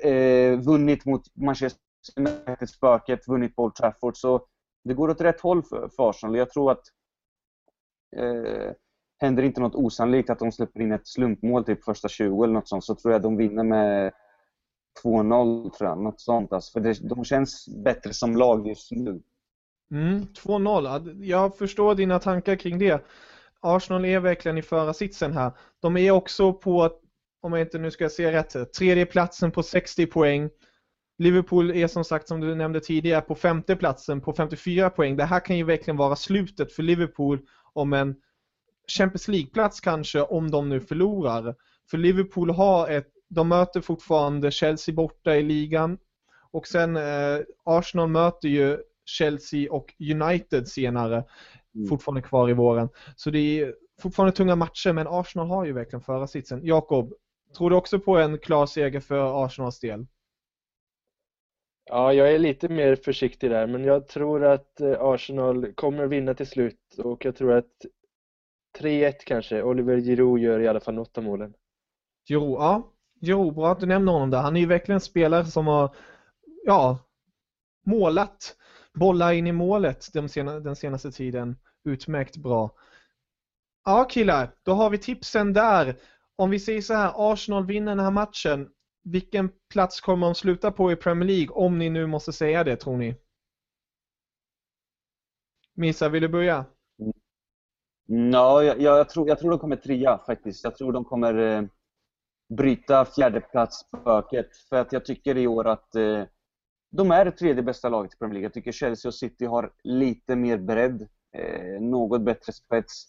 Eh, 0.01 0.59
vunnit 0.59 1.05
mot 1.05 1.21
Manchester 1.35 1.81
United-spöket, 2.15 3.27
vunnit 3.27 3.55
på 3.55 3.63
Old 3.63 3.75
Trafford. 3.75 4.17
Så 4.17 4.45
det 4.83 4.93
går 4.93 5.09
åt 5.09 5.21
rätt 5.21 5.41
håll 5.41 5.63
för, 5.63 5.89
för 5.95 6.09
Arsenal. 6.09 6.37
Jag 6.37 6.49
tror 6.49 6.71
att 6.71 6.83
eh, 8.15 8.71
händer 9.19 9.43
inte 9.43 9.61
något 9.61 9.75
osannolikt 9.75 10.29
att 10.29 10.39
de 10.39 10.51
släpper 10.51 10.81
in 10.81 10.91
ett 10.91 11.07
slumpmål 11.07 11.63
typ 11.63 11.83
första 11.83 12.07
20 12.07 12.43
eller 12.43 12.53
något 12.53 12.67
sånt 12.67 12.83
så 12.83 12.95
tror 12.95 13.13
jag 13.13 13.21
de 13.21 13.37
vinner 13.37 13.63
med 13.63 14.11
2-0 15.03 15.69
tror 15.69 15.89
jag, 15.89 15.97
något 15.97 16.21
sånt 16.21 16.53
alltså. 16.53 16.71
För 16.71 16.79
det, 16.79 17.09
de 17.09 17.25
känns 17.25 17.67
bättre 17.83 18.13
som 18.13 18.35
lag 18.35 18.67
just 18.67 18.91
nu. 18.91 19.21
Mm, 19.91 20.21
2-0. 20.21 21.23
Jag 21.23 21.57
förstår 21.57 21.95
dina 21.95 22.19
tankar 22.19 22.55
kring 22.55 22.79
det. 22.79 23.05
Arsenal 23.59 24.05
är 24.05 24.19
verkligen 24.19 24.57
i 24.57 24.61
förarsitsen 24.61 25.33
här. 25.33 25.51
De 25.79 25.97
är 25.97 26.11
också 26.11 26.53
på, 26.53 26.91
om 27.41 27.53
jag 27.53 27.61
inte 27.61 27.79
nu 27.79 27.91
ska 27.91 28.09
se 28.09 28.31
rätt, 28.31 28.73
tredje 28.73 29.05
platsen 29.05 29.51
på 29.51 29.63
60 29.63 30.05
poäng. 30.05 30.49
Liverpool 31.17 31.71
är 31.71 31.87
som 31.87 32.03
sagt, 32.03 32.27
som 32.27 32.41
du 32.41 32.55
nämnde 32.55 32.79
tidigare, 32.79 33.21
på 33.21 33.35
femte 33.35 33.75
platsen 33.75 34.21
på 34.21 34.33
54 34.33 34.89
poäng. 34.89 35.17
Det 35.17 35.25
här 35.25 35.39
kan 35.39 35.57
ju 35.57 35.63
verkligen 35.63 35.97
vara 35.97 36.15
slutet 36.15 36.73
för 36.73 36.83
Liverpool 36.83 37.39
om 37.73 37.93
en 37.93 38.15
Champions 38.87 39.27
League-plats 39.27 39.79
kanske 39.79 40.21
om 40.21 40.51
de 40.51 40.69
nu 40.69 40.79
förlorar. 40.79 41.55
För 41.89 41.97
Liverpool 41.97 42.49
har 42.49 42.89
ett, 42.89 43.07
de 43.29 43.49
möter 43.49 43.81
fortfarande 43.81 44.51
Chelsea 44.51 44.95
borta 44.95 45.35
i 45.35 45.43
ligan 45.43 45.97
och 46.51 46.67
sen 46.67 46.97
eh, 46.97 47.39
Arsenal 47.63 48.09
möter 48.09 48.47
ju 48.47 48.77
Chelsea 49.05 49.71
och 49.71 49.93
United 49.99 50.67
senare, 50.67 51.23
mm. 51.75 51.87
fortfarande 51.87 52.21
kvar 52.21 52.49
i 52.49 52.53
våren. 52.53 52.89
Så 53.15 53.29
det 53.29 53.39
är 53.39 53.75
fortfarande 54.01 54.35
tunga 54.35 54.55
matcher 54.55 54.93
men 54.93 55.07
Arsenal 55.07 55.47
har 55.47 55.65
ju 55.65 55.73
verkligen 55.73 56.01
förarsitsen. 56.01 56.59
Jakob, 56.63 57.13
tror 57.57 57.69
du 57.69 57.75
också 57.75 57.99
på 57.99 58.17
en 58.17 58.37
klar 58.37 58.65
seger 58.65 58.99
för 58.99 59.45
Arsenals 59.45 59.79
del? 59.79 60.05
Ja, 61.89 62.13
jag 62.13 62.33
är 62.33 62.39
lite 62.39 62.69
mer 62.69 62.95
försiktig 62.95 63.51
där, 63.51 63.67
men 63.67 63.83
jag 63.83 64.07
tror 64.07 64.45
att 64.45 64.81
eh, 64.81 65.01
Arsenal 65.01 65.73
kommer 65.73 66.07
vinna 66.07 66.33
till 66.33 66.47
slut 66.47 66.79
och 66.97 67.25
jag 67.25 67.35
tror 67.35 67.53
att 67.53 67.85
3-1 68.79 69.13
kanske. 69.25 69.63
Oliver 69.63 69.97
Giroud 69.97 70.39
gör 70.39 70.59
i 70.59 70.67
alla 70.67 70.79
fall 70.79 70.93
något 70.93 71.17
av 71.17 71.23
målen. 71.23 71.53
Giroud, 72.27 72.59
ja. 72.59 72.93
Giroud, 73.21 73.55
bra 73.55 73.71
att 73.71 73.79
du 73.79 73.85
nämner 73.85 74.11
honom 74.11 74.29
där. 74.29 74.41
Han 74.41 74.55
är 74.55 74.59
ju 74.59 74.67
verkligen 74.67 74.95
en 74.95 75.01
spelare 75.01 75.45
som 75.45 75.67
har, 75.67 75.95
ja, 76.65 76.99
målat 77.85 78.55
bollar 78.97 79.33
in 79.33 79.47
i 79.47 79.51
målet 79.51 80.13
den, 80.13 80.29
sena, 80.29 80.59
den 80.59 80.75
senaste 80.75 81.11
tiden. 81.11 81.55
Utmärkt 81.83 82.37
bra. 82.37 82.75
Ja 83.85 84.07
killar, 84.09 84.55
då 84.63 84.73
har 84.73 84.89
vi 84.89 84.97
tipsen 84.97 85.53
där. 85.53 85.95
Om 86.35 86.49
vi 86.49 86.59
säger 86.59 86.81
så 86.81 86.93
här, 86.93 87.13
Arsenal 87.15 87.65
vinner 87.65 87.95
den 87.95 88.05
här 88.05 88.11
matchen. 88.11 88.69
Vilken 89.03 89.49
plats 89.73 90.01
kommer 90.01 90.27
de 90.27 90.35
sluta 90.35 90.71
på 90.71 90.91
i 90.91 90.95
Premier 90.95 91.27
League 91.27 91.55
om 91.55 91.79
ni 91.79 91.89
nu 91.89 92.07
måste 92.07 92.33
säga 92.33 92.63
det 92.63 92.75
tror 92.75 92.97
ni? 92.97 93.15
Missa, 95.73 96.09
vill 96.09 96.21
du 96.21 96.27
börja? 96.27 96.65
Ja, 98.09 98.63
jag, 98.63 98.81
jag, 98.81 99.09
tror, 99.09 99.27
jag 99.27 99.39
tror 99.39 99.49
de 99.49 99.59
kommer 99.59 99.75
trea 99.75 100.17
faktiskt. 100.17 100.63
Jag 100.63 100.75
tror 100.75 100.93
de 100.93 101.05
kommer 101.05 101.37
eh, 101.37 101.63
bryta 102.49 103.05
fjärdeplatsspöket. 103.05 104.57
För 104.69 104.75
att 104.75 104.93
jag 104.93 105.05
tycker 105.05 105.37
i 105.37 105.47
år 105.47 105.67
att 105.67 105.95
eh, 105.95 106.23
de 106.91 107.11
är 107.11 107.25
det 107.25 107.31
tredje 107.31 107.63
bästa 107.63 107.89
laget 107.89 108.13
i 108.13 108.17
Premier 108.17 108.33
League. 108.33 108.45
Jag 108.45 108.53
tycker 108.53 108.71
Chelsea 108.71 109.09
och 109.09 109.15
City 109.15 109.45
har 109.45 109.71
lite 109.83 110.35
mer 110.35 110.57
bredd, 110.57 111.07
eh, 111.37 111.81
något 111.81 112.21
bättre 112.21 112.53
spets. 112.53 113.07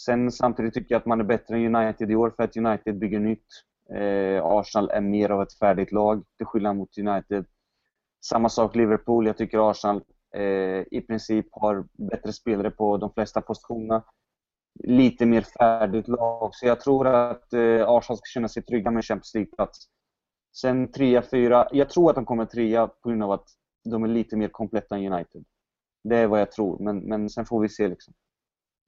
Sen 0.00 0.32
samtidigt 0.32 0.74
tycker 0.74 0.94
jag 0.94 1.00
att 1.00 1.06
man 1.06 1.20
är 1.20 1.24
bättre 1.24 1.56
än 1.56 1.76
United 1.76 2.10
i 2.10 2.16
år 2.16 2.30
för 2.36 2.42
att 2.42 2.56
United 2.56 2.98
bygger 2.98 3.20
nytt. 3.20 3.46
Eh, 3.94 4.44
Arsenal 4.44 4.90
är 4.90 5.00
mer 5.00 5.30
av 5.30 5.42
ett 5.42 5.58
färdigt 5.58 5.92
lag 5.92 6.24
till 6.36 6.46
skillnad 6.46 6.76
mot 6.76 6.98
United. 6.98 7.46
Samma 8.24 8.48
sak 8.48 8.76
Liverpool. 8.76 9.26
Jag 9.26 9.36
tycker 9.36 9.70
Arsenal 9.70 10.02
Eh, 10.36 10.84
i 10.90 11.00
princip 11.00 11.46
har 11.52 11.86
bättre 11.92 12.32
spelare 12.32 12.70
på 12.70 12.96
de 12.96 13.12
flesta 13.12 13.40
positionerna. 13.40 14.04
Lite 14.84 15.26
mer 15.26 15.40
färdigt 15.42 16.08
lag. 16.08 16.50
Så 16.54 16.66
jag 16.66 16.80
tror 16.80 17.06
att 17.06 17.52
eh, 17.52 17.88
Arsenal 17.88 18.16
ska 18.16 18.26
känna 18.34 18.48
sig 18.48 18.62
trygga 18.62 18.90
med 18.90 19.04
Champions 19.04 19.34
League-plats. 19.34 19.78
Sen 20.56 20.92
trea, 20.92 21.22
fyra. 21.22 21.68
Jag 21.72 21.90
tror 21.90 22.10
att 22.10 22.16
de 22.16 22.24
kommer 22.24 22.44
trea 22.44 22.86
på 22.86 23.08
grund 23.08 23.22
av 23.22 23.30
att 23.30 23.48
de 23.84 24.04
är 24.04 24.08
lite 24.08 24.36
mer 24.36 24.48
kompletta 24.48 24.96
än 24.96 25.12
United. 25.12 25.44
Det 26.04 26.16
är 26.16 26.26
vad 26.26 26.40
jag 26.40 26.52
tror, 26.52 26.78
men, 26.78 26.98
men 26.98 27.30
sen 27.30 27.46
får 27.46 27.60
vi 27.60 27.68
se 27.68 27.88
liksom. 27.88 28.14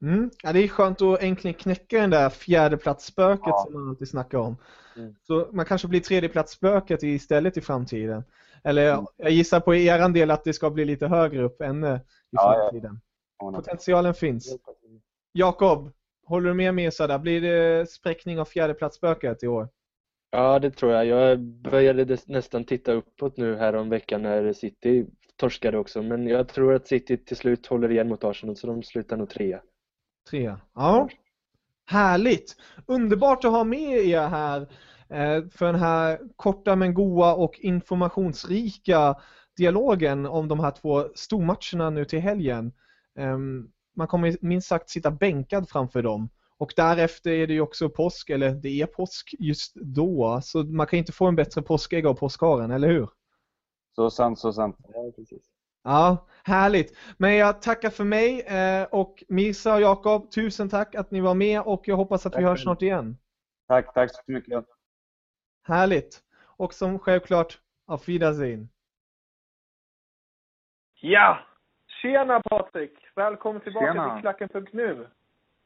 Mm. 0.02 0.30
Ja, 0.42 0.52
det 0.52 0.64
är 0.64 0.68
skönt 0.68 1.02
att 1.02 1.22
äntligen 1.22 1.54
knäcka 1.54 2.00
den 2.00 2.10
där 2.10 2.30
fjärdeplatsspöket 2.30 3.46
ja. 3.46 3.64
som 3.64 3.72
man 3.72 3.88
alltid 3.88 4.08
snackar 4.08 4.38
om. 4.38 4.56
Mm. 4.96 5.14
Så 5.22 5.48
man 5.52 5.64
kanske 5.64 5.88
blir 5.88 6.00
tredjeplatsspöket 6.00 7.02
istället 7.02 7.56
i 7.56 7.60
framtiden. 7.60 8.24
Eller 8.64 8.92
mm. 8.92 9.06
jag 9.16 9.30
gissar 9.30 9.60
på 9.60 9.74
er 9.74 10.08
del 10.08 10.30
att 10.30 10.44
det 10.44 10.52
ska 10.52 10.70
bli 10.70 10.84
lite 10.84 11.06
högre 11.06 11.42
upp 11.42 11.60
än 11.60 11.84
i 11.84 11.98
framtiden. 12.36 13.00
Ja, 13.38 13.52
ja. 13.52 13.52
Potentialen 13.52 14.14
finns. 14.14 14.56
Jakob, 15.32 15.92
håller 16.26 16.48
du 16.48 16.54
med 16.54 16.74
Mesa 16.74 17.06
där? 17.06 17.18
Blir 17.18 17.40
det 17.40 17.90
spräckning 17.90 18.40
av 18.40 18.44
fjärdeplatsspöket 18.44 19.42
i 19.42 19.48
år? 19.48 19.68
Ja, 20.30 20.58
det 20.58 20.70
tror 20.70 20.92
jag. 20.92 21.06
Jag 21.06 21.40
började 21.40 22.18
nästan 22.26 22.64
titta 22.64 22.92
uppåt 22.92 23.36
nu 23.36 23.56
här 23.56 23.74
om 23.74 23.88
veckan 23.88 24.22
när 24.22 24.52
City 24.52 25.06
torskade 25.36 25.78
också. 25.78 26.02
Men 26.02 26.26
jag 26.26 26.48
tror 26.48 26.74
att 26.74 26.86
City 26.86 27.16
till 27.16 27.36
slut 27.36 27.66
håller 27.66 27.90
igen 27.90 28.08
mot 28.08 28.24
Arsenal 28.24 28.56
så 28.56 28.66
de 28.66 28.82
slutar 28.82 29.16
nog 29.16 29.30
trea. 29.30 29.62
Trea. 30.30 30.60
Ja. 30.74 31.08
Härligt! 31.86 32.56
Underbart 32.86 33.44
att 33.44 33.50
ha 33.50 33.64
med 33.64 34.06
er 34.06 34.26
här 34.26 34.60
eh, 35.08 35.48
för 35.50 35.66
den 35.66 35.74
här 35.74 36.20
korta 36.36 36.76
men 36.76 36.94
goa 36.94 37.34
och 37.34 37.58
informationsrika 37.58 39.16
dialogen 39.56 40.26
om 40.26 40.48
de 40.48 40.60
här 40.60 40.70
två 40.70 41.08
stormatcherna 41.14 41.90
nu 41.90 42.04
till 42.04 42.20
helgen. 42.20 42.72
Ehm, 43.18 43.70
man 43.96 44.06
kommer 44.06 44.36
minst 44.40 44.68
sagt 44.68 44.90
sitta 44.90 45.10
bänkad 45.10 45.68
framför 45.68 46.02
dem. 46.02 46.28
Och 46.58 46.72
därefter 46.76 47.30
är 47.30 47.46
det 47.46 47.52
ju 47.52 47.60
också 47.60 47.90
påsk, 47.90 48.30
eller 48.30 48.50
det 48.50 48.82
är 48.82 48.86
påsk 48.86 49.34
just 49.38 49.74
då. 49.74 50.40
Så 50.42 50.64
man 50.64 50.86
kan 50.86 50.98
inte 50.98 51.12
få 51.12 51.26
en 51.26 51.36
bättre 51.36 51.62
påskägg 51.62 52.06
av 52.06 52.14
påskharen, 52.14 52.70
eller 52.70 52.88
hur? 52.88 53.08
Så 53.94 54.10
sant, 54.10 54.38
så 54.38 54.52
sant. 54.52 54.76
Ja, 54.94 55.12
precis. 55.16 55.42
Ja, 55.88 56.26
härligt. 56.44 56.98
Men 57.18 57.36
jag 57.36 57.62
tackar 57.62 57.90
för 57.90 58.04
mig 58.04 58.40
eh, 58.40 58.86
och 58.90 59.24
Mirsa 59.28 59.74
och 59.74 59.80
Jakob, 59.80 60.30
tusen 60.30 60.68
tack 60.68 60.94
att 60.94 61.10
ni 61.10 61.20
var 61.20 61.34
med 61.34 61.60
och 61.60 61.88
jag 61.88 61.96
hoppas 61.96 62.26
att 62.26 62.32
Tack 62.32 62.42
vi 62.42 62.46
hörs 62.46 62.62
snart 62.62 62.82
igen. 62.82 63.16
Tack, 63.68 63.94
tack 63.94 64.10
så 64.10 64.22
mycket. 64.26 64.64
Härligt. 65.64 66.20
Och 66.56 66.74
som 66.74 66.98
självklart, 66.98 67.58
auf 67.86 68.08
Wiedersehen. 68.08 68.68
Ja! 71.00 71.38
Tjena 72.02 72.40
Patrik! 72.40 72.92
Välkommen 73.14 73.60
tillbaka 73.60 73.92
Tjena. 73.92 74.14
till 74.14 74.20
Klacken.nu. 74.20 75.06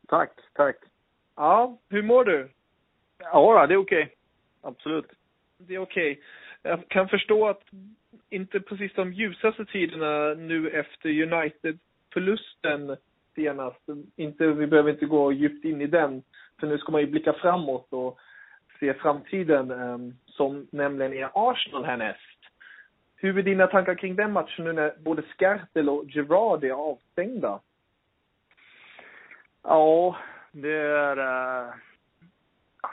Tack, 0.09 0.31
tack. 0.53 0.77
Ja, 1.37 1.79
hur 1.89 2.03
mår 2.03 2.25
du? 2.25 2.51
Ja, 3.19 3.67
det 3.67 3.75
är 3.75 3.79
okej. 3.79 4.15
Absolut. 4.61 5.13
Det 5.59 5.75
är 5.75 5.79
okej. 5.79 6.23
Jag 6.63 6.89
kan 6.89 7.09
förstå 7.09 7.49
att 7.49 7.63
inte 8.31 8.61
precis 8.61 8.93
de 8.95 9.13
ljusaste 9.13 9.65
tiderna 9.65 10.35
nu 10.35 10.71
efter 10.71 11.23
United-förlusten 11.23 12.97
senast. 13.35 13.81
Inte, 14.17 14.47
vi 14.47 14.67
behöver 14.67 14.91
inte 14.91 15.07
gå 15.07 15.33
djupt 15.33 15.65
in 15.65 15.81
i 15.81 15.87
den, 15.87 16.23
för 16.61 16.67
nu 16.67 16.79
ska 16.79 16.93
man 16.93 17.01
ju 17.01 17.07
blicka 17.07 17.33
framåt 17.33 17.87
och 17.91 18.19
se 18.81 18.95
framtiden 18.95 19.71
ehm, 19.71 20.15
som 20.27 20.67
nämligen 20.71 21.13
är 21.13 21.31
Arsenal 21.35 21.85
härnäst. 21.85 22.39
Hur 23.17 23.39
är 23.39 23.43
dina 23.43 23.67
tankar 23.67 23.95
kring 23.95 24.17
den 24.17 24.33
matchen 24.33 24.65
nu 24.65 24.73
när 24.73 24.95
både 24.99 25.23
Skertel 25.23 25.89
och 25.89 26.05
Gerard 26.09 26.65
är 26.65 26.71
avstängda? 26.71 27.61
Ja, 29.63 30.17
det 30.53 30.77
är... 30.77 31.75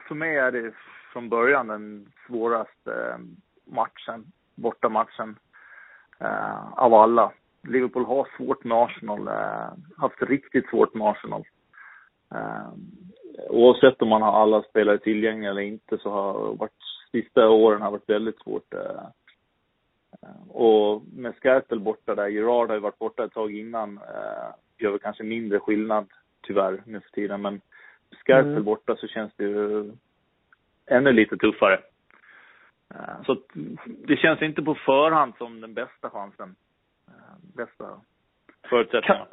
För 0.08 0.16
mig 0.16 0.36
är 0.36 0.52
det 0.52 0.74
från 1.14 1.30
början 1.30 1.68
den 1.68 2.12
svåraste 2.28 3.14
ehm, 3.14 3.36
matchen, 3.70 4.32
bortamatchen, 4.56 5.36
eh, 6.20 6.74
av 6.74 6.94
alla. 6.94 7.32
Liverpool 7.64 8.06
har 8.06 8.28
svårt 8.38 8.64
med 8.64 8.78
Arsenal, 8.78 9.28
eh, 9.28 9.70
haft 9.98 10.22
riktigt 10.22 10.70
svårt 10.70 10.94
med 10.94 11.08
Arsenal. 11.08 11.44
Eh, 12.36 12.70
oavsett 13.50 14.02
om 14.02 14.08
man 14.08 14.22
har 14.22 14.42
alla 14.42 14.64
spelare 14.64 14.98
tillgängliga 14.98 15.50
eller 15.52 15.62
inte 15.62 15.98
så 15.98 16.10
har 16.10 16.56
varit, 16.56 16.82
sista 17.12 17.50
åren 17.50 17.82
har 17.82 17.92
varit 17.92 18.10
väldigt 18.10 18.40
svårt. 18.40 18.74
Eh, 18.74 19.04
Eh, 20.24 20.50
Och 20.50 21.02
med 21.14 21.36
Skertel 21.36 21.80
borta 21.80 22.16
där, 22.16 22.28
Gerard 22.28 22.68
har 22.68 22.76
ju 22.76 22.82
varit 22.82 23.00
borta 23.00 23.24
ett 23.24 23.34
tag 23.34 23.56
innan, 23.56 23.98
eh, 23.98 24.50
gör 24.78 24.92
väl 24.92 25.00
kanske 25.00 25.24
mindre 25.24 25.60
skillnad 25.60 26.08
tyvärr 26.42 26.84
nu 26.86 27.00
för 27.00 27.10
tiden. 27.10 27.42
Men 27.42 27.62
Skertel 28.12 28.52
Mm. 28.52 28.64
borta 28.64 28.96
så 28.96 29.08
känns 29.08 29.34
det 29.36 29.44
ju 29.44 29.92
ännu 30.86 31.12
lite 31.12 31.38
tuffare. 31.38 31.80
Så 33.26 33.38
det 33.86 34.18
känns 34.18 34.42
inte 34.42 34.62
på 34.62 34.76
förhand 34.76 35.34
som 35.38 35.62
den 35.62 35.74
bästa 35.74 36.10
chansen. 36.10 36.56
Eh, 37.08 37.14
Bästa 37.56 38.02
förutsättningarna. 38.70 39.26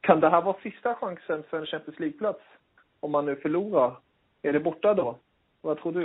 Kan 0.00 0.20
det 0.20 0.28
här 0.30 0.42
vara 0.42 0.56
sista 0.62 0.94
chansen 0.94 1.42
för 1.42 1.58
en 1.60 1.66
Champions 1.66 1.98
League-plats? 1.98 2.40
Om 3.00 3.12
man 3.12 3.26
nu 3.26 3.36
förlorar? 3.36 3.96
Är 4.42 4.52
det 4.52 4.60
borta 4.60 4.94
då? 4.94 5.18
Vad 5.62 5.78
tror 5.78 5.92
du? 5.92 6.04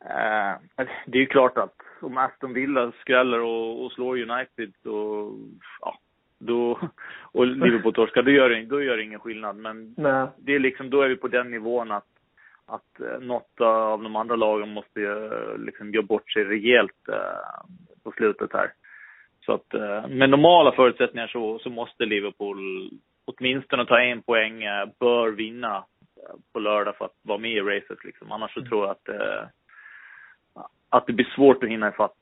Eh, 0.00 0.58
det 1.06 1.18
är 1.18 1.20
ju 1.20 1.26
klart 1.26 1.58
att 1.58 1.76
om 2.00 2.18
Aston 2.18 2.52
Villa 2.52 2.92
skräller 3.00 3.40
och, 3.40 3.84
och 3.84 3.92
slår 3.92 4.30
United 4.30 4.72
och 4.86 5.32
ja, 5.80 5.98
då, 6.38 6.80
och 7.32 7.46
Liverpool 7.46 7.94
torskar, 7.94 8.22
då 8.22 8.30
gör, 8.30 8.48
det, 8.48 8.64
då 8.64 8.82
gör 8.82 8.96
det 8.96 9.02
ingen 9.02 9.20
skillnad. 9.20 9.56
Men 9.56 9.94
Nej. 9.96 10.26
det 10.36 10.54
är 10.54 10.58
liksom, 10.58 10.90
då 10.90 11.02
är 11.02 11.08
vi 11.08 11.16
på 11.16 11.28
den 11.28 11.50
nivån 11.50 11.92
att, 11.92 12.06
att 12.66 13.00
eh, 13.00 13.20
något 13.20 13.60
av 13.60 14.02
de 14.02 14.16
andra 14.16 14.36
lagen 14.36 14.68
måste 14.68 15.00
eh, 15.02 15.58
liksom 15.58 15.92
göra 15.92 16.06
bort 16.06 16.30
sig 16.30 16.44
rejält 16.44 17.08
eh, 17.08 17.66
på 18.04 18.12
slutet 18.12 18.52
här. 18.52 18.72
Så 19.44 19.52
att 19.52 19.72
med 20.08 20.30
normala 20.30 20.72
förutsättningar 20.72 21.26
så, 21.26 21.58
så 21.58 21.70
måste 21.70 22.04
Liverpool 22.04 22.90
åtminstone 23.24 23.86
ta 23.86 24.00
en 24.00 24.22
poäng, 24.22 24.60
bör 24.98 25.30
vinna 25.30 25.84
på 26.52 26.58
lördag 26.58 26.96
för 26.96 27.04
att 27.04 27.16
vara 27.22 27.38
med 27.38 27.50
i 27.50 27.60
racet 27.60 28.04
liksom. 28.04 28.32
Annars 28.32 28.54
så 28.54 28.64
tror 28.64 28.86
jag 28.86 28.90
att 28.90 29.08
att 30.88 31.06
det 31.06 31.12
blir 31.12 31.32
svårt 31.34 31.62
att 31.62 31.68
hinna 31.68 31.88
ifatt. 31.88 32.18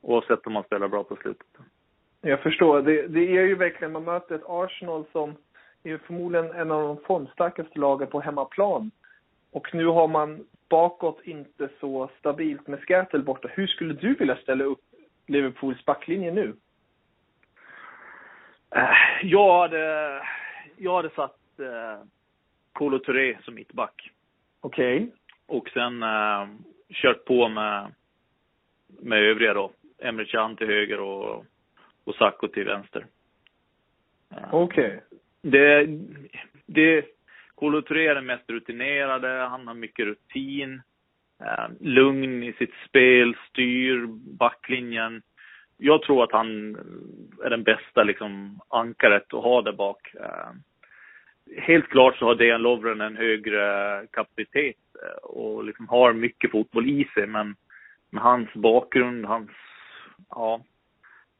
Oavsett 0.00 0.46
om 0.46 0.52
man 0.52 0.64
spelar 0.64 0.88
bra 0.88 1.04
på 1.04 1.16
slutet. 1.16 1.46
Jag 2.20 2.40
förstår. 2.40 2.82
Det, 2.82 3.06
det 3.06 3.20
är 3.20 3.46
ju 3.46 3.54
verkligen, 3.54 3.92
man 3.92 4.04
möter 4.04 4.34
ett 4.34 4.46
Arsenal 4.46 5.04
som 5.12 5.36
är 5.82 5.98
förmodligen 5.98 6.50
en 6.50 6.70
av 6.70 6.82
de 6.82 6.96
formstarkaste 7.04 7.78
lagen 7.78 8.08
på 8.08 8.20
hemmaplan. 8.20 8.90
Och 9.52 9.74
nu 9.74 9.86
har 9.86 10.08
man 10.08 10.46
bakåt 10.68 11.20
inte 11.24 11.68
så 11.80 12.10
stabilt 12.18 12.66
med 12.66 12.80
Skertel 12.80 13.22
borta. 13.22 13.48
Hur 13.50 13.66
skulle 13.66 13.94
du 13.94 14.14
vilja 14.14 14.36
ställa 14.36 14.64
upp 14.64 14.80
Liverpools 15.26 15.84
backlinje 15.84 16.32
nu? 16.32 16.56
Eh, 18.70 18.90
Jag 19.22 19.60
hade, 19.60 20.22
jag 20.76 20.96
hade 20.96 21.10
satt 21.10 21.38
eh, 21.58 22.04
Kolo 22.72 22.98
Touré 22.98 23.38
som 23.44 23.54
mittback. 23.54 24.10
Okej. 24.60 25.12
Och 25.46 25.68
sen 25.68 26.02
eh, 26.02 26.48
kört 26.90 27.24
på 27.24 27.48
med, 27.48 27.94
med 28.86 29.18
övriga 29.18 29.54
då. 29.54 29.72
Emre 29.98 30.24
Can 30.24 30.56
till 30.56 30.66
höger 30.66 31.00
och, 31.00 31.44
och 32.04 32.14
Sacco 32.14 32.48
till 32.48 32.64
vänster. 32.64 33.06
Okej. 34.50 35.02
Det, 35.42 35.86
det, 36.66 37.04
Kolo 37.54 37.82
Touré 37.82 38.06
är 38.06 38.14
den 38.14 38.26
mest 38.26 38.50
rutinerade, 38.50 39.28
han 39.28 39.66
har 39.66 39.74
mycket 39.74 40.06
rutin. 40.06 40.82
Eh, 41.44 41.68
lugn 41.80 42.42
i 42.42 42.52
sitt 42.52 42.74
spel, 42.88 43.36
styr 43.48 44.06
backlinjen. 44.38 45.22
Jag 45.76 46.02
tror 46.02 46.24
att 46.24 46.32
han 46.32 46.76
är 47.44 47.50
den 47.50 47.62
bästa 47.62 48.02
liksom 48.02 48.60
ankaret 48.68 49.34
att 49.34 49.42
ha 49.42 49.62
där 49.62 49.72
bak. 49.72 50.14
Eh, 50.14 50.52
helt 51.56 51.88
klart 51.88 52.16
så 52.16 52.24
har 52.24 52.34
Dejan 52.34 52.62
Lovren 52.62 53.00
en 53.00 53.16
högre 53.16 54.06
kapacitet 54.12 54.76
eh, 55.02 55.24
och 55.24 55.64
liksom 55.64 55.88
har 55.88 56.12
mycket 56.12 56.50
fotboll 56.50 56.90
i 56.90 57.04
sig 57.14 57.26
men 57.26 57.56
med 58.10 58.22
hans 58.22 58.54
bakgrund, 58.54 59.24
hans, 59.24 59.50
ja, 60.28 60.64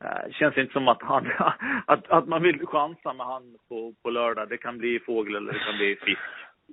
eh, 0.05 0.33
känns 0.33 0.59
inte 0.59 0.73
som 0.73 0.89
att 0.89 1.03
han, 1.03 1.27
att, 1.87 2.11
att 2.11 2.29
man 2.29 2.43
vill 2.43 2.67
chansa 2.67 3.13
med 3.13 3.27
han 3.27 3.43
på, 3.69 3.95
på 4.03 4.11
lördag. 4.11 4.49
Det 4.49 4.57
kan 4.57 4.79
bli 4.79 4.99
fågel 4.99 5.37
eller 5.37 5.53
det 5.53 5.59
kan 5.59 5.77
bli 5.77 5.97
fisk. 5.97 6.21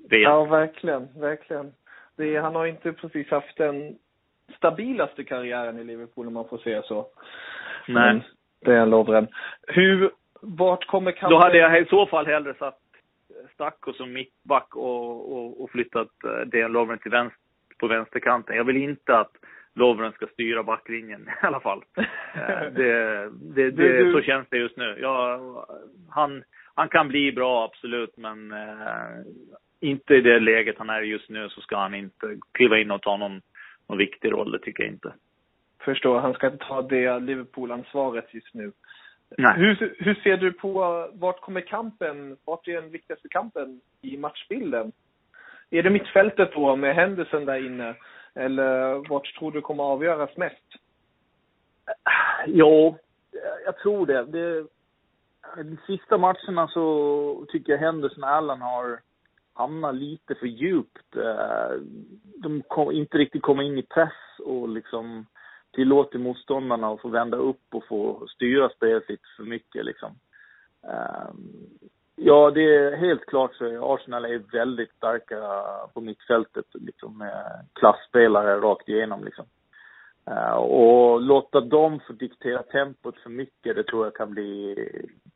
Rent. 0.10 0.24
Ja, 0.24 0.46
verkligen. 0.46 1.08
Verkligen. 1.20 1.74
Det 2.18 2.38
han 2.38 2.56
har 2.56 2.66
inte 2.66 2.94
precis 2.94 3.30
haft 3.30 3.58
den 3.58 3.98
stabilaste 4.58 5.24
karriären 5.24 5.80
i 5.80 5.84
Liverpool 5.84 6.28
om 6.28 6.34
man 6.34 6.48
får 6.48 6.58
säga 6.58 6.82
så. 6.82 7.08
Nej. 7.88 8.14
Men 8.14 8.22
Det 8.66 8.76
är 8.76 8.86
Lovren. 8.86 9.28
Hur, 9.68 10.12
vart 10.42 10.86
kommer 10.86 11.12
kampen? 11.12 11.30
Då 11.30 11.44
hade 11.44 11.58
jag 11.58 11.82
i 11.82 11.86
så 11.86 12.06
fall 12.06 12.26
hellre 12.26 12.54
satt 12.54 12.80
Stacko 13.54 13.94
som 13.94 14.14
mittback 14.14 14.76
och, 14.76 15.34
och, 15.34 15.62
och 15.62 15.72
flyttat 15.72 16.08
eh, 16.26 16.48
Dejan 16.48 16.72
Lovren 16.72 17.00
till 17.00 17.12
vänster, 17.12 17.40
på 17.78 17.88
vänsterkanten. 17.88 18.56
Jag 18.56 18.64
vill 18.64 18.78
inte 18.78 19.18
att 19.18 19.32
Lovren 19.76 20.12
ska 20.12 20.28
styra 20.28 20.64
backlinjen 20.64 21.22
i 21.44 21.46
alla 21.46 21.60
fall. 21.60 21.84
Eh, 21.98 22.04
Det, 22.76 23.30
det, 23.32 23.72
det, 23.72 23.72
Du- 23.72 24.12
Så 24.14 24.22
känns 24.22 24.48
det 24.50 24.58
just 24.58 24.78
nu. 24.78 24.98
Jag, 25.02 25.40
han, 26.10 26.44
han 26.76 26.90
kan 26.90 27.08
bli 27.08 27.32
bra, 27.32 27.66
absolut, 27.66 28.18
men 28.18 28.52
eh, 28.52 29.22
inte 29.80 30.16
i 30.16 30.22
det 30.22 30.40
läget 30.40 30.76
han 30.78 30.90
är 30.90 31.02
just 31.02 31.30
nu 31.30 31.50
så 31.50 31.62
ska 31.62 31.78
han 31.78 31.94
inte 31.96 32.38
kliva 32.54 32.78
in 32.80 32.92
och 32.92 33.02
ta 33.02 33.18
någon, 33.18 33.42
någon 33.90 33.98
viktig 33.98 34.32
roll. 34.32 34.52
Det 34.52 34.60
tycker 34.60 34.84
jag 34.84 34.94
inte. 34.94 35.14
Förstår, 35.82 36.20
han 36.20 36.34
ska 36.34 36.48
inte 36.48 36.66
ta 36.66 36.82
det 36.82 37.20
Liverpool-ansvaret 37.20 38.34
just 38.34 38.54
nu. 38.54 38.72
Nej. 39.38 39.54
Hur, 39.58 39.96
hur 40.00 40.14
ser 40.14 40.38
du 40.38 40.52
på, 40.54 41.08
vart 41.14 41.42
kommer 41.42 41.62
kampen, 41.62 42.38
vart 42.46 42.68
är 42.68 42.82
den 42.82 42.92
viktigaste 42.92 43.28
kampen 43.30 43.82
i 44.02 44.18
matchbilden? 44.18 44.92
Är 45.72 45.84
det 45.84 45.90
mittfältet 45.90 46.52
då 46.54 46.76
med 46.76 46.96
Henderson 46.96 47.46
där 47.46 47.66
inne? 47.66 47.96
Eller 48.40 49.10
vart 49.10 49.36
tror 49.40 49.52
du 49.52 49.62
kommer 49.62 49.84
avgöras 49.84 50.38
mest? 50.38 50.66
Jo, 52.46 52.98
jag 53.66 53.78
tror 53.78 54.06
det. 54.06 54.26
det. 54.26 54.68
De 55.56 55.78
sista 55.88 56.18
matcherna 56.18 56.68
så 56.68 57.46
tycker 57.50 57.72
jag 57.72 57.80
Henderson 57.80 58.24
och 58.24 58.30
Allen 58.30 58.62
har 58.62 59.00
hamnat 59.54 59.96
lite 59.96 60.36
för 60.36 60.48
djupt. 60.48 61.16
Eh, 61.16 61.72
de 62.44 62.62
kom, 62.68 62.92
inte 62.92 63.18
riktigt 63.18 63.42
kommer 63.42 63.64
in 63.64 63.78
i 63.78 63.84
press 63.84 64.40
och 64.46 64.70
liksom 64.70 65.26
tillåter 65.72 66.20
motståndarna 66.20 66.90
att 66.90 67.02
få 67.02 67.08
vända 67.10 67.38
upp 67.38 67.64
och 67.72 67.88
få 67.88 68.28
styra 68.28 68.70
spelet 68.70 69.10
lite 69.10 69.28
för 69.38 69.44
mycket 69.44 69.86
liksom. 69.86 70.12
Eh, 70.84 71.30
Ja, 72.22 72.52
det 72.52 72.76
är 72.76 72.98
helt 72.98 73.26
klart 73.26 73.56
så 73.56 73.94
Arsenal 73.94 74.26
är 74.26 74.38
väldigt 74.38 74.92
starka 74.92 75.36
på 75.94 76.02
mittfältet 76.02 76.66
liksom 76.74 77.18
med 77.18 77.66
klassspelare 77.74 78.60
rakt 78.60 78.90
igenom 78.90 79.24
liksom. 79.24 79.46
Eh, 80.26 80.54
och 80.54 81.22
låta 81.22 81.62
dem 81.62 82.00
få 82.08 82.14
diktera 82.14 82.64
tempot 82.64 83.18
för 83.18 83.30
mycket, 83.30 83.76
det 83.76 83.84
tror 83.84 84.06
jag 84.06 84.16
kan 84.16 84.32
bli 84.32 84.76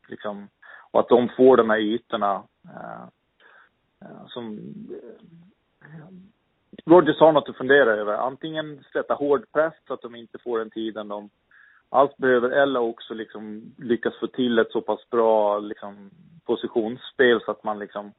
liksom, 0.07 0.47
och 0.91 0.99
att 0.99 1.09
de 1.09 1.29
får 1.37 1.57
de 1.57 1.69
här 1.69 1.79
ytorna 1.79 2.43
eh, 2.65 3.03
eh, 4.01 4.27
som 4.27 4.59
Rogers 6.85 7.19
har 7.19 7.31
något 7.31 7.49
att 7.49 7.57
fundera 7.57 7.91
över. 7.91 8.13
Antingen 8.13 8.83
sätta 8.93 9.13
hård 9.13 9.45
press 9.53 9.73
så 9.87 9.93
att 9.93 10.01
de 10.01 10.15
inte 10.15 10.37
får 10.37 10.59
den 10.59 10.69
tiden 10.69 11.07
de 11.07 11.29
alls 11.93 12.17
behöver, 12.17 12.49
eller 12.49 12.79
också 12.79 13.13
liksom 13.13 13.61
lyckas 13.77 14.19
få 14.19 14.27
till 14.27 14.59
ett 14.59 14.71
så 14.71 14.81
pass 14.81 15.09
bra 15.09 15.59
liksom, 15.59 16.09
positionsspel 16.45 17.41
så 17.45 17.51
att 17.51 17.63
man 17.63 17.79
liksom 17.79 18.11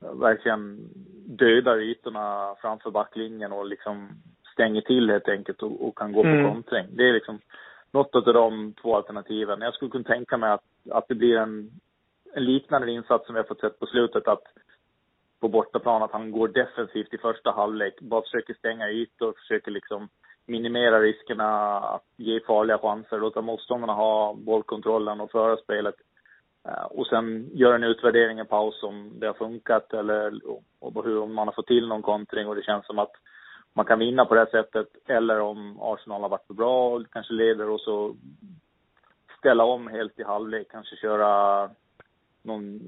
verkligen 0.00 0.78
dödar 1.26 1.80
ytorna 1.80 2.54
framför 2.60 2.90
backlinjen 2.90 3.52
och 3.52 3.66
liksom 3.66 4.08
stänger 4.52 4.80
till 4.80 5.10
helt 5.10 5.28
enkelt 5.28 5.62
och, 5.62 5.88
och 5.88 5.98
kan 5.98 6.12
gå 6.12 6.24
mm. 6.24 6.44
på 6.44 6.52
kontring. 6.52 6.86
Det 6.90 7.08
är 7.08 7.12
liksom 7.12 7.38
något 7.92 8.14
av 8.14 8.24
de 8.24 8.74
två 8.82 8.96
alternativen. 8.96 9.60
Jag 9.60 9.74
skulle 9.74 9.90
kunna 9.90 10.04
tänka 10.04 10.36
mig 10.36 10.50
att, 10.50 10.64
att 10.90 11.08
det 11.08 11.14
blir 11.14 11.36
en, 11.36 11.70
en 12.34 12.44
liknande 12.44 12.92
insats 12.92 13.26
som 13.26 13.34
vi 13.34 13.40
har 13.40 13.48
fått 13.48 13.60
sett 13.60 13.78
på 13.78 13.86
slutet 13.86 14.28
att 14.28 14.42
på 15.40 15.48
bortaplan 15.48 16.02
att 16.02 16.12
han 16.12 16.30
går 16.30 16.48
defensivt 16.48 17.14
i 17.14 17.18
första 17.18 17.50
halvlek, 17.50 18.00
bara 18.00 18.22
försöker 18.22 18.54
stänga 18.54 18.90
ytor, 18.90 19.32
försöker 19.32 19.70
liksom 19.70 20.08
minimera 20.46 21.00
riskerna 21.00 21.78
att 21.78 22.06
ge 22.16 22.40
farliga 22.40 22.78
chanser, 22.78 23.18
låta 23.18 23.40
motståndarna 23.40 23.92
ha 23.92 24.34
bollkontrollen 24.34 25.20
och 25.20 25.30
föra 25.30 25.56
spelet. 25.56 25.94
Eh, 26.68 26.84
och 26.84 27.06
sen 27.06 27.50
göra 27.52 27.74
en 27.74 27.84
utvärdering, 27.84 28.38
en 28.38 28.46
paus 28.46 28.82
om 28.82 29.12
det 29.20 29.26
har 29.26 29.34
funkat 29.34 29.92
eller 29.92 30.40
och 30.80 31.04
hur 31.04 31.26
man 31.26 31.48
har 31.48 31.54
fått 31.54 31.66
till 31.66 31.88
någon 31.88 32.02
kontring 32.02 32.48
och 32.48 32.56
det 32.56 32.62
känns 32.62 32.86
som 32.86 32.98
att 32.98 33.12
man 33.72 33.84
kan 33.84 33.98
vinna 33.98 34.24
på 34.24 34.34
det 34.34 34.50
sättet. 34.50 34.88
Eller 35.06 35.40
om 35.40 35.80
Arsenal 35.80 36.22
har 36.22 36.28
varit 36.28 36.46
för 36.46 36.54
bra 36.54 36.94
och 36.94 37.10
kanske 37.10 37.32
leder 37.32 37.68
och 37.68 37.80
så 37.80 38.16
ställa 39.38 39.64
om 39.64 39.88
helt 39.88 40.18
i 40.18 40.22
halvlek. 40.22 40.66
Kanske 40.70 40.96
köra 40.96 41.70
någon 42.42 42.80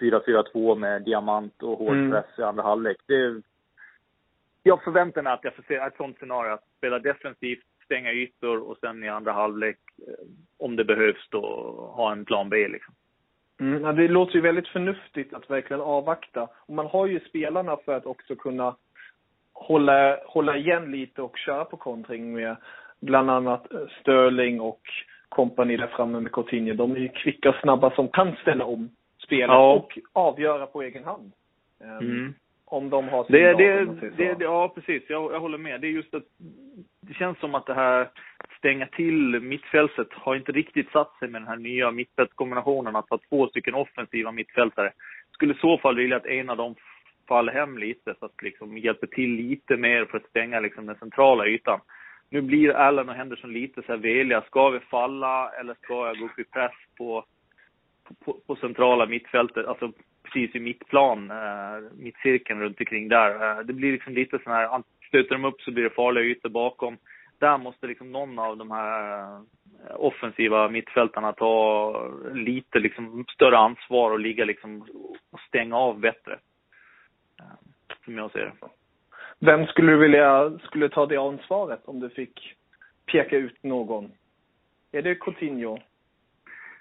4-4-2 0.00 0.74
med 0.74 1.02
diamant 1.02 1.62
och 1.62 1.78
hård 1.78 1.96
mm. 1.96 2.10
press 2.10 2.38
i 2.38 2.42
andra 2.42 2.62
halvlek. 2.62 2.96
Det, 3.06 3.42
jag 4.68 4.84
förväntar 4.84 5.22
mig 5.22 5.32
att 5.32 5.44
jag 5.44 5.54
får 5.54 5.62
se 5.62 5.74
ett 5.74 5.96
sånt 5.96 6.18
scenario. 6.18 6.52
Att 6.52 6.68
spela 6.78 6.98
defensivt, 6.98 7.64
stänga 7.84 8.12
ytor 8.12 8.70
och 8.70 8.78
sen 8.78 9.04
i 9.04 9.08
andra 9.08 9.32
halvlek, 9.32 9.78
eh, 10.08 10.24
om 10.58 10.76
det 10.76 10.84
behövs 10.84 11.28
då, 11.30 11.40
ha 11.96 12.12
en 12.12 12.24
plan 12.24 12.48
B 12.48 12.68
liksom. 12.68 12.94
Mm, 13.60 13.96
det 13.96 14.08
låter 14.08 14.34
ju 14.34 14.40
väldigt 14.40 14.68
förnuftigt 14.68 15.34
att 15.34 15.50
verkligen 15.50 15.80
avvakta. 15.80 16.48
Och 16.66 16.74
man 16.74 16.86
har 16.86 17.06
ju 17.06 17.20
spelarna 17.20 17.76
för 17.84 17.94
att 17.94 18.06
också 18.06 18.36
kunna 18.36 18.76
hålla, 19.52 20.18
hålla 20.26 20.56
igen 20.56 20.90
lite 20.90 21.22
och 21.22 21.38
köra 21.38 21.64
på 21.64 21.76
kontring 21.76 22.32
med 22.32 22.56
bland 23.00 23.30
annat 23.30 23.72
eh, 23.72 23.80
Sterling 24.00 24.60
och 24.60 24.80
kompani 25.28 25.76
där 25.76 25.86
framme 25.86 26.20
med 26.20 26.32
Coutinho. 26.32 26.74
De 26.74 26.92
är 26.92 27.00
ju 27.00 27.08
kvicka 27.08 27.48
och 27.48 27.60
snabba 27.62 27.90
som 27.90 28.08
kan 28.08 28.36
ställa 28.36 28.64
om 28.64 28.90
spelet 29.24 29.48
ja. 29.48 29.72
och 29.72 29.98
avgöra 30.12 30.66
på 30.66 30.82
egen 30.82 31.04
hand. 31.04 31.32
Um, 31.80 31.90
mm. 31.90 32.34
Om 32.70 32.90
de 32.90 33.08
har 33.08 33.26
det, 33.28 33.52
det, 33.52 33.84
det, 34.16 34.34
det, 34.34 34.44
Ja, 34.44 34.72
precis. 34.74 35.02
Jag, 35.08 35.32
jag 35.32 35.40
håller 35.40 35.58
med. 35.58 35.80
Det 35.80 35.86
är 35.86 35.90
just 35.90 36.14
att 36.14 36.24
det 37.00 37.14
känns 37.14 37.38
som 37.38 37.54
att 37.54 37.66
det 37.66 37.74
här 37.74 38.08
stänga 38.58 38.86
till 38.86 39.40
mittfältet 39.40 40.08
har 40.10 40.36
inte 40.36 40.52
riktigt 40.52 40.90
satt 40.90 41.18
sig 41.18 41.28
med 41.28 41.40
den 41.40 41.48
här 41.48 41.56
nya 41.56 41.90
mittfältskombinationen, 41.90 42.96
att 42.96 43.10
ha 43.10 43.18
två 43.28 43.48
stycken 43.48 43.74
offensiva 43.74 44.32
mittfältare. 44.32 44.92
Skulle 45.32 45.54
i 45.54 45.58
så 45.60 45.78
fall 45.78 45.96
vilja 45.96 46.16
att 46.16 46.26
en 46.26 46.50
av 46.50 46.56
dem 46.56 46.74
faller 47.28 47.52
hem 47.52 47.78
lite, 47.78 48.14
så 48.18 48.26
att 48.26 48.42
liksom 48.42 48.78
hjälper 48.78 49.06
till 49.06 49.30
lite 49.30 49.76
mer 49.76 50.04
för 50.04 50.18
att 50.18 50.28
stänga 50.30 50.60
liksom 50.60 50.86
den 50.86 50.96
centrala 50.96 51.46
ytan. 51.46 51.80
Nu 52.30 52.42
blir 52.42 52.70
Allen 52.70 53.08
och 53.08 53.14
Henderson 53.14 53.52
lite 53.52 53.82
så 53.82 53.92
här 53.92 53.98
veliga. 53.98 54.42
Ska 54.42 54.68
vi 54.68 54.80
falla 54.80 55.50
eller 55.60 55.74
ska 55.74 56.06
jag 56.06 56.18
gå 56.18 56.24
upp 56.24 56.38
i 56.38 56.44
press 56.44 56.72
på, 56.98 57.24
på, 58.24 58.36
på 58.46 58.56
centrala 58.56 59.06
mittfältet, 59.06 59.66
alltså 59.66 59.92
precis 60.22 60.54
i 60.54 60.60
mittplan, 60.60 61.30
eh, 61.30 61.92
mittcirkeln 61.96 62.60
runt 62.60 62.80
omkring 62.80 63.08
där. 63.08 63.58
Eh, 63.58 63.64
det 63.64 63.72
blir 63.72 63.92
liksom 63.92 64.14
lite 64.14 64.38
sån 64.44 64.52
här, 64.52 64.82
stöter 65.08 65.30
de 65.30 65.44
upp 65.44 65.60
så 65.60 65.70
blir 65.70 65.84
det 65.84 65.90
farliga 65.90 66.24
ytor 66.24 66.48
bakom. 66.48 66.96
Där 67.38 67.58
måste 67.58 67.86
liksom 67.86 68.12
någon 68.12 68.38
av 68.38 68.56
de 68.56 68.70
här 68.70 69.22
eh, 69.22 69.40
offensiva 69.96 70.68
mittfältarna 70.68 71.32
ta 71.32 72.12
lite 72.34 72.78
liksom 72.78 73.24
större 73.34 73.58
ansvar 73.58 74.10
och 74.10 74.20
ligga 74.20 74.44
liksom 74.44 74.80
och 75.30 75.40
stänga 75.40 75.76
av 75.76 76.00
bättre. 76.00 76.32
Eh, 77.40 77.68
som 78.04 78.16
jag 78.16 78.32
ser 78.32 78.40
det. 78.40 78.68
Vem 79.40 79.66
skulle 79.66 79.92
du 79.92 79.98
vilja 79.98 80.58
skulle 80.58 80.88
ta 80.88 81.06
det 81.06 81.16
ansvaret 81.16 81.80
om 81.84 82.00
du 82.00 82.10
fick 82.10 82.54
peka 83.12 83.36
ut 83.36 83.62
någon? 83.62 84.12
Är 84.92 85.02
det 85.02 85.14
Coutinho? 85.14 85.78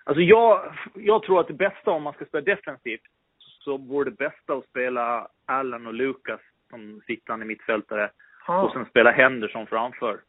Alltså 0.08 0.22
jag, 0.22 0.74
jag 0.94 1.24
tror 1.24 1.40
att 1.40 1.48
det 1.48 1.54
bästa 1.54 1.92
om 1.92 2.04
man 2.04 2.14
ska 2.14 2.26
spela 2.26 2.42
defensivt 2.56 3.02
så 3.40 3.78
vore 3.78 4.10
det 4.10 4.18
bästa 4.18 4.54
att 4.54 4.66
spela 4.66 5.28
Allen 5.46 5.88
och 5.88 5.94
Lucas 5.94 6.40
som 6.70 7.02
sittande 7.08 7.46
mittfältare 7.46 8.10
ah. 8.46 8.62
och 8.62 8.72
sen 8.72 8.86
spela 8.86 9.12
Henderson 9.12 9.68
framför. 9.68 10.20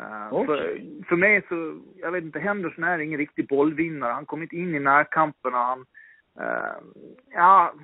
Uh, 0.00 0.34
okay. 0.34 0.46
för, 0.46 0.80
för 1.08 1.16
mig 1.16 1.42
så, 1.48 1.80
jag 1.96 2.12
vet 2.12 2.24
inte, 2.24 2.38
Henderson 2.38 2.84
är 2.84 2.98
ingen 2.98 3.18
riktig 3.18 3.48
bollvinnare. 3.48 4.12
Han 4.12 4.26
kommer 4.26 4.42
inte 4.42 4.56
in 4.56 4.74
i 4.74 4.80
närkamperna. 4.80 5.56
Han, 5.56 5.80
uh, 6.40 6.76
ja, 7.32 7.74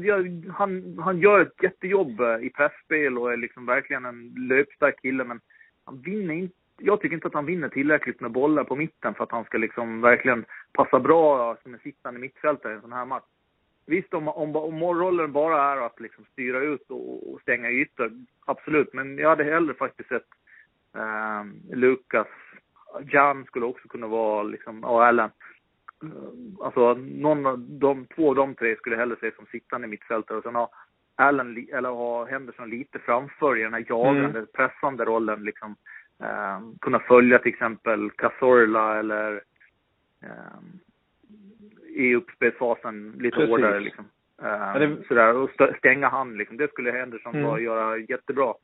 jag, 0.00 0.44
han, 0.54 0.98
han 0.98 1.18
gör 1.18 1.40
ett 1.40 1.62
jättejobb 1.62 2.20
i 2.40 2.50
pressspel 2.50 3.18
och 3.18 3.32
är 3.32 3.36
liksom 3.36 3.66
verkligen 3.66 4.04
en 4.04 4.34
löpstark 4.48 5.02
kille, 5.02 5.24
men 5.24 5.40
han 5.84 6.00
vinner 6.00 6.34
inte 6.34 6.61
jag 6.82 7.00
tycker 7.00 7.14
inte 7.14 7.26
att 7.26 7.34
han 7.34 7.46
vinner 7.46 7.68
tillräckligt 7.68 8.20
med 8.20 8.30
bollar 8.30 8.64
på 8.64 8.76
mitten 8.76 9.14
för 9.14 9.24
att 9.24 9.30
han 9.32 9.44
ska 9.44 9.58
liksom 9.58 10.00
verkligen 10.00 10.44
passa 10.72 11.00
bra 11.00 11.56
som 11.62 11.74
en 11.74 11.80
sittande 11.80 12.20
mittfältare 12.20 12.72
i 12.72 12.76
en 12.76 12.80
sån 12.82 12.92
här 12.92 13.04
match. 13.04 13.24
Visst, 13.86 14.14
om, 14.14 14.28
om, 14.28 14.56
om 14.56 14.82
rollen 14.82 15.32
bara 15.32 15.72
är 15.72 15.76
att 15.86 16.00
liksom 16.00 16.24
styra 16.24 16.60
ut 16.60 16.90
och, 16.90 17.32
och 17.32 17.40
stänga 17.40 17.70
ytor, 17.70 18.12
absolut. 18.46 18.92
Men 18.92 19.18
jag 19.18 19.28
hade 19.28 19.44
hellre 19.44 19.74
faktiskt 19.74 20.08
sett 20.08 20.26
eh, 20.96 21.76
Lukas, 21.76 22.28
Jan 23.00 23.44
skulle 23.44 23.66
också 23.66 23.88
kunna 23.88 24.06
vara 24.06 24.42
liksom, 24.42 24.84
och 24.84 25.04
Allen. 25.04 25.30
Alltså 26.60 26.94
någon 26.94 27.46
av 27.46 27.58
de, 27.58 28.06
två 28.06 28.28
av 28.28 28.34
de 28.34 28.54
tre 28.54 28.76
skulle 28.76 28.94
jag 28.94 29.00
hellre 29.00 29.16
se 29.20 29.36
som 29.36 29.46
sittande 29.46 29.88
mittfältare 29.88 30.38
och 30.38 30.44
sen 30.44 30.54
ha 30.54 30.70
Allen, 31.14 31.66
eller 31.72 31.88
ha 31.88 32.26
Henderson 32.26 32.70
lite 32.70 32.98
framför 32.98 33.58
i 33.58 33.62
den 33.62 33.74
här 33.74 33.86
jagande, 33.88 34.38
mm. 34.38 34.46
pressande 34.54 35.04
rollen 35.04 35.44
liksom. 35.44 35.76
Eh, 36.22 36.60
kunna 36.80 36.98
följa 36.98 37.38
till 37.38 37.52
exempel 37.52 38.10
Cazorla 38.10 38.98
eller 38.98 39.42
eh, 40.22 40.60
i 41.88 42.14
uppspelsfasen 42.14 43.12
lite 43.18 43.36
Precis. 43.36 43.50
hårdare 43.50 43.80
liksom. 43.80 44.04
Ja, 44.42 44.78
det... 44.78 44.96
Sådär, 45.08 45.34
och 45.34 45.50
stänga 45.78 46.08
han 46.08 46.38
liksom. 46.38 46.56
Det 46.56 46.68
skulle 46.68 46.92
Henderson 46.92 47.34
mm. 47.34 47.64
göra 47.64 47.98
jättebra. 47.98 48.54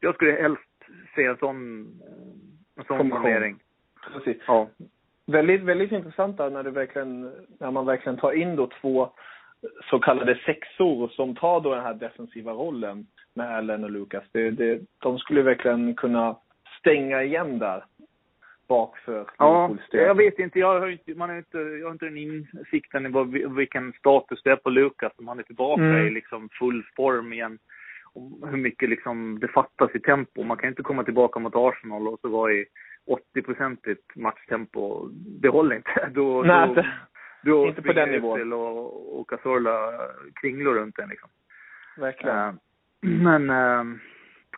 Jag 0.00 0.14
skulle 0.14 0.32
helst 0.32 0.62
se 1.14 1.24
en 1.24 1.36
sån, 1.36 1.80
eh, 1.80 2.78
en 2.78 2.84
sån 2.84 3.10
formering. 3.10 3.58
Precis. 4.12 4.42
Ja. 4.46 4.68
Väldigt, 5.26 5.62
väldigt 5.62 5.92
intressant 5.92 6.36
där 6.36 6.50
när 6.50 6.62
du 6.62 6.70
verkligen, 6.70 7.32
när 7.60 7.70
man 7.70 7.86
verkligen 7.86 8.18
tar 8.18 8.32
in 8.32 8.56
då 8.56 8.70
två 8.80 9.10
så 9.90 9.98
kallade 9.98 10.40
sexor 10.46 11.08
som 11.08 11.36
tar 11.36 11.60
då 11.60 11.74
den 11.74 11.84
här 11.84 11.94
defensiva 11.94 12.52
rollen 12.52 13.06
med 13.34 13.56
Allen 13.56 13.84
och 13.84 13.90
Lucas. 13.90 14.24
Det, 14.32 14.50
det, 14.50 14.80
de 14.98 15.18
skulle 15.18 15.42
verkligen 15.42 15.94
kunna 15.94 16.36
stänga 16.84 17.22
igen 17.22 17.58
där 17.58 17.84
bakför 18.68 19.26
Ja, 19.38 19.76
jag 19.90 20.14
vet 20.14 20.38
inte. 20.38 20.58
Jag 20.58 20.80
har 20.80 20.88
inte, 20.88 21.14
man 21.14 21.28
har 21.28 21.36
inte, 21.36 21.58
jag 21.58 21.86
har 21.86 21.92
inte 21.92 22.04
den 22.04 22.16
insikten 22.16 23.06
i 23.06 23.08
vad, 23.08 23.28
vilken 23.56 23.92
status 23.92 24.42
det 24.42 24.50
är 24.50 24.56
på 24.56 24.70
Lukas. 24.70 25.12
Om 25.16 25.28
han 25.28 25.38
är 25.38 25.42
tillbaka 25.42 25.82
mm. 25.82 26.06
i 26.06 26.10
liksom 26.10 26.48
full 26.58 26.84
form 26.96 27.32
igen. 27.32 27.58
Och 28.14 28.48
hur 28.48 28.56
mycket 28.56 28.88
liksom 28.88 29.38
det 29.40 29.48
fattas 29.48 29.90
i 29.94 30.00
tempo. 30.00 30.42
Man 30.42 30.56
kan 30.56 30.68
inte 30.68 30.82
komma 30.82 31.04
tillbaka 31.04 31.40
mot 31.40 31.56
Arsenal 31.56 32.08
och 32.08 32.20
så 32.20 32.28
vara 32.28 32.52
i 32.52 32.66
80-procentigt 33.36 34.04
matchtempo. 34.14 35.08
Det 35.42 35.48
håller 35.48 35.76
inte. 35.76 36.10
Då, 36.14 36.42
Nej, 36.42 36.68
då, 36.74 36.84
då 37.42 37.66
inte 37.66 37.82
på 37.82 37.92
den 37.92 38.10
nivån. 38.10 38.52
Och, 38.52 39.20
och 39.20 39.30
Cazorla 39.30 39.92
kringlor 40.40 40.74
runt 40.74 40.96
den 40.96 41.08
liksom. 41.08 41.28
Verkligen. 41.96 42.38
Uh, 42.38 42.54
men 43.00 43.50
uh, 43.50 43.96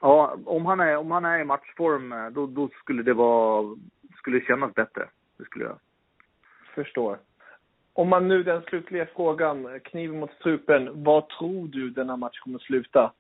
ja, 0.01 0.37
om 0.45 0.67
han 0.67 0.81
är, 0.81 0.97
om 0.97 1.11
han 1.11 1.25
är 1.25 1.39
i 1.39 1.45
matchform, 1.45 2.13
eh, 2.13 2.27
då, 2.31 2.47
då 2.47 2.69
skulle 2.69 3.03
det 3.03 3.15
vara 3.15 3.77
skulle 4.17 4.41
kännas 4.41 4.75
bättre. 4.75 5.09
Det 5.39 5.45
skulle 5.45 5.65
jag. 5.65 5.79
Förstår. 6.75 7.19
om 7.93 8.09
man 8.09 8.29
nu 8.29 8.43
den 8.43 8.63
slutliga 8.63 9.07
frågan, 9.17 9.81
kniven 9.81 10.21
mot 10.21 10.33
strupen, 10.33 11.05
vad 11.05 11.29
tror 11.29 11.69
du 11.69 11.91
denna 11.91 12.17
match 12.17 12.39
kommer 12.39 12.59
sluta? 12.59 13.13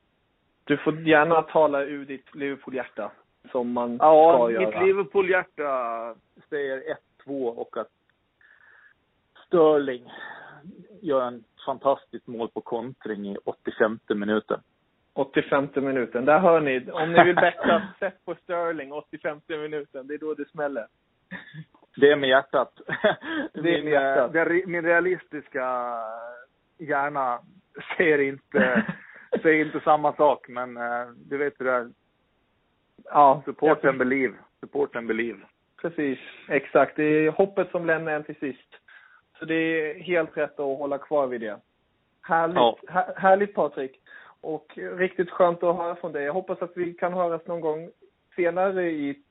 Du 0.64 0.76
får 0.76 1.00
gärna 1.00 1.42
tala 1.42 1.82
ur 1.82 2.06
ditt 2.06 2.34
Liverpool-hjärta, 2.34 3.10
som 3.52 3.72
man 3.72 3.96
Ja, 3.96 4.34
ska 4.34 4.46
mitt 4.46 4.60
göra. 4.60 4.84
Liverpool-hjärta 4.84 6.14
säger 6.48 6.96
1-2 7.26 7.48
och 7.48 7.76
att 7.76 7.90
Sterling 9.46 10.12
gör 11.00 11.22
en 11.22 11.44
fantastiskt 11.66 12.26
mål 12.26 12.48
på 12.48 12.60
kontring 12.60 13.28
i 13.28 13.36
85 13.44 13.98
minuten. 14.08 14.60
85 15.16 15.68
minuten. 15.74 16.24
Där 16.24 16.38
hör 16.38 16.60
ni. 16.60 16.90
Om 16.90 17.12
ni 17.12 17.24
vill 17.24 17.34
betta, 17.34 17.82
sätt 17.98 18.24
på 18.24 18.34
Sterling 18.34 18.92
85 18.92 19.40
minuten. 19.48 20.06
Det 20.06 20.14
är 20.14 20.18
då 20.18 20.34
det 20.34 20.48
smäller. 20.48 20.86
Det 21.96 22.10
är 22.10 22.16
med 22.16 22.28
hjärtat. 22.28 22.72
Det 23.52 23.78
är 23.78 23.82
med 23.82 23.92
hjärtat. 23.92 24.34
eh, 24.34 24.44
den- 24.44 24.70
min 24.70 24.82
realistiska 24.82 25.98
hjärna 26.78 27.38
ser 27.96 28.18
inte, 28.18 28.86
ser 29.42 29.52
inte 29.52 29.80
samma 29.80 30.12
sak, 30.12 30.48
men 30.48 30.76
eh, 30.76 31.06
du 31.16 31.36
vet 31.36 31.54
hur 31.60 31.64
det 31.64 31.72
är. 31.72 31.90
Ja, 33.04 33.42
Support 33.44 33.84
and 33.84 33.98
believe. 33.98 34.34
Support 34.60 34.96
and 34.96 35.06
believe. 35.06 35.38
Precis, 35.82 36.18
exakt. 36.48 36.96
Det 36.96 37.02
är 37.04 37.30
hoppet 37.30 37.70
som 37.70 37.86
lämnar 37.86 38.12
en 38.12 38.24
till 38.24 38.38
sist. 38.38 38.68
Så 39.38 39.44
det 39.44 39.54
är 39.54 39.94
helt 40.00 40.36
rätt 40.36 40.60
att 40.60 40.78
hålla 40.78 40.98
kvar 40.98 41.26
vid 41.26 41.40
det. 41.40 41.58
Härligt, 42.22 42.56
Ja. 42.56 42.78
här, 42.88 43.12
härligt 43.16 43.54
Patrik. 43.54 44.00
Och 44.42 44.66
riktigt 44.76 45.30
skönt 45.30 45.62
att 45.62 45.76
höra 45.76 45.94
från 45.96 46.12
dig. 46.12 46.24
Jag 46.24 46.32
hoppas 46.32 46.62
att 46.62 46.72
vi 46.76 46.94
kan 46.94 47.12
höras 47.12 47.46
någon 47.46 47.60
gång 47.60 47.90
senare 48.36 48.90
i 48.90 49.22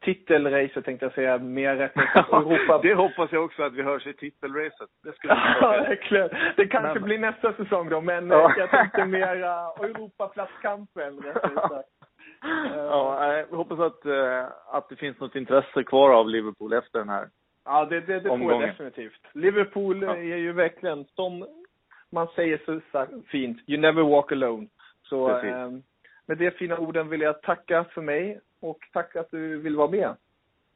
titelracet 0.00 0.84
tänkte 0.84 1.06
jag 1.06 1.12
säga. 1.14 1.38
Mer 1.38 1.76
rätt 1.76 1.96
Europa. 2.32 2.80
det 2.82 2.94
hoppas 2.94 3.32
jag 3.32 3.44
också 3.44 3.62
att 3.62 3.72
vi 3.74 3.82
hörs 3.82 4.06
i 4.06 4.12
titelracet. 4.12 4.88
Det 5.04 5.12
skulle 5.12 5.32
Ja, 5.60 5.70
verkligen. 5.70 6.28
Det 6.56 6.66
kanske 6.66 6.94
Men- 6.94 7.02
blir 7.02 7.18
nästa 7.18 7.52
säsong 7.52 7.88
då, 7.88 8.00
men 8.00 8.30
Ja. 8.30 8.54
jag 8.58 8.70
tänkte 8.70 9.04
mera 9.06 9.52
Europaplatskampen 9.80 11.20
rättare 11.20 11.54
sagt. 11.68 11.88
Ja, 12.74 13.36
jag 13.36 13.56
hoppas 13.56 13.78
att, 13.80 14.06
eh, 14.06 14.44
att 14.66 14.88
det 14.88 14.96
finns 14.96 15.20
något 15.20 15.36
intresse 15.36 15.84
kvar 15.84 16.10
av 16.10 16.28
Liverpool 16.28 16.72
efter 16.72 16.98
den 16.98 17.08
här. 17.08 17.28
Ja, 17.64 17.84
det, 17.84 18.00
det, 18.00 18.20
det 18.20 18.28
tror 18.28 18.52
jag 18.52 18.60
definitivt. 18.60 19.20
Liverpool 19.32 20.02
Ja. 20.02 20.16
är 20.16 20.36
ju 20.36 20.52
verkligen, 20.52 21.04
som 21.04 21.46
man 22.12 22.28
säger 22.34 22.62
så 22.66 22.80
fint, 23.26 23.58
you 23.66 23.80
never 23.80 24.02
walk 24.02 24.32
alone. 24.32 24.68
Så 25.02 25.38
eh, 25.38 25.70
med 26.26 26.38
de 26.38 26.50
fina 26.50 26.78
orden 26.78 27.08
vill 27.08 27.20
jag 27.20 27.42
tacka 27.42 27.84
för 27.84 28.02
mig 28.02 28.40
och 28.60 28.78
tack 28.92 29.16
att 29.16 29.30
du 29.30 29.56
vill 29.58 29.76
vara 29.76 29.90
med. 29.90 30.16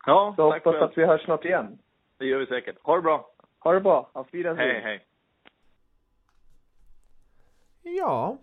Ja, 0.06 0.34
Så 0.36 0.50
tack 0.50 0.64
hoppas 0.64 0.80
själv. 0.80 0.90
att 0.90 0.98
vi 0.98 1.06
hörs 1.06 1.24
snart 1.24 1.44
igen. 1.44 1.78
Det 2.18 2.26
gör 2.26 2.38
vi 2.38 2.46
säkert. 2.46 2.76
Ha 2.82 2.96
det 2.96 3.02
bra. 3.02 3.30
Ha 3.58 3.72
det 3.72 3.80
bra. 3.80 4.10
Auf 4.12 4.26
Wiedersehen. 4.34 4.70
Hej, 4.70 4.80
hej. 4.80 5.06
Ja, 7.82 8.38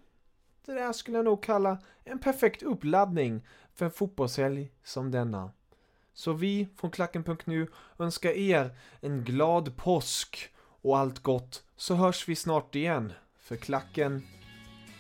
det 0.66 0.74
där 0.74 0.92
skulle 0.92 1.18
jag 1.18 1.26
nog 1.26 1.44
kalla 1.44 1.78
en 2.04 2.20
perfekt 2.20 2.64
uppladdning 2.64 3.48
för 3.76 3.86
en 3.86 3.92
fotbollshelg 3.92 4.72
som 4.84 5.12
denna. 5.12 5.52
Så 6.14 6.34
vi 6.34 6.68
från 6.80 6.92
Klacken.nu 6.92 7.68
önskar 8.00 8.30
er 8.30 8.70
en 9.02 9.24
glad 9.24 9.78
påsk 9.78 10.53
och 10.84 10.98
allt 10.98 11.20
gott 11.20 11.64
så 11.78 11.96
hörs 11.96 12.28
vi 12.30 12.36
snart 12.36 12.76
igen. 12.76 13.14
För 13.40 13.56
Klacken, 13.56 14.28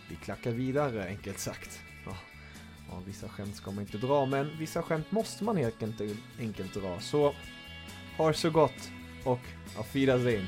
vi 0.10 0.16
klackar 0.16 0.52
vidare 0.52 1.06
enkelt 1.06 1.40
sagt. 1.40 1.80
Ja, 2.06 2.18
ja 2.90 3.02
vissa 3.06 3.30
skämt 3.30 3.56
ska 3.56 3.72
man 3.72 3.84
inte 3.84 3.98
dra 3.98 4.26
men 4.26 4.58
vissa 4.60 4.84
skämt 4.84 5.12
måste 5.12 5.44
man 5.44 5.58
helt 5.58 5.84
enkelt, 5.84 6.20
enkelt 6.40 6.74
dra. 6.74 7.00
Så 7.00 7.34
ha 8.18 8.28
det 8.28 8.34
så 8.34 8.50
gott 8.50 8.92
och 9.26 9.40
auf 9.78 9.96
Wiedersehen. 9.96 10.48